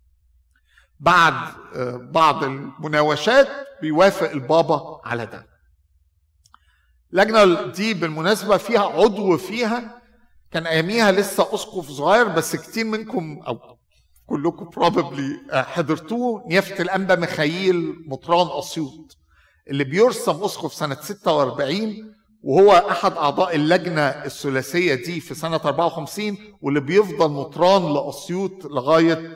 بعد 1.01 1.35
آه، 1.77 2.09
بعض 2.13 2.45
المناوشات 2.45 3.49
بيوافق 3.83 4.31
البابا 4.31 5.01
على 5.05 5.27
ده. 5.27 5.54
اللجنه 7.15 7.67
دي 7.73 7.95
بالمناسبة 7.95 8.57
فيها 8.57 8.81
عضو 8.81 9.37
فيها. 9.37 10.03
كان 10.53 10.67
أياميها 10.67 11.13
لسه 11.13 11.55
أسقف 11.55 11.91
صغير 11.91 12.29
بس 12.29 12.57
كتير 12.57 12.85
منكم 12.85 13.43
أو 13.47 13.59
كلكم 14.27 14.71
بروبلي 14.71 15.41
حضرتوه. 15.53 16.45
نيافة 16.49 16.83
الأنبا 16.83 17.15
ميخائيل 17.15 17.95
مطران 18.09 18.59
أسيوط 18.59 19.17
اللي 19.71 19.85
بيرسم 19.85 20.45
أسقف 20.45 20.75
سنة 20.75 20.95
46 21.01 22.15
وهو 22.43 22.73
أحد 22.73 23.13
أعضاء 23.13 23.57
اللجنة 23.57 24.03
الثلاثية 24.03 24.95
دي 24.95 25.21
في 25.21 25.35
سنة 25.35 25.57
54 25.65 26.39
واللي 26.63 26.81
بيفضل 26.81 27.31
مطران 27.31 27.95
لأسيوط 27.95 28.65
لغاية 28.65 29.35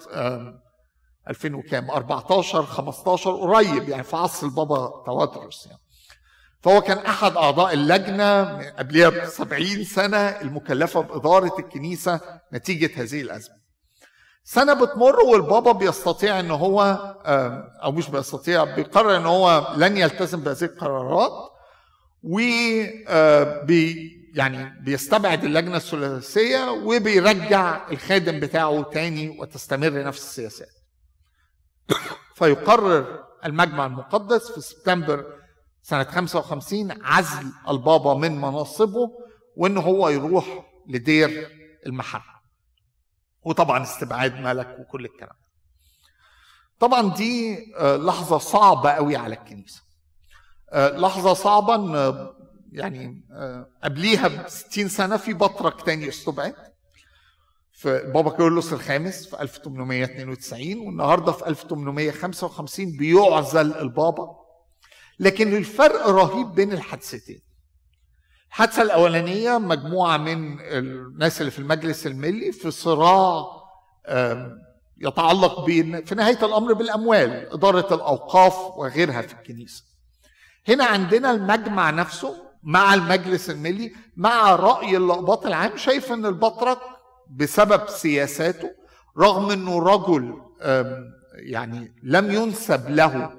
2000 1.29 1.55
وكام؟ 1.55 1.91
14 1.91 2.63
15 2.67 3.37
قريب 3.37 3.89
يعني 3.89 4.03
في 4.03 4.17
عصر 4.17 4.47
البابا 4.47 5.03
توادرس 5.07 5.67
يعني. 5.67 5.79
فهو 6.61 6.81
كان 6.81 6.99
أحد 6.99 7.37
أعضاء 7.37 7.75
اللجنة 7.75 8.59
قبلها 8.71 9.09
ب 9.09 9.25
70 9.25 9.85
سنة 9.85 10.17
المكلفة 10.17 11.01
بإدارة 11.01 11.59
الكنيسة 11.59 12.21
نتيجة 12.53 13.03
هذه 13.03 13.21
الأزمة. 13.21 13.59
سنة 14.45 14.75
بتمر 14.75 15.21
والبابا 15.21 15.73
بيستطيع 15.73 16.41
إن 16.41 16.51
هو 16.51 16.83
أو 17.83 17.93
مش 17.93 18.11
بيستطيع 18.11 18.65
بيقرر 18.65 19.17
إن 19.17 19.27
هو 19.27 19.75
لن 19.77 19.97
يلتزم 19.97 20.41
بهذه 20.41 20.65
القرارات 20.65 21.33
و 22.23 22.37
بي 23.65 24.19
يعني 24.35 24.83
بيستبعد 24.85 25.45
اللجنة 25.45 25.77
الثلاثية 25.77 26.71
وبيرجع 26.71 27.91
الخادم 27.91 28.41
بتاعه 28.41 28.83
تاني 28.83 29.39
وتستمر 29.41 30.05
نفس 30.05 30.23
السياسات. 30.23 30.73
فيقرر 32.39 33.25
المجمع 33.45 33.87
المقدس 33.87 34.51
في 34.51 34.61
سبتمبر 34.61 35.38
سنة 35.83 36.05
55 36.05 37.03
عزل 37.05 37.53
البابا 37.69 38.15
من 38.15 38.37
مناصبه 38.37 39.11
وإن 39.57 39.77
هو 39.79 40.09
يروح 40.09 40.67
لدير 40.89 41.49
المحرة 41.87 42.39
وطبعا 43.43 43.83
استبعاد 43.83 44.35
ملك 44.41 44.77
وكل 44.81 45.05
الكلام 45.05 45.37
طبعا 46.81 47.15
دي 47.15 47.59
آه، 47.77 47.97
لحظة 47.97 48.39
صعبة 48.39 48.91
قوي 48.91 49.17
على 49.17 49.35
الكنيسة. 49.35 49.83
آه، 50.73 50.97
لحظة 50.99 51.35
صعبة 51.35 51.75
إن 51.75 51.95
آه، 51.95 52.35
يعني 52.73 53.25
قبليها 53.85 54.29
ب 54.29 54.49
60 54.49 54.89
سنة 54.89 55.17
في 55.17 55.35
بطرك 55.35 55.83
تاني 55.83 56.09
استبعد 56.09 56.55
في 57.73 57.89
البابا 58.07 58.31
كيرلس 58.31 58.73
الخامس 58.73 59.27
في 59.27 59.43
1892 59.43 60.79
والنهاردة 60.79 61.33
في 61.33 61.47
1855 61.49 62.97
بيعزل 62.97 63.73
البابا. 63.75 64.37
لكن 65.21 65.57
الفرق 65.57 66.07
رهيب 66.07 66.47
بين 66.47 66.73
الحادثتين. 66.73 67.41
الحادثة 68.49 68.83
الأولانية 68.83 69.59
مجموعة 69.59 70.17
من 70.17 70.61
الناس 70.61 71.41
اللي 71.41 71.51
في 71.51 71.59
المجلس 71.59 72.07
الملي 72.07 72.53
في 72.53 72.71
صراع 72.71 73.47
يتعلق 75.01 75.65
في 76.05 76.15
نهاية 76.17 76.45
الأمر 76.45 76.73
بالأموال 76.73 77.53
إدارة 77.53 77.95
الأوقاف 77.95 78.59
وغيرها 78.79 79.23
في 79.23 79.35
الكنيسة. 79.35 79.85
هنا 80.69 80.85
عندنا 80.85 81.31
المجمع 81.31 81.91
نفسه 81.91 82.37
مع 82.63 82.95
المجلس 82.95 83.51
الملي 83.51 83.93
مع 84.17 84.55
رأي 84.55 84.97
الاقباط 84.97 85.47
العام 85.47 85.77
شايف 85.77 86.13
إن 86.13 86.27
البطرك 86.27 86.79
بسبب 87.31 87.89
سياساته 87.89 88.71
رغم 89.19 89.51
إنه 89.51 89.79
رجل 89.79 90.35
يعني 91.35 91.95
لم 92.03 92.31
ينسب 92.31 92.89
له 92.91 93.38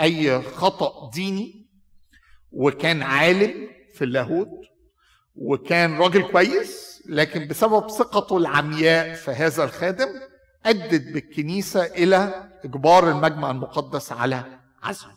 أي 0.00 0.42
خطأ 0.42 1.10
ديني 1.10 1.66
وكان 2.52 3.02
عالم 3.02 3.68
في 3.94 4.04
اللاهوت 4.04 4.48
وكان 5.34 5.98
راجل 5.98 6.30
كويس 6.32 7.02
لكن 7.08 7.48
بسبب 7.48 7.90
ثقته 7.90 8.36
العمياء 8.36 9.14
في 9.14 9.30
هذا 9.30 9.64
الخادم 9.64 10.08
أدت 10.66 11.12
بالكنيسة 11.12 11.84
إلى 11.84 12.50
إجبار 12.64 13.10
المجمع 13.10 13.50
المقدس 13.50 14.12
على 14.12 14.60
عزله 14.82 15.16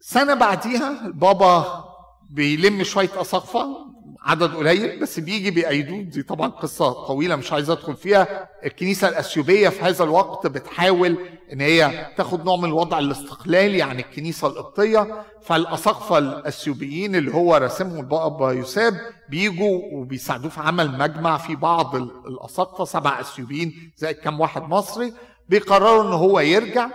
سنة 0.00 0.34
بعديها 0.34 1.06
البابا 1.06 1.84
بيلم 2.30 2.82
شوية 2.82 3.20
أساقفة 3.20 3.91
عدد 4.20 4.54
قليل 4.54 5.00
بس 5.00 5.20
بيجي 5.20 5.50
بيأيدوه. 5.50 6.02
دي 6.02 6.22
طبعا 6.22 6.48
قصة 6.48 6.92
طويلة 7.06 7.36
مش 7.36 7.52
عايز 7.52 7.70
أدخل 7.70 7.96
فيها. 7.96 8.48
الكنيسة 8.64 9.08
الأثيوبية 9.08 9.68
في 9.68 9.80
هذا 9.82 10.04
الوقت 10.04 10.46
بتحاول 10.46 11.16
إن 11.52 11.60
هي 11.60 12.06
تاخد 12.16 12.44
نوع 12.44 12.56
من 12.56 12.64
الوضع 12.64 12.98
الاستقلالي 12.98 13.82
عن 13.82 13.98
الكنيسة 13.98 14.46
القبطية. 14.48 15.24
فالأساقفة 15.42 16.18
الأثيوبيين 16.18 17.16
اللي 17.16 17.34
هو 17.34 17.54
راسمهم 17.56 18.00
البابا 18.00 18.52
يوساب 18.52 19.00
بيجوا 19.28 19.80
وبيساعدوه 19.92 20.50
في 20.50 20.60
عمل 20.60 20.98
مجمع 20.98 21.38
في 21.38 21.56
بعض 21.56 21.96
الأساقفة 22.26 22.84
سبع 22.84 23.20
أثيوبيين 23.20 23.92
زي 23.96 24.14
كم 24.14 24.40
واحد 24.40 24.62
مصري 24.62 25.12
بيقرروا 25.48 26.02
إن 26.02 26.12
هو 26.12 26.40
يرجع. 26.40 26.88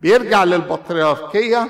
بيرجع 0.00 0.44
للبطريركية. 0.44 1.68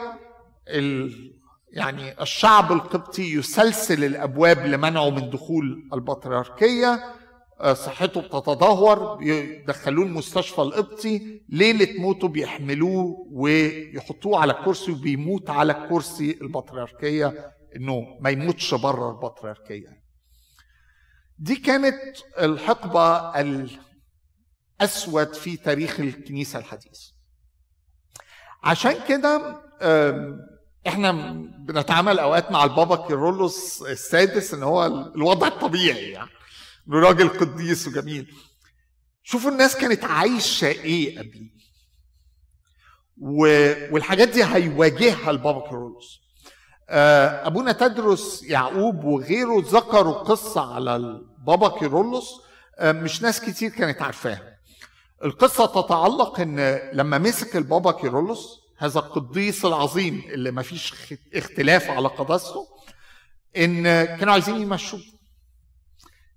يعني 1.73 2.23
الشعب 2.23 2.73
القبطي 2.73 3.33
يسلسل 3.33 4.05
الأبواب 4.05 4.67
لمنعه 4.67 5.11
من 5.11 5.31
دخول 5.31 5.89
البطريركية 5.93 7.15
آه، 7.61 7.73
صحته 7.75 8.21
بتتدهور 8.21 9.15
بيدخلوه 9.15 10.05
المستشفى 10.07 10.59
القبطي 10.63 11.43
ليلة 11.49 12.01
موته 12.01 12.29
بيحملوه 12.29 13.27
ويحطوه 13.31 14.41
على 14.41 14.53
الكرسي 14.53 14.93
وبيموت 14.93 15.51
على 15.51 15.73
الكرسي 15.73 16.39
البطريركية 16.43 17.53
إنه 17.77 18.01
ما 18.21 18.31
يموتش 18.31 18.75
بره 18.75 19.11
البطريركية. 19.11 20.03
دي 21.39 21.57
كانت 21.57 22.17
الحقبة 22.39 23.41
الأسود 23.41 25.35
في 25.35 25.57
تاريخ 25.57 26.01
الكنيسة 26.01 26.59
الحديث 26.59 27.01
عشان 28.65 28.95
كده 29.09 29.61
إحنا 30.87 31.13
بنتعامل 31.59 32.19
اوقات 32.19 32.53
مع 32.53 32.65
البابا 32.65 32.97
كيرولوس 33.07 33.83
السادس 33.83 34.55
ان 34.55 34.63
هو 34.63 34.87
الوضع 34.87 35.47
الطبيعي 35.47 36.11
يعني. 36.11 36.31
راجل 36.91 37.29
قديس 37.29 37.89
وجميل. 37.89 38.33
شوفوا 39.23 39.51
الناس 39.51 39.77
كانت 39.77 40.05
عايشة 40.05 40.67
إيه 40.69 41.19
قبليه. 41.19 41.51
والحاجات 43.93 44.29
دي 44.29 44.45
هيواجهها 44.45 45.31
البابا 45.31 45.69
كيرولوس. 45.69 46.21
آه، 46.89 47.47
أبونا 47.47 47.73
تدرس 47.73 48.43
يعقوب 48.43 49.05
وغيره 49.05 49.63
ذكروا 49.67 50.13
قصة 50.13 50.75
على 50.75 50.97
البابا 50.97 51.79
كيرولوس. 51.79 52.41
آه، 52.79 52.93
مش 52.93 53.23
ناس 53.23 53.41
كتير 53.41 53.71
كانت 53.71 54.03
عارفاها. 54.03 54.59
القصة 55.25 55.67
تتعلق 55.67 56.41
إن 56.41 56.81
لما 56.93 57.19
مسك 57.19 57.57
البابا 57.57 57.93
كيرولوس 57.93 58.62
هذا 58.83 58.99
القديس 58.99 59.65
العظيم 59.65 60.23
اللي 60.27 60.51
ما 60.51 60.63
فيش 60.63 60.95
اختلاف 61.35 61.91
على 61.91 62.09
قداسته 62.09 62.69
إن 63.57 63.85
كانوا 64.05 64.33
عايزين 64.33 64.57
يمشوه. 64.57 65.01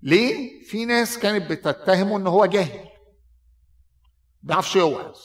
ليه؟ 0.01 0.63
في 0.65 0.85
ناس 0.85 1.17
كانت 1.17 1.51
بتتهمه 1.51 2.17
إن 2.17 2.27
هو 2.27 2.45
جاهل. 2.45 2.89
بيعرفش 4.43 4.75
يوعظ. 4.75 5.17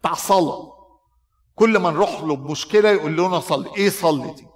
بتاع 0.00 0.14
صلاه 0.14 0.72
كل 1.54 1.78
ما 1.78 1.90
نروح 1.90 2.20
له 2.20 2.36
بمشكلة 2.36 2.90
يقول 2.90 3.12
لنا 3.12 3.40
صلي. 3.40 3.70
إيه 3.76 3.90
صلي 3.90 4.34
دي؟ 4.34 4.46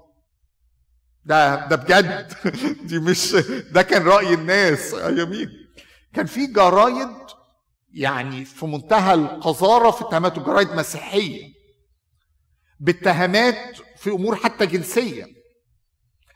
ده 1.25 1.67
ده 1.69 1.77
بجد. 1.77 2.35
دي 2.89 2.99
مش 2.99 3.33
ده 3.71 3.83
كان 3.83 4.03
رأي 4.03 4.35
الناس. 4.35 4.93
يمين 4.93 5.51
كان 6.15 6.27
في 6.27 6.47
جرايد 6.47 7.17
يعني 7.95 8.45
في 8.45 8.67
منتهى 8.67 9.15
القذارة 9.15 9.91
في 9.91 10.05
اتهامات 10.05 10.39
جرايد 10.39 10.73
مسيحية 10.73 11.53
باتهامات 12.81 13.77
في 13.97 14.11
أمور 14.11 14.37
حتى 14.37 14.67
جنسية. 14.67 15.27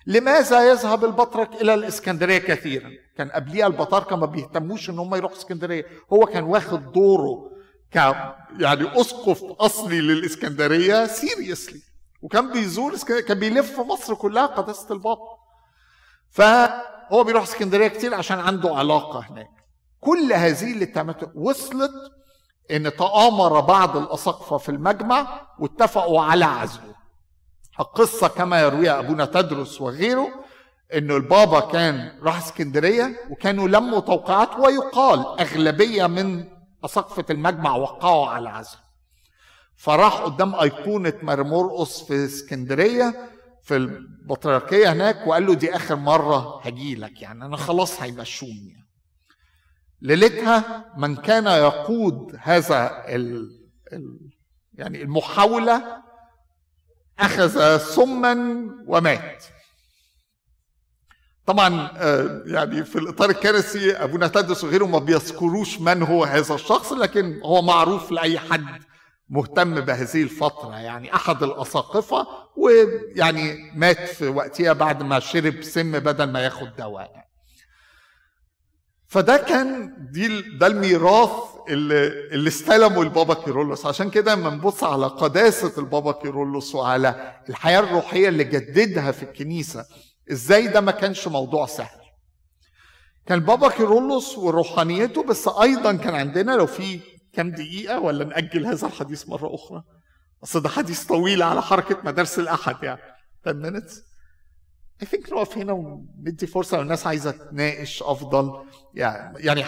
لماذا 0.07 0.71
يذهب 0.71 1.05
البطرك 1.05 1.55
إلى 1.63 1.75
الإسكندرية 1.75 2.39
كثيرا؟ 2.39 2.91
كان 3.17 3.29
قبليها 3.31 3.67
البطاركه 3.67 4.17
ما 4.17 4.27
بيهتموش 4.27 4.91
إن 4.91 4.99
هم 4.99 5.15
يروحوا 5.15 5.37
إسكندرية. 5.37 5.87
هو 6.13 6.27
كان 6.27 6.45
واخد 6.45 6.93
دوره 6.93 7.51
ك 7.93 7.97
يعني 8.61 9.01
أسقف 9.01 9.45
أصلي 9.45 10.01
للإسكندرية 10.01 11.07
سيريسلي 11.07 11.81
وكان 12.23 12.53
بيزور 12.53 12.95
اسكندريه 12.95 13.25
كان 13.25 13.39
بيلف 13.39 13.81
مصر 13.81 14.15
كلها 14.15 14.47
قداسة 14.47 14.95
البابا 14.95 15.39
فهو 16.31 17.25
بيروح 17.25 17.43
إسكندرية 17.43 17.89
كتير 17.89 18.15
عشان 18.15 18.39
عنده 18.39 18.75
علاقة 18.77 19.21
هناك. 19.31 19.58
كل 20.01 20.33
هذه 20.33 20.73
اللي 20.73 21.15
وصلت 21.35 21.93
إن 22.71 22.97
تآمر 22.97 23.61
بعض 23.61 23.97
الأساقفة 23.97 24.57
في 24.57 24.69
المجمع 24.69 25.41
واتفقوا 25.59 26.23
على 26.23 26.45
عزله 26.45 26.95
القصة 27.81 28.29
كما 28.29 28.61
يرويها 28.61 28.99
أبونا 28.99 29.25
تدرس 29.25 29.81
وغيره 29.81 30.29
إنه 30.95 31.17
البابا 31.17 31.61
كان 31.61 32.19
راح 32.23 32.37
اسكندرية 32.37 33.17
وكانوا 33.31 33.69
لموا 33.69 34.01
توقيعات 34.01 34.57
ويقال 34.59 35.41
أغلبية 35.41 36.07
من 36.07 36.45
أساقفة 36.85 37.25
المجمع 37.31 37.77
وقعوا 37.77 38.27
على 38.27 38.49
عزله 38.49 38.81
فراح 39.77 40.21
قدام 40.21 40.55
أيقونة 40.55 41.13
مرمرقص 41.23 42.03
في 42.03 42.25
اسكندرية 42.25 43.31
في 43.63 43.77
البطريركية 43.77 44.93
هناك 44.93 45.27
وقال 45.27 45.47
له 45.47 45.55
دي 45.55 45.77
آخر 45.77 45.97
مرة 45.97 46.61
هجي 46.65 46.95
لك 46.95 47.23
يعني 47.23 47.45
أنا 47.45 47.57
خلاص 47.57 48.03
هيمشوني 48.03 48.78
ليلتها 50.01 50.85
من 50.97 51.17
كان 51.17 51.47
يقود 51.47 52.39
هذا 52.41 53.05
ال 53.09 53.51
ال 53.93 54.31
يعني 54.75 55.03
المحاولة 55.03 56.03
أخذ 57.19 57.79
سما 57.79 58.35
ومات. 58.87 59.45
طبعا 61.47 61.91
آه، 61.97 62.43
يعني 62.47 62.85
في 62.85 62.97
الإطار 62.99 63.31
الكنسي 63.31 63.93
ابونا 63.93 64.29
تدرس 64.29 64.65
وغيره 64.65 64.85
ما 64.87 64.99
بيذكروش 64.99 65.81
من 65.81 66.03
هو 66.03 66.25
هذا 66.25 66.55
الشخص 66.55 66.93
لكن 66.93 67.41
هو 67.45 67.63
معروف 67.63 68.11
لأي 68.13 68.39
حد 68.39 68.83
مهتم 69.29 69.81
بهذه 69.81 70.23
الفترة. 70.23 70.77
يعني 70.77 71.15
أحد 71.15 71.43
الأساقفة 71.43 72.27
ويعني 72.57 73.73
مات 73.75 74.09
في 74.09 74.29
وقتها 74.29 74.73
بعد 74.73 75.03
ما 75.03 75.21
شرب 75.21 75.63
سم 75.63 75.93
بدل 75.93 76.25
ما 76.33 76.41
ياخد 76.41 76.77
دواء. 76.77 77.28
فده 79.09 79.37
كان 79.37 79.95
دي 80.11 80.43
ده 80.59 80.67
الميراث 80.67 81.31
اللي, 81.69 82.07
اللي 82.35 82.49
استلمه 82.49 83.03
البابا 83.03 83.35
كيرلس 83.35 83.87
عشان 83.87 84.11
كده 84.11 84.35
لما 84.35 84.51
نبص 84.51 84.85
على 84.85 85.07
قداسة 85.07 85.73
البابا 85.79 86.13
كيرلس 86.13 86.75
وعلى 86.75 87.35
الحياة 87.49 87.81
الروحية 87.81 88.29
اللي 88.29 88.45
جددها 88.45 89.13
في 89.13 89.23
الكنيسة 89.23 89.85
إزاي 90.33 90.69
ده 90.69 90.81
ما 90.81 90.93
كانش 90.93 91.29
موضوع 91.29 91.67
سهل. 91.67 91.99
كان 93.27 93.41
بابا 93.41 93.69
كيرلس 93.69 94.39
وروحانيته 94.39 95.23
بس 95.23 95.49
أيضا 95.49 95.93
كان 95.93 96.15
عندنا 96.15 96.53
لو 96.53 96.67
في 96.67 97.01
كام 97.33 97.51
دقيقة 97.51 98.01
ولا 98.01 98.25
نأجل 98.25 98.67
هذا 98.67 98.87
الحديث 98.87 99.29
مرة 99.29 99.55
أخرى. 99.55 99.83
أصل 100.45 100.61
ده 100.63 100.69
حديث 100.69 101.05
طويل 101.05 101.43
على 101.43 101.63
حركة 101.63 101.97
مدارس 102.05 102.39
الأحد 102.39 102.83
يعني. 102.83 103.01
10 103.47 103.71
minutes. 103.71 104.08
I 105.03 105.07
think 105.07 105.33
نقف 105.33 105.59
هنا 105.59 105.73
وندي 105.73 106.47
فرصة 106.47 106.77
لو 106.77 106.83
الناس 106.83 107.07
عايزة 107.07 107.31
تناقش 107.31 108.03
أفضل. 108.03 108.53
يعني 108.95 109.39
يعني 109.41 109.65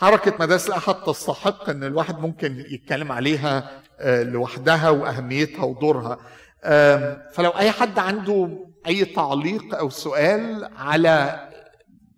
حركة 0.00 0.34
مدارس 0.40 0.66
الأحد 0.68 0.94
تستحق 0.94 1.70
إن 1.70 1.84
الواحد 1.84 2.18
ممكن 2.18 2.64
يتكلم 2.70 3.12
عليها 3.12 3.70
آه، 4.00 4.22
لوحدها 4.22 4.90
وأهميتها 4.90 5.64
ودورها. 5.64 6.18
فلو 7.32 7.50
أي 7.50 7.70
حد 7.70 7.98
عنده 7.98 8.48
أي 8.86 9.04
تعليق 9.04 9.74
أو 9.74 9.90
سؤال 9.90 10.68
على 10.76 11.40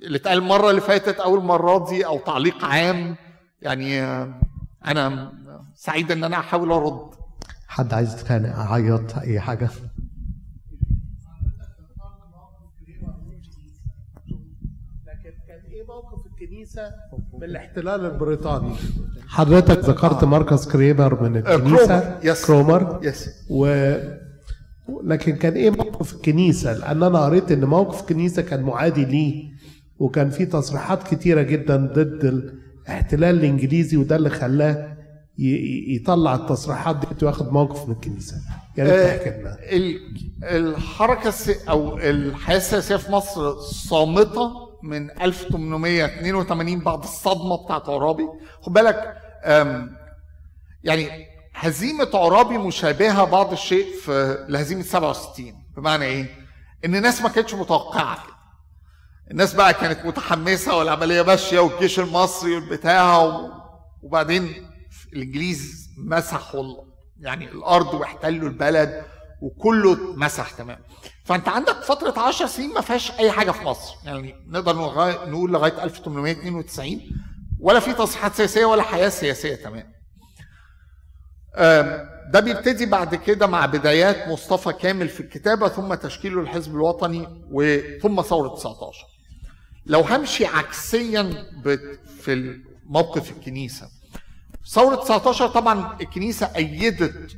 اللي 0.02 0.18
اتقال 0.18 0.38
المرة 0.38 0.70
اللي 0.70 0.80
فاتت 0.80 1.20
أو 1.20 1.34
المرة 1.36 1.88
دي 1.90 2.06
أو 2.06 2.18
تعليق 2.18 2.64
عام 2.64 3.16
يعني 3.62 4.02
أنا 4.86 5.32
سعيد 5.74 6.12
إن 6.12 6.24
أنا 6.24 6.36
أحاول 6.38 6.72
أرد. 6.72 7.10
حد 7.68 7.94
عايز 7.94 8.14
يتخانق 8.14 8.56
يعيط 8.56 9.18
أي 9.18 9.40
حاجة؟ 9.40 9.68
الكنيسة 16.66 16.90
بالاحتلال 17.40 18.04
البريطاني. 18.04 18.74
حضرتك 19.28 19.78
ذكرت 19.78 20.24
مركز 20.24 20.68
كريمر 20.68 21.22
من 21.22 21.42
uh, 21.42 21.48
الكنيسة؟ 21.48 22.18
yes 22.22 22.46
كرومر. 22.46 23.00
yes 23.02 23.30
و 23.50 23.92
لكن 25.04 25.36
كان 25.36 25.52
إيه 25.52 25.70
موقف 25.70 26.14
الكنيسة؟ 26.14 26.72
لأن 26.72 27.02
أنا 27.02 27.24
قريت 27.24 27.52
إن 27.52 27.64
موقف 27.64 28.00
الكنيسة 28.00 28.42
كان 28.42 28.62
معادي 28.62 29.04
ليه 29.04 29.44
وكان 29.98 30.30
في 30.30 30.46
تصريحات 30.46 31.14
كتيرة 31.14 31.42
جدا 31.42 31.76
ضد 31.76 32.24
الاحتلال 32.84 33.34
الإنجليزي 33.36 33.96
وده 33.96 34.16
اللي 34.16 34.30
خلاه 34.30 34.96
يطلع 35.38 36.34
التصريحات 36.34 36.96
دي 36.96 37.26
وياخد 37.26 37.52
موقف 37.52 37.88
من 37.88 37.94
الكنيسة. 37.94 38.36
يا 38.78 38.84
ريت 38.84 38.92
آه، 38.92 39.16
تحكي 39.16 39.30
لنا. 39.40 39.56
الحركة 40.42 41.32
أو 41.68 41.98
الحياة 41.98 42.56
السياسية 42.56 42.96
في 42.96 43.12
مصر 43.12 43.56
صامتة؟ 43.60 44.65
من 44.86 45.10
1882 45.10 46.78
بعد 46.80 47.02
الصدمة 47.02 47.64
بتاعت 47.64 47.88
عرابي. 47.88 48.26
خد 48.62 48.72
بالك 48.72 49.16
يعني 50.84 51.26
هزيمة 51.54 52.10
عرابي 52.14 52.58
مشابهة 52.58 53.24
بعض 53.24 53.52
الشيء 53.52 53.86
في 54.00 54.46
لهزيمة 54.48 54.82
67 54.82 55.64
بمعنى 55.76 56.04
إيه؟ 56.04 56.26
إن 56.84 56.94
الناس 56.96 57.22
ما 57.22 57.28
كانتش 57.28 57.54
متوقعة 57.54 58.14
كده. 58.26 58.36
الناس 59.30 59.54
بقى 59.54 59.74
كانت 59.74 60.06
متحمسة 60.06 60.76
والعملية 60.76 61.22
ماشية 61.22 61.58
والجيش 61.58 62.00
المصري 62.00 62.54
والبتاع 62.54 63.30
وبعدين 64.02 64.70
الإنجليز 65.12 65.90
مسحوا 65.98 66.64
يعني 67.20 67.44
الأرض 67.50 67.94
واحتلوا 67.94 68.48
البلد. 68.48 69.04
وكله 69.40 69.92
اتمسح 69.92 70.50
تمام. 70.50 70.78
فانت 71.24 71.48
عندك 71.48 71.76
فترة 71.82 72.20
10 72.20 72.46
سنين 72.46 72.74
ما 72.74 72.80
فيهاش 72.80 73.10
أي 73.10 73.30
حاجة 73.30 73.50
في 73.50 73.64
مصر. 73.64 73.94
يعني 74.04 74.34
نقدر 74.48 74.76
نقول 75.30 75.52
لغاية 75.52 75.84
1892 75.84 77.00
ولا 77.60 77.80
في 77.80 77.92
تصحيحات 77.92 78.34
سياسية 78.34 78.64
ولا 78.64 78.82
حياة 78.82 79.08
سياسية 79.08 79.54
تمام. 79.54 79.92
ده 82.32 82.40
بيبتدي 82.40 82.86
بعد 82.86 83.14
كده 83.14 83.46
مع 83.46 83.66
بدايات 83.66 84.28
مصطفى 84.28 84.72
كامل 84.72 85.08
في 85.08 85.20
الكتابة 85.20 85.68
ثم 85.68 85.94
تشكيله 85.94 86.40
الحزب 86.40 86.74
الوطني 86.74 87.28
وثم 87.50 88.22
ثورة 88.22 88.48
19 88.54 89.06
لو 89.86 90.00
همشي 90.00 90.46
عكسيا 90.46 91.46
في 92.20 92.60
موقف 92.86 93.30
الكنيسة. 93.30 93.88
ثورة 94.72 94.96
19 94.96 95.48
طبعا 95.48 95.96
الكنيسة 96.00 96.50
أيدت 96.56 97.36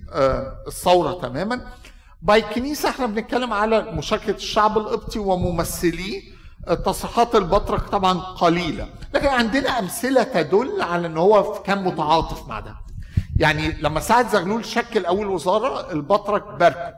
الثورة 0.66 1.20
تماما. 1.20 1.72
باي 2.22 2.38
الكنيسة 2.38 2.88
إحنا 2.88 3.06
بنتكلم 3.06 3.52
على 3.52 3.82
مشاركة 3.82 4.30
الشعب 4.30 4.78
القبطي 4.78 5.18
وممثليه 5.18 6.22
تصريحات 6.86 7.34
البطرك 7.34 7.80
طبعا 7.88 8.12
قليلة. 8.18 8.88
لكن 9.14 9.26
عندنا 9.26 9.78
أمثلة 9.78 10.22
تدل 10.22 10.82
على 10.82 11.06
أن 11.06 11.16
هو 11.16 11.52
كان 11.62 11.84
متعاطف 11.84 12.48
مع 12.48 12.60
ده. 12.60 12.76
يعني 13.36 13.72
لما 13.72 14.00
سعد 14.00 14.28
زغلول 14.28 14.64
شكل 14.64 15.04
أول 15.06 15.26
وزارة 15.26 15.92
البطرك 15.92 16.44
باركه. 16.58 16.94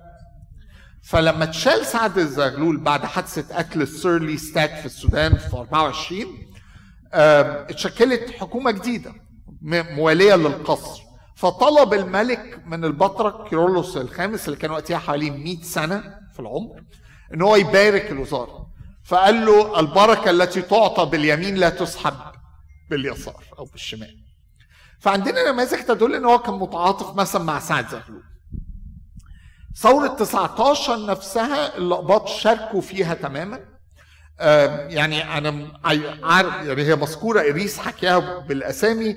فلما 1.03 1.45
اتشال 1.45 1.87
سعد 1.87 2.19
الزغلول 2.19 2.77
بعد 2.77 3.05
حادثة 3.05 3.57
قتل 3.59 3.83
السيرلي 3.83 4.37
ستاك 4.37 4.75
في 4.77 4.87
السودان 4.87 5.37
في 5.37 5.57
24 5.57 6.27
اتشكلت 7.13 8.31
حكومة 8.31 8.71
جديدة 8.71 9.13
موالية 9.63 10.35
للقصر. 10.35 11.03
فطلب 11.41 11.95
الملك 11.95 12.63
من 12.67 12.85
البطرك 12.85 13.49
كيرلس 13.49 13.97
الخامس 13.97 14.49
اللي 14.49 14.59
كان 14.59 14.71
وقتها 14.71 14.99
حوالي 14.99 15.31
100 15.31 15.63
سنة 15.63 16.19
في 16.33 16.41
العمر 16.41 16.83
إن 17.35 17.43
هو 17.43 17.57
يبارك 17.57 18.11
الوزارة. 18.11 18.67
فقال 19.05 19.47
له 19.47 19.81
البركة 19.81 20.31
التي 20.31 20.63
تعطى 20.63 21.07
باليمين 21.07 21.55
لا 21.55 21.69
تسحب 21.69 22.15
باليسار 22.91 23.45
أو 23.59 23.65
بالشمال. 23.65 24.25
فعندنا 24.99 25.53
نماذج 25.53 25.79
تدل 25.79 26.15
إن 26.15 26.25
هو 26.25 26.39
كان 26.39 26.55
متعاطف 26.55 27.17
مثلا 27.17 27.43
مع 27.43 27.59
سعد 27.59 27.89
زغلول. 27.89 28.23
ثورة 29.77 30.09
19 30.09 31.07
نفسها 31.07 31.77
اللقباط 31.77 32.29
شاركوا 32.29 32.81
فيها 32.81 33.15
تماما. 33.15 33.61
يعني 34.89 35.39
أنا 35.39 35.81
عارف 36.23 36.55
يعني 36.55 36.83
هي 36.83 36.97
مذكورة 36.97 37.41
إريس 37.41 37.79
حكاها 37.79 38.39
بالأسامي. 38.39 39.17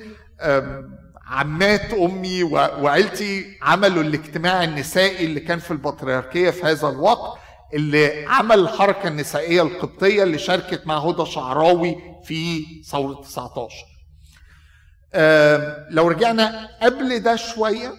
عمات 1.33 1.93
أمي 1.93 2.43
وعيلتي 2.43 3.57
عملوا 3.61 4.03
الاجتماع 4.03 4.63
النسائي 4.63 5.25
اللي 5.25 5.39
كان 5.39 5.59
في 5.59 5.71
البطريركية 5.71 6.49
في 6.49 6.63
هذا 6.65 6.89
الوقت 6.89 7.39
اللي 7.73 8.25
عمل 8.25 8.59
الحركة 8.59 9.07
النسائية 9.07 9.61
القبطية 9.61 10.23
اللي 10.23 10.37
شاركت 10.37 10.87
مع 10.87 10.97
هدى 10.97 11.25
شعراوي 11.31 11.95
في 12.25 12.65
ثورة 12.83 13.21
19 13.21 13.75
لو 15.89 16.07
رجعنا 16.07 16.69
قبل 16.81 17.19
ده 17.19 17.35
شوية 17.35 17.93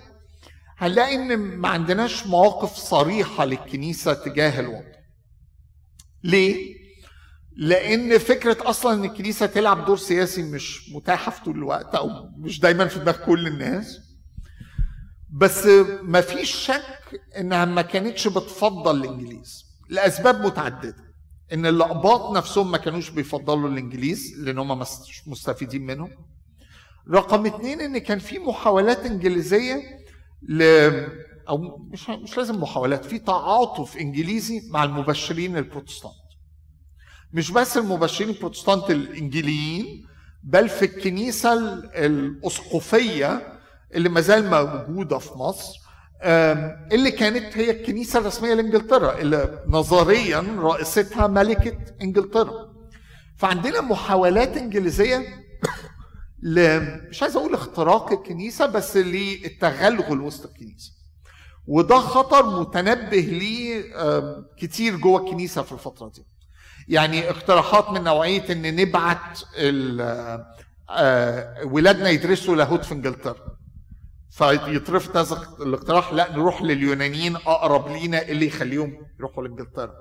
هنلاقي 0.78 1.14
إن 1.14 1.37
ما 1.37 1.68
عندناش 1.68 2.26
مواقف 2.26 2.74
صريحة 2.76 3.45
للكنيسة 3.45 4.12
تجاه 4.14 4.61
الوضع 4.61 4.95
ليه؟ 6.24 6.84
لأن 7.57 8.19
فكرة 8.19 8.57
أصلا 8.71 8.95
إن 8.95 9.05
الكنيسة 9.05 9.47
تلعب 9.47 9.85
دور 9.85 9.97
سياسي 9.97 10.43
مش 10.43 10.91
متاحة 10.95 11.31
في 11.31 11.45
طول 11.45 11.57
الوقت 11.57 11.95
أو 11.95 12.11
مش 12.39 12.61
دايما 12.61 12.87
في 12.87 12.99
دماغ 12.99 13.17
كل 13.27 13.47
الناس. 13.47 13.99
بس 15.31 15.67
ما 16.03 16.21
فيش 16.21 16.55
شك 16.55 17.21
إنها 17.39 17.65
ما 17.65 17.83
كانتش 17.83 18.29
بتفضل 18.29 18.97
الإنجليز. 19.05 19.65
لأسباب 19.89 20.47
متعددة. 20.47 21.05
إن 21.53 21.67
الاقباط 21.67 22.37
نفسهم 22.37 22.71
ما 22.71 22.79
كانوش 22.79 23.11
بيفضلوا 23.11 23.69
الإنجليز 23.69 24.41
لأن 24.41 24.59
هم 24.59 24.79
مش 24.79 25.29
مستفيدين 25.29 25.87
منهم. 25.87 26.11
رقم 27.11 27.47
اتنين 27.47 27.81
إن 27.81 27.99
كان 27.99 28.19
في 28.19 28.39
محاولات 28.39 28.99
إنجليزية 29.07 29.83
ل 30.49 30.63
أو 31.49 31.79
مش 31.93 32.11
مش 32.11 32.37
لازم 32.37 32.61
محاولات 32.61 33.05
في 33.05 33.19
تعاطف 33.19 33.97
إنجليزي 33.97 34.63
مع 34.71 34.85
المبشرين 34.85 35.57
البروتستانت. 35.57 36.15
مش 37.35 37.51
بس 37.51 37.76
المبشرين 37.76 38.30
البروتستانت 38.30 38.91
الإنجيليين 38.91 40.07
بل 40.43 40.68
في 40.68 40.85
الكنيسة 40.85 41.53
الأسقفية 41.85 43.59
اللي 43.95 44.09
ما 44.09 44.20
زال 44.20 44.51
موجودة 44.51 45.18
في 45.18 45.39
مصر 45.39 45.80
اللي 46.93 47.11
كانت 47.11 47.59
هي 47.59 47.70
الكنيسة 47.70 48.18
الرسمية 48.18 48.55
لإنجلترا 48.55 49.18
اللي 49.18 49.64
نظريا 49.66 50.45
رئيستها 50.59 51.26
ملكة 51.26 51.78
إنجلترا. 52.03 52.74
فعندنا 53.37 53.80
محاولات 53.80 54.57
إنجليزية 54.57 55.18
مش 57.11 57.22
عايز 57.22 57.37
أقول 57.37 57.55
اختراق 57.55 58.12
الكنيسة 58.12 58.66
بس 58.66 58.97
للتغلغل 58.97 60.20
وسط 60.20 60.47
الكنيسة. 60.47 60.93
وده 61.66 61.97
خطر 61.99 62.61
متنبه 62.61 63.16
ليه 63.20 63.85
كتير 64.59 64.97
جوه 64.97 65.20
الكنيسة 65.20 65.62
في 65.62 65.72
الفترة 65.72 66.09
دي. 66.09 66.34
يعني 66.89 67.30
اقتراحات 67.30 67.91
من 67.91 68.05
نوعية 68.05 68.53
إن 68.53 68.76
نبعت 68.76 69.41
آه، 70.91 71.55
ولادنا 71.64 72.11
يدرسوا 72.11 72.57
لاهوت 72.57 72.85
في 72.85 72.93
إنجلترا. 72.95 73.37
فيترفض 74.30 75.16
هذا 75.16 75.43
الاقتراح 75.61 76.12
لا 76.12 76.32
نروح 76.32 76.62
لليونانيين 76.62 77.37
أقرب 77.37 77.89
لينا 77.89 78.22
اللي 78.22 78.47
يخليهم 78.47 79.07
يروحوا 79.18 79.45
لإنجلترا. 79.45 79.93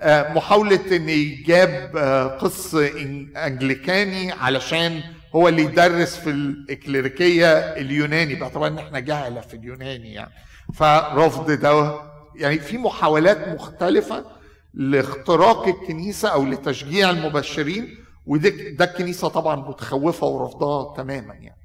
آه، 0.00 0.32
محاولة 0.32 0.96
إن 0.96 1.08
يجاب 1.08 1.96
آه، 1.96 2.26
قس 2.26 2.74
أنجليكاني 3.36 4.32
علشان 4.32 5.00
هو 5.34 5.48
اللي 5.48 5.62
يدرس 5.62 6.16
في 6.16 6.30
الإكليريكية 6.30 7.52
اليوناني. 7.58 8.34
باعتبار 8.34 8.66
إن 8.68 8.78
إحنا 8.78 8.98
جهلة 9.00 9.40
في 9.40 9.54
اليوناني 9.54 10.12
يعني. 10.12 10.32
فرفض 10.74 11.50
ده 11.50 12.00
يعني 12.36 12.58
في 12.58 12.78
محاولات 12.78 13.48
مختلفة 13.48 14.24
لاختراق 14.74 15.68
الكنيسة 15.68 16.28
أو 16.28 16.44
لتشجيع 16.44 17.10
المبشرين 17.10 17.96
وده 18.26 18.50
ده 18.78 18.84
الكنيسة 18.84 19.28
طبعا 19.28 19.56
متخوفة 19.56 20.26
ورفضها 20.26 20.96
تماما 20.96 21.34
يعني. 21.34 21.62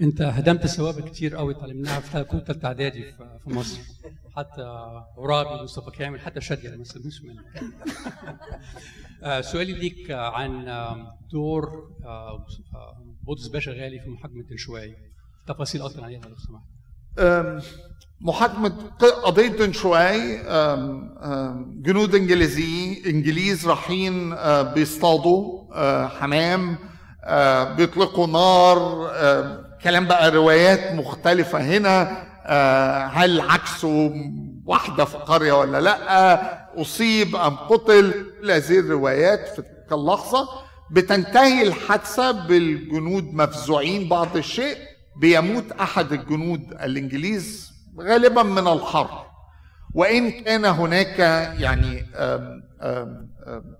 أنت 0.00 0.22
هدمت 0.22 0.66
ثوابت 0.66 1.08
كتير 1.08 1.36
قوي 1.36 1.54
اتعلمناها 1.54 2.00
في 2.00 2.24
كنت 2.24 2.46
ثالثه 2.46 2.68
إعدادي 2.68 3.12
في 3.12 3.50
مصر. 3.50 3.80
حتى 4.36 4.62
عرابي 5.18 5.62
مصطفى 5.62 5.90
كامل 5.90 6.20
حتى 6.20 6.40
شادية 6.40 6.76
ما 6.76 6.82
استفدناش 6.82 7.22
منها. 7.22 7.44
آه، 9.22 9.40
سؤالي 9.40 9.72
ليك 9.72 10.10
عن 10.10 10.64
دور 11.32 11.92
آه، 12.04 12.46
آه، 12.74 13.16
بطرس 13.22 13.48
باشا 13.48 13.70
غالي 13.70 14.00
في 14.00 14.10
محاكمة 14.10 14.44
الشوي 14.50 14.96
تفاصيل 15.46 15.82
أكتر 15.82 16.04
عليها 16.04 16.20
لو 16.20 16.36
سمحت. 16.36 16.77
محاكمة 18.20 18.72
قضية 19.24 19.48
دنشواي 19.48 20.38
جنود 21.82 22.14
إنجليزي 22.14 23.02
إنجليز 23.06 23.66
رايحين 23.68 24.34
بيصطادوا 24.74 25.58
حمام 26.08 26.76
بيطلقوا 27.76 28.26
نار 28.26 29.10
كلام 29.82 30.06
بقى 30.06 30.30
روايات 30.30 30.92
مختلفة 30.94 31.58
هنا 31.60 32.28
هل 33.12 33.40
عكسه 33.40 34.12
واحدة 34.66 35.04
في 35.04 35.16
قرية 35.16 35.52
ولا 35.52 35.80
لأ 35.80 36.58
أصيب 36.80 37.36
أم 37.36 37.56
قتل 37.56 38.26
هذه 38.50 38.78
الروايات 38.78 39.48
في 39.48 39.62
تلك 39.62 39.92
اللحظة 39.92 40.48
بتنتهي 40.90 41.62
الحادثة 41.62 42.30
بالجنود 42.30 43.24
مفزوعين 43.34 44.08
بعض 44.08 44.36
الشيء. 44.36 44.76
بيموت 45.18 45.72
أحد 45.72 46.12
الجنود 46.12 46.60
الإنجليز 46.72 47.72
غالبا 48.00 48.42
من 48.42 48.68
الحر 48.68 49.26
وإن 49.94 50.30
كان 50.30 50.64
هناك 50.64 51.18
يعني 51.60 52.06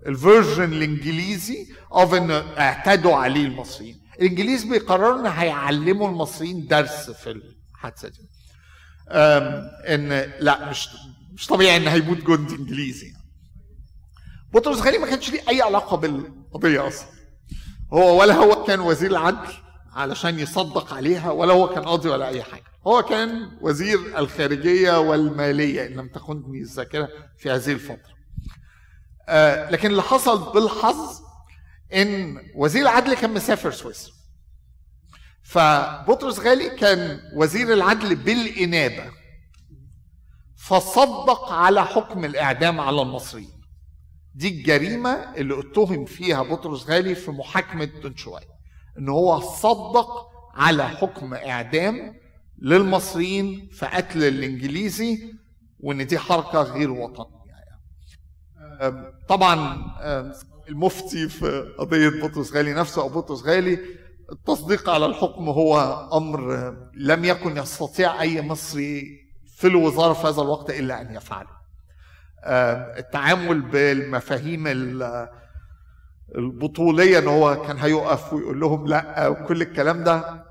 ال 0.07 0.15
version 0.15 0.73
الإنجليزي 0.73 1.67
of 1.93 2.13
إن 2.13 2.31
اعتدوا 2.31 3.15
عليه 3.15 3.45
المصريين. 3.45 3.99
الإنجليز 4.19 4.63
بيقرروا 4.63 5.19
إن 5.19 5.25
هيعلموا 5.25 6.09
المصريين 6.09 6.67
درس 6.67 7.11
في 7.11 7.41
الحادثة 7.75 8.07
دي. 8.07 8.29
إن 9.93 10.31
لا 10.39 10.69
مش 10.69 10.89
مش 11.33 11.47
طبيعي 11.47 11.77
إن 11.77 11.87
هيموت 11.87 12.17
جندي 12.17 12.55
إنجليزي. 12.55 13.05
يعني. 13.07 13.23
بطرس 14.53 14.81
غالي 14.81 14.97
ما 14.97 15.07
كانش 15.07 15.29
ليه 15.29 15.41
أي 15.49 15.61
علاقة 15.61 15.97
بالقضية 15.97 16.87
أصلا. 16.87 17.07
هو 17.93 18.21
ولا 18.21 18.33
هو 18.33 18.63
كان 18.63 18.79
وزير 18.79 19.11
العدل 19.11 19.53
علشان 19.93 20.39
يصدق 20.39 20.93
عليها 20.93 21.31
ولا 21.31 21.53
هو 21.53 21.69
كان 21.69 21.83
قاضي 21.83 22.09
ولا 22.09 22.27
أي 22.27 22.43
حاجة. 22.43 22.63
هو 22.87 23.03
كان 23.03 23.57
وزير 23.61 24.19
الخارجية 24.19 24.99
والمالية 24.99 25.85
إن 25.85 25.91
لم 25.91 26.07
تخنني 26.07 26.61
الذاكرة 26.61 27.09
في 27.37 27.51
هذه 27.51 27.71
الفترة. 27.71 28.13
آه 29.29 29.69
لكن 29.69 29.89
اللي 29.91 30.01
حصل 30.01 30.53
بالحظ 30.53 31.21
إن 31.93 32.41
وزير 32.55 32.81
العدل 32.81 33.13
كان 33.13 33.33
مسافر 33.33 33.71
سويسرا. 33.71 34.13
فبطرس 35.43 36.39
غالي 36.39 36.69
كان 36.69 37.19
وزير 37.35 37.73
العدل 37.73 38.15
بالإنابة. 38.15 39.11
فصدق 40.57 41.51
على 41.51 41.85
حكم 41.85 42.25
الإعدام 42.25 42.79
على 42.79 43.01
المصريين. 43.01 43.59
دي 44.35 44.47
الجريمة 44.47 45.09
اللي 45.09 45.59
اتهم 45.59 46.05
فيها 46.05 46.43
بطرس 46.43 46.89
غالي 46.89 47.15
في 47.15 47.31
محاكمة 47.31 47.85
دنشواي 47.85 48.45
إن 48.99 49.09
هو 49.09 49.39
صدق 49.39 50.29
على 50.55 50.87
حكم 50.87 51.33
إعدام 51.33 52.15
للمصريين 52.61 53.69
في 53.71 53.85
قتل 53.85 54.23
الإنجليزي 54.23 55.33
وإن 55.79 56.07
دي 56.07 56.19
حركة 56.19 56.61
غير 56.61 56.91
وطنية 56.91 57.53
يعني. 58.81 59.05
طبعا 59.29 59.77
المفتي 60.69 61.29
في 61.29 61.73
قضية 61.79 62.09
بطرس 62.09 62.53
غالي 62.53 62.73
نفسه 62.73 63.01
أو 63.01 63.09
بطرس 63.09 63.43
غالي 63.43 63.79
التصديق 64.31 64.89
على 64.89 65.05
الحكم 65.05 65.49
هو 65.49 65.79
أمر 66.13 66.73
لم 66.95 67.25
يكن 67.25 67.57
يستطيع 67.57 68.21
أي 68.21 68.41
مصري 68.41 69.19
في 69.55 69.67
الوزارة 69.67 70.13
في 70.13 70.27
هذا 70.27 70.41
الوقت 70.41 70.69
إلا 70.69 71.01
أن 71.01 71.15
يفعله 71.15 71.59
التعامل 72.97 73.61
بالمفاهيم 73.61 74.67
ال- 76.35 76.37
البطوليه 76.39 77.19
ان 77.19 77.27
هو 77.27 77.61
كان 77.61 77.77
هيقف 77.77 78.33
ويقول 78.33 78.59
لهم 78.59 78.87
لا 78.87 79.27
وكل 79.27 79.61
الكلام 79.61 80.03
ده 80.03 80.45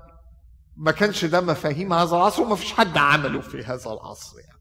ما 0.77 0.91
كانش 0.91 1.25
ده 1.25 1.41
مفاهيم 1.41 1.93
هذا 1.93 2.15
العصر 2.15 2.41
وما 2.41 2.55
فيش 2.55 2.73
حد 2.73 2.97
عمله 2.97 3.41
في 3.41 3.63
هذا 3.63 3.91
العصر 3.93 4.39
يعني. 4.39 4.59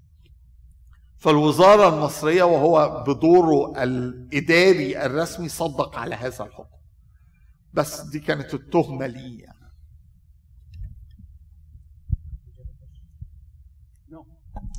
فالوزارة 1.18 1.88
المصرية 1.96 2.42
وهو 2.42 3.04
بدوره 3.06 3.82
الإداري 3.82 5.06
الرسمي 5.06 5.48
صدق 5.48 5.98
على 5.98 6.14
هذا 6.14 6.44
الحكم 6.44 6.76
بس 7.74 8.00
دي 8.00 8.20
كانت 8.20 8.54
التهمة 8.54 9.06
ليه 9.06 9.42
يعني. 9.42 9.58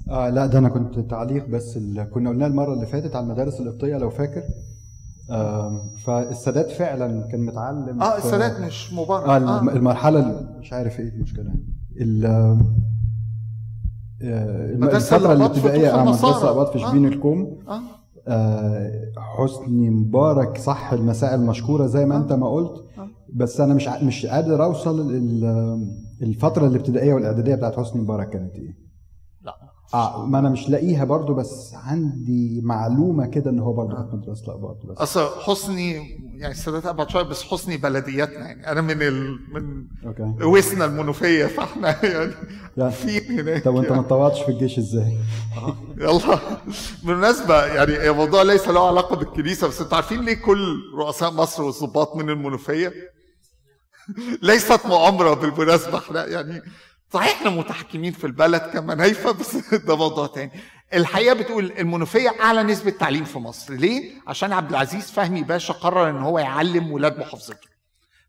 آه 0.09 0.29
لا 0.29 0.45
ده 0.45 0.59
أنا 0.59 0.69
كنت 0.69 0.99
تعليق 0.99 1.45
بس 1.45 1.77
كنا 2.13 2.29
قلناه 2.29 2.47
المرة 2.47 2.73
اللي 2.73 2.85
فاتت 2.85 3.15
على 3.15 3.23
المدارس 3.25 3.59
القبطية 3.61 3.97
لو 3.97 4.09
فاكر 4.09 4.43
فالسادات 6.05 6.71
فعلا 6.71 7.27
كان 7.31 7.45
متعلم 7.45 8.01
آه 8.01 8.17
السادات 8.17 8.59
مش 8.59 8.93
مبارك 8.93 9.29
آه 9.29 9.37
الم- 9.37 9.69
المرحلة 9.69 10.19
ال- 10.19 10.59
مش 10.59 10.73
عارف 10.73 10.99
إيه 10.99 11.09
المشكلة. 11.09 11.53
ال 12.01 12.25
آه، 12.25 12.59
الفترة 14.73 15.33
الابتدائية 15.33 15.89
طوف 15.91 15.99
آه 15.99 16.03
مدرسة. 16.03 16.51
اباط 16.51 16.77
في 16.77 16.85
آه. 16.85 16.89
شبين 16.89 17.05
الكوم 17.05 17.57
آه. 17.67 17.79
آه، 18.27 18.91
حسني 19.17 19.89
مبارك 19.89 20.57
صح 20.57 20.93
المسائل 20.93 21.39
المشكورة 21.39 21.85
زي 21.85 22.05
ما 22.05 22.17
أنت 22.17 22.33
ما 22.33 22.49
قلت. 22.49 22.83
آه. 22.97 23.07
بس 23.33 23.61
أنا 23.61 23.73
مش 23.73 23.87
مش 23.87 24.25
قادر 24.25 24.63
أوصل 24.63 25.11
ال- 25.11 25.93
الفترة 26.21 26.67
الابتدائية 26.67 27.13
والإعدادية 27.13 27.55
بتاعت 27.55 27.79
حسني 27.79 28.01
مبارك 28.01 28.29
كانت 28.29 28.55
إيه. 28.55 28.88
آه 29.93 30.25
ما 30.25 30.39
أنا 30.39 30.49
مش 30.49 30.69
لاقيها 30.69 31.05
برضو 31.05 31.33
بس 31.33 31.73
عندي 31.73 32.61
معلومة 32.63 33.25
كده 33.25 33.51
إن 33.51 33.59
هو 33.59 33.73
برضو 33.73 33.95
كانت 33.95 34.13
مدرسة 34.13 34.43
الاباط 34.45 34.85
بس 34.85 34.97
أصل 34.97 35.29
حسني 35.41 35.93
يعني 36.35 36.53
السادات 36.53 36.85
أبعد 36.85 37.09
شوية 37.09 37.23
بس 37.23 37.43
حسني 37.43 37.77
بلدياتنا 37.77 38.39
يعني 38.39 38.71
أنا 38.71 38.81
من 38.81 39.01
ال... 39.01 39.39
من 39.53 39.87
أوكي 40.05 40.43
وسنا 40.45 40.85
المنوفية 40.85 41.45
فإحنا 41.45 41.87
يعني 42.05 42.33
يعني 42.77 42.91
في 42.91 43.41
هناك 43.41 43.63
طب 43.63 43.73
وانت 43.73 43.91
ما. 43.91 43.99
اتطوعتش 43.99 44.41
في 44.41 44.51
الجيش 44.51 44.77
إزاي؟ 44.77 45.17
يلا 45.97 46.39
بالمناسبة 47.03 47.65
يعني 47.65 48.09
الموضوع 48.09 48.41
ليس 48.41 48.67
له 48.67 48.87
علاقة 48.87 49.15
بالكنيسة 49.15 49.67
بس 49.67 49.81
أنتوا 49.81 49.95
عارفين 49.95 50.21
ليه 50.21 50.33
كل 50.33 50.79
رؤساء 50.97 51.31
مصر 51.31 51.63
والضباط 51.63 52.15
من 52.15 52.29
المنوفية؟ 52.29 52.93
ليست 54.41 54.85
مؤامرة 54.85 55.33
بالمناسبة 55.33 55.97
إحنا 55.97 56.25
يعني 56.25 56.61
صحيح 57.13 57.31
إحنا 57.37 57.49
متحكمين 57.49 58.11
في 58.11 58.27
البلد 58.27 58.61
كمنايفة 58.61 59.31
بس 59.31 59.55
ده 59.87 59.95
موضوع 59.95 60.27
تاني. 60.27 60.51
الحقيقة 60.93 61.33
بتقول 61.33 61.71
المنوفية 61.79 62.29
أعلى 62.41 62.63
نسبة 62.63 62.91
تعليم 62.91 63.23
في 63.23 63.39
مصر، 63.39 63.73
ليه؟ 63.73 64.11
عشان 64.27 64.53
عبد 64.53 64.69
العزيز 64.69 65.11
فهمي 65.11 65.43
باشا 65.43 65.73
قرر 65.73 66.09
إن 66.09 66.17
هو 66.17 66.39
يعلم 66.39 66.91
ولاد 66.91 67.19
محافظته. 67.19 67.67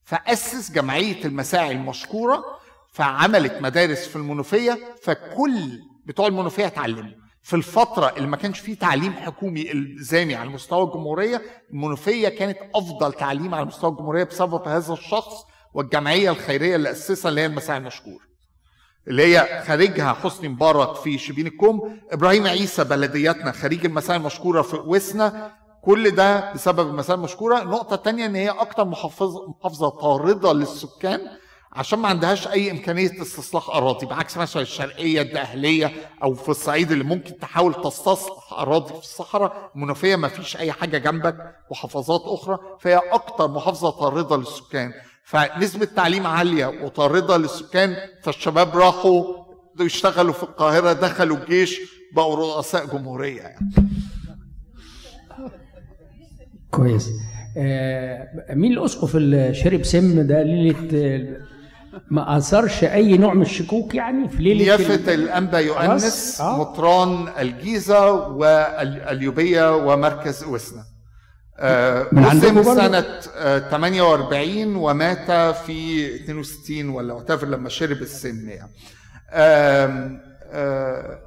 فأسس 0.05 0.70
جمعية 0.72 1.24
المساعي 1.24 1.72
المشكورة 1.72 2.45
فعملت 2.93 3.53
مدارس 3.62 4.09
في 4.09 4.16
المنوفية 4.16 4.78
فكل 5.03 5.78
بتوع 6.07 6.26
المنوفية 6.26 6.66
اتعلموا 6.66 7.12
في 7.43 7.57
الفترة 7.57 8.14
اللي 8.16 8.28
ما 8.28 8.37
كانش 8.37 8.61
فيه 8.61 8.74
تعليم 8.74 9.12
حكومي 9.12 9.72
الزامي 9.72 10.35
على 10.35 10.49
مستوى 10.49 10.85
الجمهورية 10.85 11.43
المنوفية 11.70 12.28
كانت 12.28 12.59
أفضل 12.74 13.12
تعليم 13.12 13.55
على 13.55 13.64
مستوى 13.64 13.91
الجمهورية 13.91 14.24
بسبب 14.24 14.68
هذا 14.68 14.93
الشخص 14.93 15.45
والجمعية 15.74 16.31
الخيرية 16.31 16.76
اللي 16.76 16.91
أسسها 16.91 17.28
اللي 17.28 17.41
هي 17.41 17.47
المساعي 17.47 17.78
المشكور 17.78 18.30
اللي 19.09 19.36
هي 19.36 19.62
خارجها 19.66 20.12
حسني 20.12 20.48
مبارك 20.48 20.94
في 20.96 21.18
شبين 21.18 21.46
الكوم 21.46 21.98
إبراهيم 22.11 22.46
عيسى 22.46 22.84
بلدياتنا 22.84 23.53
خريج 23.53 23.84
المساعي 23.86 24.18
المشكورة 24.18 24.62
في 24.62 24.76
وسنا 24.76 25.53
كل 25.82 26.11
ده 26.11 26.53
بسبب 26.53 26.88
المساعي 26.88 27.18
المشكورة. 27.18 27.62
النقطة 27.62 27.94
الثانية 27.94 28.26
إن 28.26 28.34
هي 28.34 28.48
أكتر 28.51 28.84
محافظة 28.84 29.48
محافظة 29.48 29.88
طاردة 29.88 30.53
للسكان 30.53 31.20
عشان 31.72 31.98
ما 31.98 32.09
عندهاش 32.09 32.48
أي 32.48 32.70
إمكانية 32.70 33.22
استصلاح 33.22 33.70
أراضي 33.70 34.07
بعكس 34.07 34.36
مثلا 34.36 34.62
الشرقية 34.62 35.20
الدقهليه 35.22 35.92
أو 36.22 36.34
في 36.34 36.48
الصعيد 36.48 36.92
اللي 36.92 37.05
ممكن 37.05 37.38
تحاول 37.38 37.74
تستصلح 37.74 38.53
أراضي 38.53 38.92
في 38.94 38.98
الصحراء. 39.01 39.70
المنوفية 39.76 40.16
ما 40.16 40.28
فيش 40.28 40.57
أي 40.57 40.72
حاجة 40.72 40.98
جنبك 40.98 41.36
محافظات 41.70 42.20
أخرى. 42.24 42.59
فهي 42.80 42.96
أكتر 43.11 43.48
محافظة 43.48 43.90
طاردة 43.90 44.36
للسكان. 44.36 44.92
فنسبة 45.31 45.85
تعليم 45.97 46.26
عالية 46.26 46.66
وطاردة 46.66 47.37
للسكان 47.37 47.97
فالشباب 48.22 48.76
راحوا 48.76 49.24
يشتغلوا 49.81 50.33
في 50.33 50.43
القاهرة 50.43 50.93
دخلوا 50.93 51.37
الجيش 51.37 51.81
بقوا 52.16 52.37
رؤساء 52.37 52.87
جمهورية 52.87 53.41
يعني 53.43 53.66
كويس 56.70 57.11
آه 57.57 58.28
مين 58.55 58.72
الاسقف 58.72 59.16
اللي 59.16 59.55
شرب 59.55 59.83
سم 59.85 60.26
ده 60.26 60.43
ليلة 60.43 61.37
ما 62.11 62.37
أثرش 62.37 62.85
أي 62.85 63.16
نوع 63.18 63.35
من 63.35 63.43
الشكوك 63.43 63.95
يعني 63.95 64.28
في 64.28 64.43
ليلة 64.43 64.64
نيافة 64.64 64.95
ال- 65.14 65.22
الأنبا 65.22 65.59
يؤنس؟ 65.59 66.41
آه. 66.41 66.59
مطران 66.59 67.28
الجيزة 67.39 68.11
واليوبية 68.28 69.76
ومركز 69.76 70.45
وسنا 70.45 70.81
آه، 70.81 70.85
من 72.12 72.24
عندكم؟ 72.24 72.62
سنة 72.62 73.20
آه، 73.36 73.58
48 73.58 74.76
ومات 74.76 75.56
في 75.56 76.14
62 76.14 76.88
ولا 76.88 77.14
وتافر 77.14 77.46
لما 77.46 77.68
شرب 77.68 78.02
السن 78.02 78.48
يعني 78.48 78.72
آه، 79.30 81.20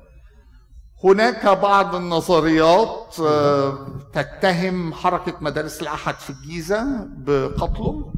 هناك 1.04 1.46
بعض 1.48 1.96
النظريات 1.96 3.16
آه، 3.20 3.88
تتهم 4.14 4.94
حركة 4.94 5.34
مدارس 5.42 5.82
الأحد 5.82 6.16
في 6.16 6.30
الجيزة 6.30 7.08
بقتله 7.18 8.14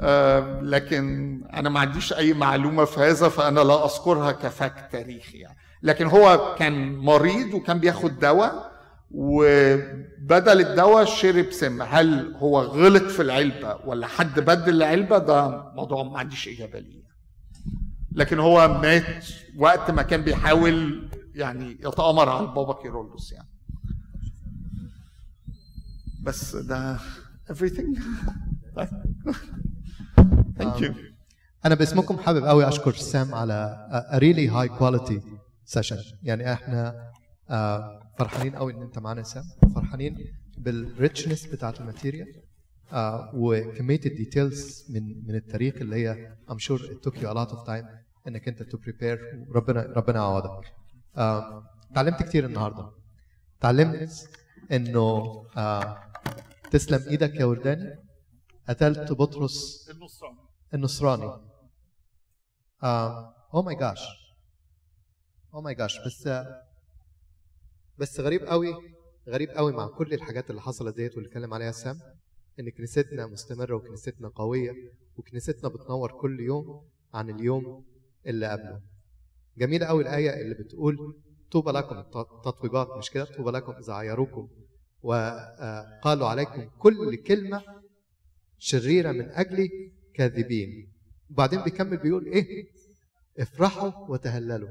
آه، 0.00 0.60
لكن 0.62 1.40
أنا 1.54 1.68
ما 1.68 1.80
عنديش 1.80 2.12
أي 2.12 2.32
معلومة 2.32 2.84
في 2.84 3.00
هذا 3.00 3.28
فأنا 3.28 3.60
لا 3.60 3.84
أذكرها 3.84 4.32
كفاكت 4.32 4.92
تاريخي 4.92 5.38
يعني 5.38 5.56
لكن 5.82 6.06
هو 6.06 6.54
كان 6.58 6.96
مريض 6.96 7.54
وكان 7.54 7.78
بياخد 7.78 8.18
دواء 8.18 8.75
وبدل 9.18 10.60
الدواء 10.60 11.04
شرب 11.04 11.50
سم 11.50 11.82
هل 11.82 12.34
هو 12.34 12.60
غلط 12.60 13.02
في 13.02 13.22
العلبة 13.22 13.76
ولا 13.84 14.06
حد 14.06 14.40
بدل 14.40 14.74
العلبة؟ 14.76 15.18
ده 15.18 15.72
موضوع 15.72 16.02
ما 16.02 16.18
عنديش 16.18 16.48
إجابة 16.48 16.78
ليه. 16.78 17.02
لكن 18.12 18.38
هو 18.38 18.80
مات 18.82 19.26
وقت 19.56 19.90
ما 19.90 20.02
كان 20.02 20.22
بيحاول 20.22 21.08
يعني 21.34 21.70
يتآمر 21.70 22.28
على 22.28 22.46
البابا 22.48 22.72
كيرلس 22.82 23.32
يعني. 23.32 23.48
بس 26.22 26.56
ده 26.56 26.98
everything. 27.52 27.98
Thank 30.58 30.80
you. 30.80 30.92
أنا 31.64 31.74
باسمكم 31.74 32.18
حابب 32.18 32.44
قوي 32.44 32.68
أشكر 32.68 32.92
سام 32.92 33.34
على 33.34 33.76
a 34.12 34.16
really 34.18 34.48
high 34.50 34.78
quality 34.78 35.20
session. 35.78 36.14
يعني 36.22 36.52
إحنا 36.52 37.10
آه، 37.50 38.12
فرحانين 38.18 38.56
قوي 38.56 38.72
إن 38.74 38.82
أنت 38.82 38.98
معانا 38.98 39.22
سام. 39.22 39.44
فرحانين 39.74 40.34
بال 40.58 40.76
richness 40.76 41.46
بتاعت 41.46 41.80
ال 41.80 41.86
material. 41.86 42.42
آه، 42.92 43.30
وكمية 43.34 44.00
ال 44.06 44.16
details 44.16 44.86
من 44.90 45.26
من 45.26 45.34
التاريخ 45.34 45.74
اللي 45.76 45.96
هي 45.96 46.36
I'm 46.50 46.58
sure 46.58 46.80
it 46.80 47.08
took 47.08 47.14
you 47.14 47.26
a 47.26 47.34
lot 47.34 47.50
of 47.50 47.66
time 47.66 47.86
إنك 48.28 48.48
أنت 48.48 48.62
to 48.62 48.76
prepare. 48.76 49.18
ربنا 49.56 49.82
ربنا 49.82 50.18
يعوضك. 50.18 50.74
آه، 51.16 51.62
اتعلمت 51.90 52.22
كتير 52.22 52.44
النهارده. 52.46 52.90
اتعلمت 53.58 54.28
إنه 54.72 55.42
تسلم 56.70 57.08
إيدك 57.08 57.34
يا 57.34 57.44
ورداني. 57.44 57.98
قتلت 58.68 59.12
بطرس 59.12 59.90
النصراني. 60.74 61.32
oh 63.54 63.62
my 63.62 63.74
gosh 63.74 64.00
oh 65.54 65.60
my 65.60 65.74
gosh 65.74 65.98
بس 66.06 66.28
بس 67.98 68.20
غريب 68.20 68.42
قوي 68.44 68.74
غريب 69.28 69.50
قوي 69.50 69.72
مع 69.72 69.86
كل 69.86 70.12
الحاجات 70.14 70.50
اللي 70.50 70.60
حصلت 70.62 70.96
ديت 70.96 71.14
واللي 71.14 71.28
اتكلم 71.28 71.54
عليها 71.54 71.72
سام 71.72 71.98
إن 72.60 72.70
كنيستنا 72.70 73.26
مستمرة 73.26 73.74
وكنيستنا 73.76 74.28
قوية 74.28 74.72
وكنيستنا 75.16 75.68
بتنور 75.68 76.12
كل 76.20 76.40
يوم 76.40 76.84
عن 77.14 77.30
اليوم 77.30 77.84
اللي 78.26 78.46
قبله. 78.46 78.80
جميلة 79.58 79.86
قوي 79.86 80.02
الآية 80.02 80.40
اللي 80.40 80.54
بتقول 80.54 81.16
طوبى 81.50 81.70
لكم 81.70 81.98
التطويبات 81.98 82.88
مش 82.98 83.10
كده؟ 83.10 83.24
طوبى 83.24 83.50
لكم 83.50 83.72
اذا 83.72 83.92
عيروكم 83.92 84.48
وقالوا 85.02 86.26
عليكم 86.28 86.68
كل 86.78 87.16
كلمة 87.16 87.62
شريرة 88.58 89.12
من 89.12 89.30
اجلي 89.30 89.92
كاذبين. 90.14 90.92
وبعدين 91.30 91.62
بيكمل 91.62 91.96
بيقول 91.96 92.26
إيه؟ 92.26 92.66
افرحوا 93.38 94.10
وتهللوا. 94.10 94.68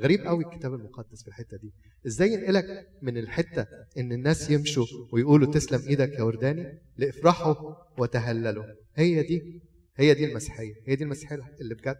غريب 0.00 0.20
قوي 0.20 0.44
الكتاب 0.44 0.74
المقدس 0.74 1.22
في 1.22 1.28
الحتة 1.28 1.56
دي. 1.56 1.72
إزاي 2.06 2.32
ينقلك 2.32 2.88
من 3.02 3.18
الحتة 3.18 3.66
إن 3.98 4.12
الناس 4.12 4.50
يمشوا 4.50 4.86
ويقولوا 5.12 5.52
تسلم 5.52 5.88
إيدك 5.88 6.12
يا 6.12 6.22
ورداني 6.22 6.78
لافرحوا 6.96 7.74
وتهللوا. 7.98 8.64
هي 8.94 9.22
دي 9.22 9.62
هي 9.96 10.14
دي 10.14 10.24
المسيحية 10.24 10.74
هي 10.86 10.96
دي 10.96 11.04
المسيحيه 11.04 11.38
اللي 11.60 11.74
بجد. 11.74 11.96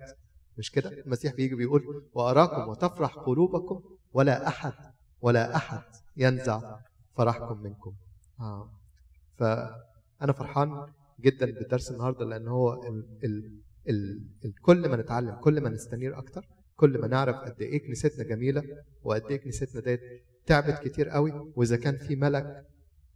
مش 0.59 0.71
كده؟ 0.71 0.91
المسيح 0.91 1.35
بيجي 1.35 1.55
بيقول 1.55 1.83
وأراكم 2.13 2.69
وتفرح 2.69 3.15
قلوبكم 3.15 3.81
ولا 4.13 4.49
أحد 4.49 4.73
ولا 5.21 5.57
أحد 5.57 5.83
ينزع 6.17 6.79
فرحكم 7.17 7.63
منكم. 7.63 7.95
آه. 8.41 8.71
فأنا 9.39 10.33
فرحان 10.33 10.87
جدا 11.21 11.47
بالدرس 11.47 11.91
النهارده 11.91 12.25
لأن 12.25 12.49
هو 12.49 12.73
ال 12.89 13.05
ال 13.25 13.61
ال 14.45 14.55
كل 14.63 14.89
ما 14.89 14.97
نتعلم 14.97 15.35
كل 15.35 15.61
ما 15.61 15.69
نستنير 15.71 16.19
أكتر 16.19 16.47
كل 16.77 16.99
ما 17.01 17.07
نعرف 17.07 17.37
قد 17.37 17.61
إيه 17.62 17.87
كنيستنا 17.87 18.25
جميلة 18.25 18.62
وقد 19.03 19.22
إيه 19.31 19.37
كنيستنا 19.41 19.83
ديت 19.83 20.01
تعبت 20.47 20.79
كتير 20.89 21.09
قوي 21.09 21.53
وإذا 21.57 21.77
كان 21.77 21.97
في 21.97 22.16
ملك 22.16 22.66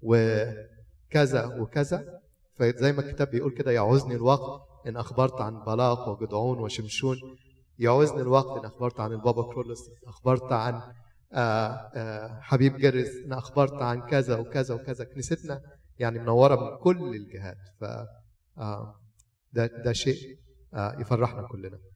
وكذا 0.03 1.47
وكذا 1.61 2.21
فزي 2.55 2.93
ما 2.93 3.01
الكتاب 3.01 3.31
بيقول 3.31 3.53
كده 3.53 3.71
يعوزني 3.71 4.15
الوقت 4.15 4.63
إن 4.87 4.97
أخبرت 4.97 5.41
عن 5.41 5.65
بلاق 5.65 6.09
وجدعون 6.09 6.59
وشمشون 6.59 7.17
يعوزني 7.79 8.21
الوقت 8.21 8.59
إن 8.59 8.65
أخبرت 8.65 9.01
عن 9.01 9.13
البابا 9.13 9.43
كرولس 9.43 9.91
أخبرت 10.07 10.53
عن 10.53 10.75
آآ 11.33 11.91
آآ 11.95 12.41
حبيب 12.43 12.77
جرس 12.77 13.11
إن 13.25 13.33
أخبرت 13.33 13.83
عن 13.83 14.01
كذا 14.07 14.37
وكذا 14.39 14.75
وكذا. 14.75 15.05
كنيستنا 15.05 15.61
يعني 15.99 16.19
منورة 16.19 16.71
من 16.71 16.77
كل 16.79 17.15
الجهات 17.15 17.57
ف 17.81 17.85
آه، 18.59 18.95
ده 19.53 19.67
ده 19.67 19.93
شيء 19.93 20.39
آه، 20.75 21.01
يفرحنا 21.01 21.49
كلنا. 21.49 21.79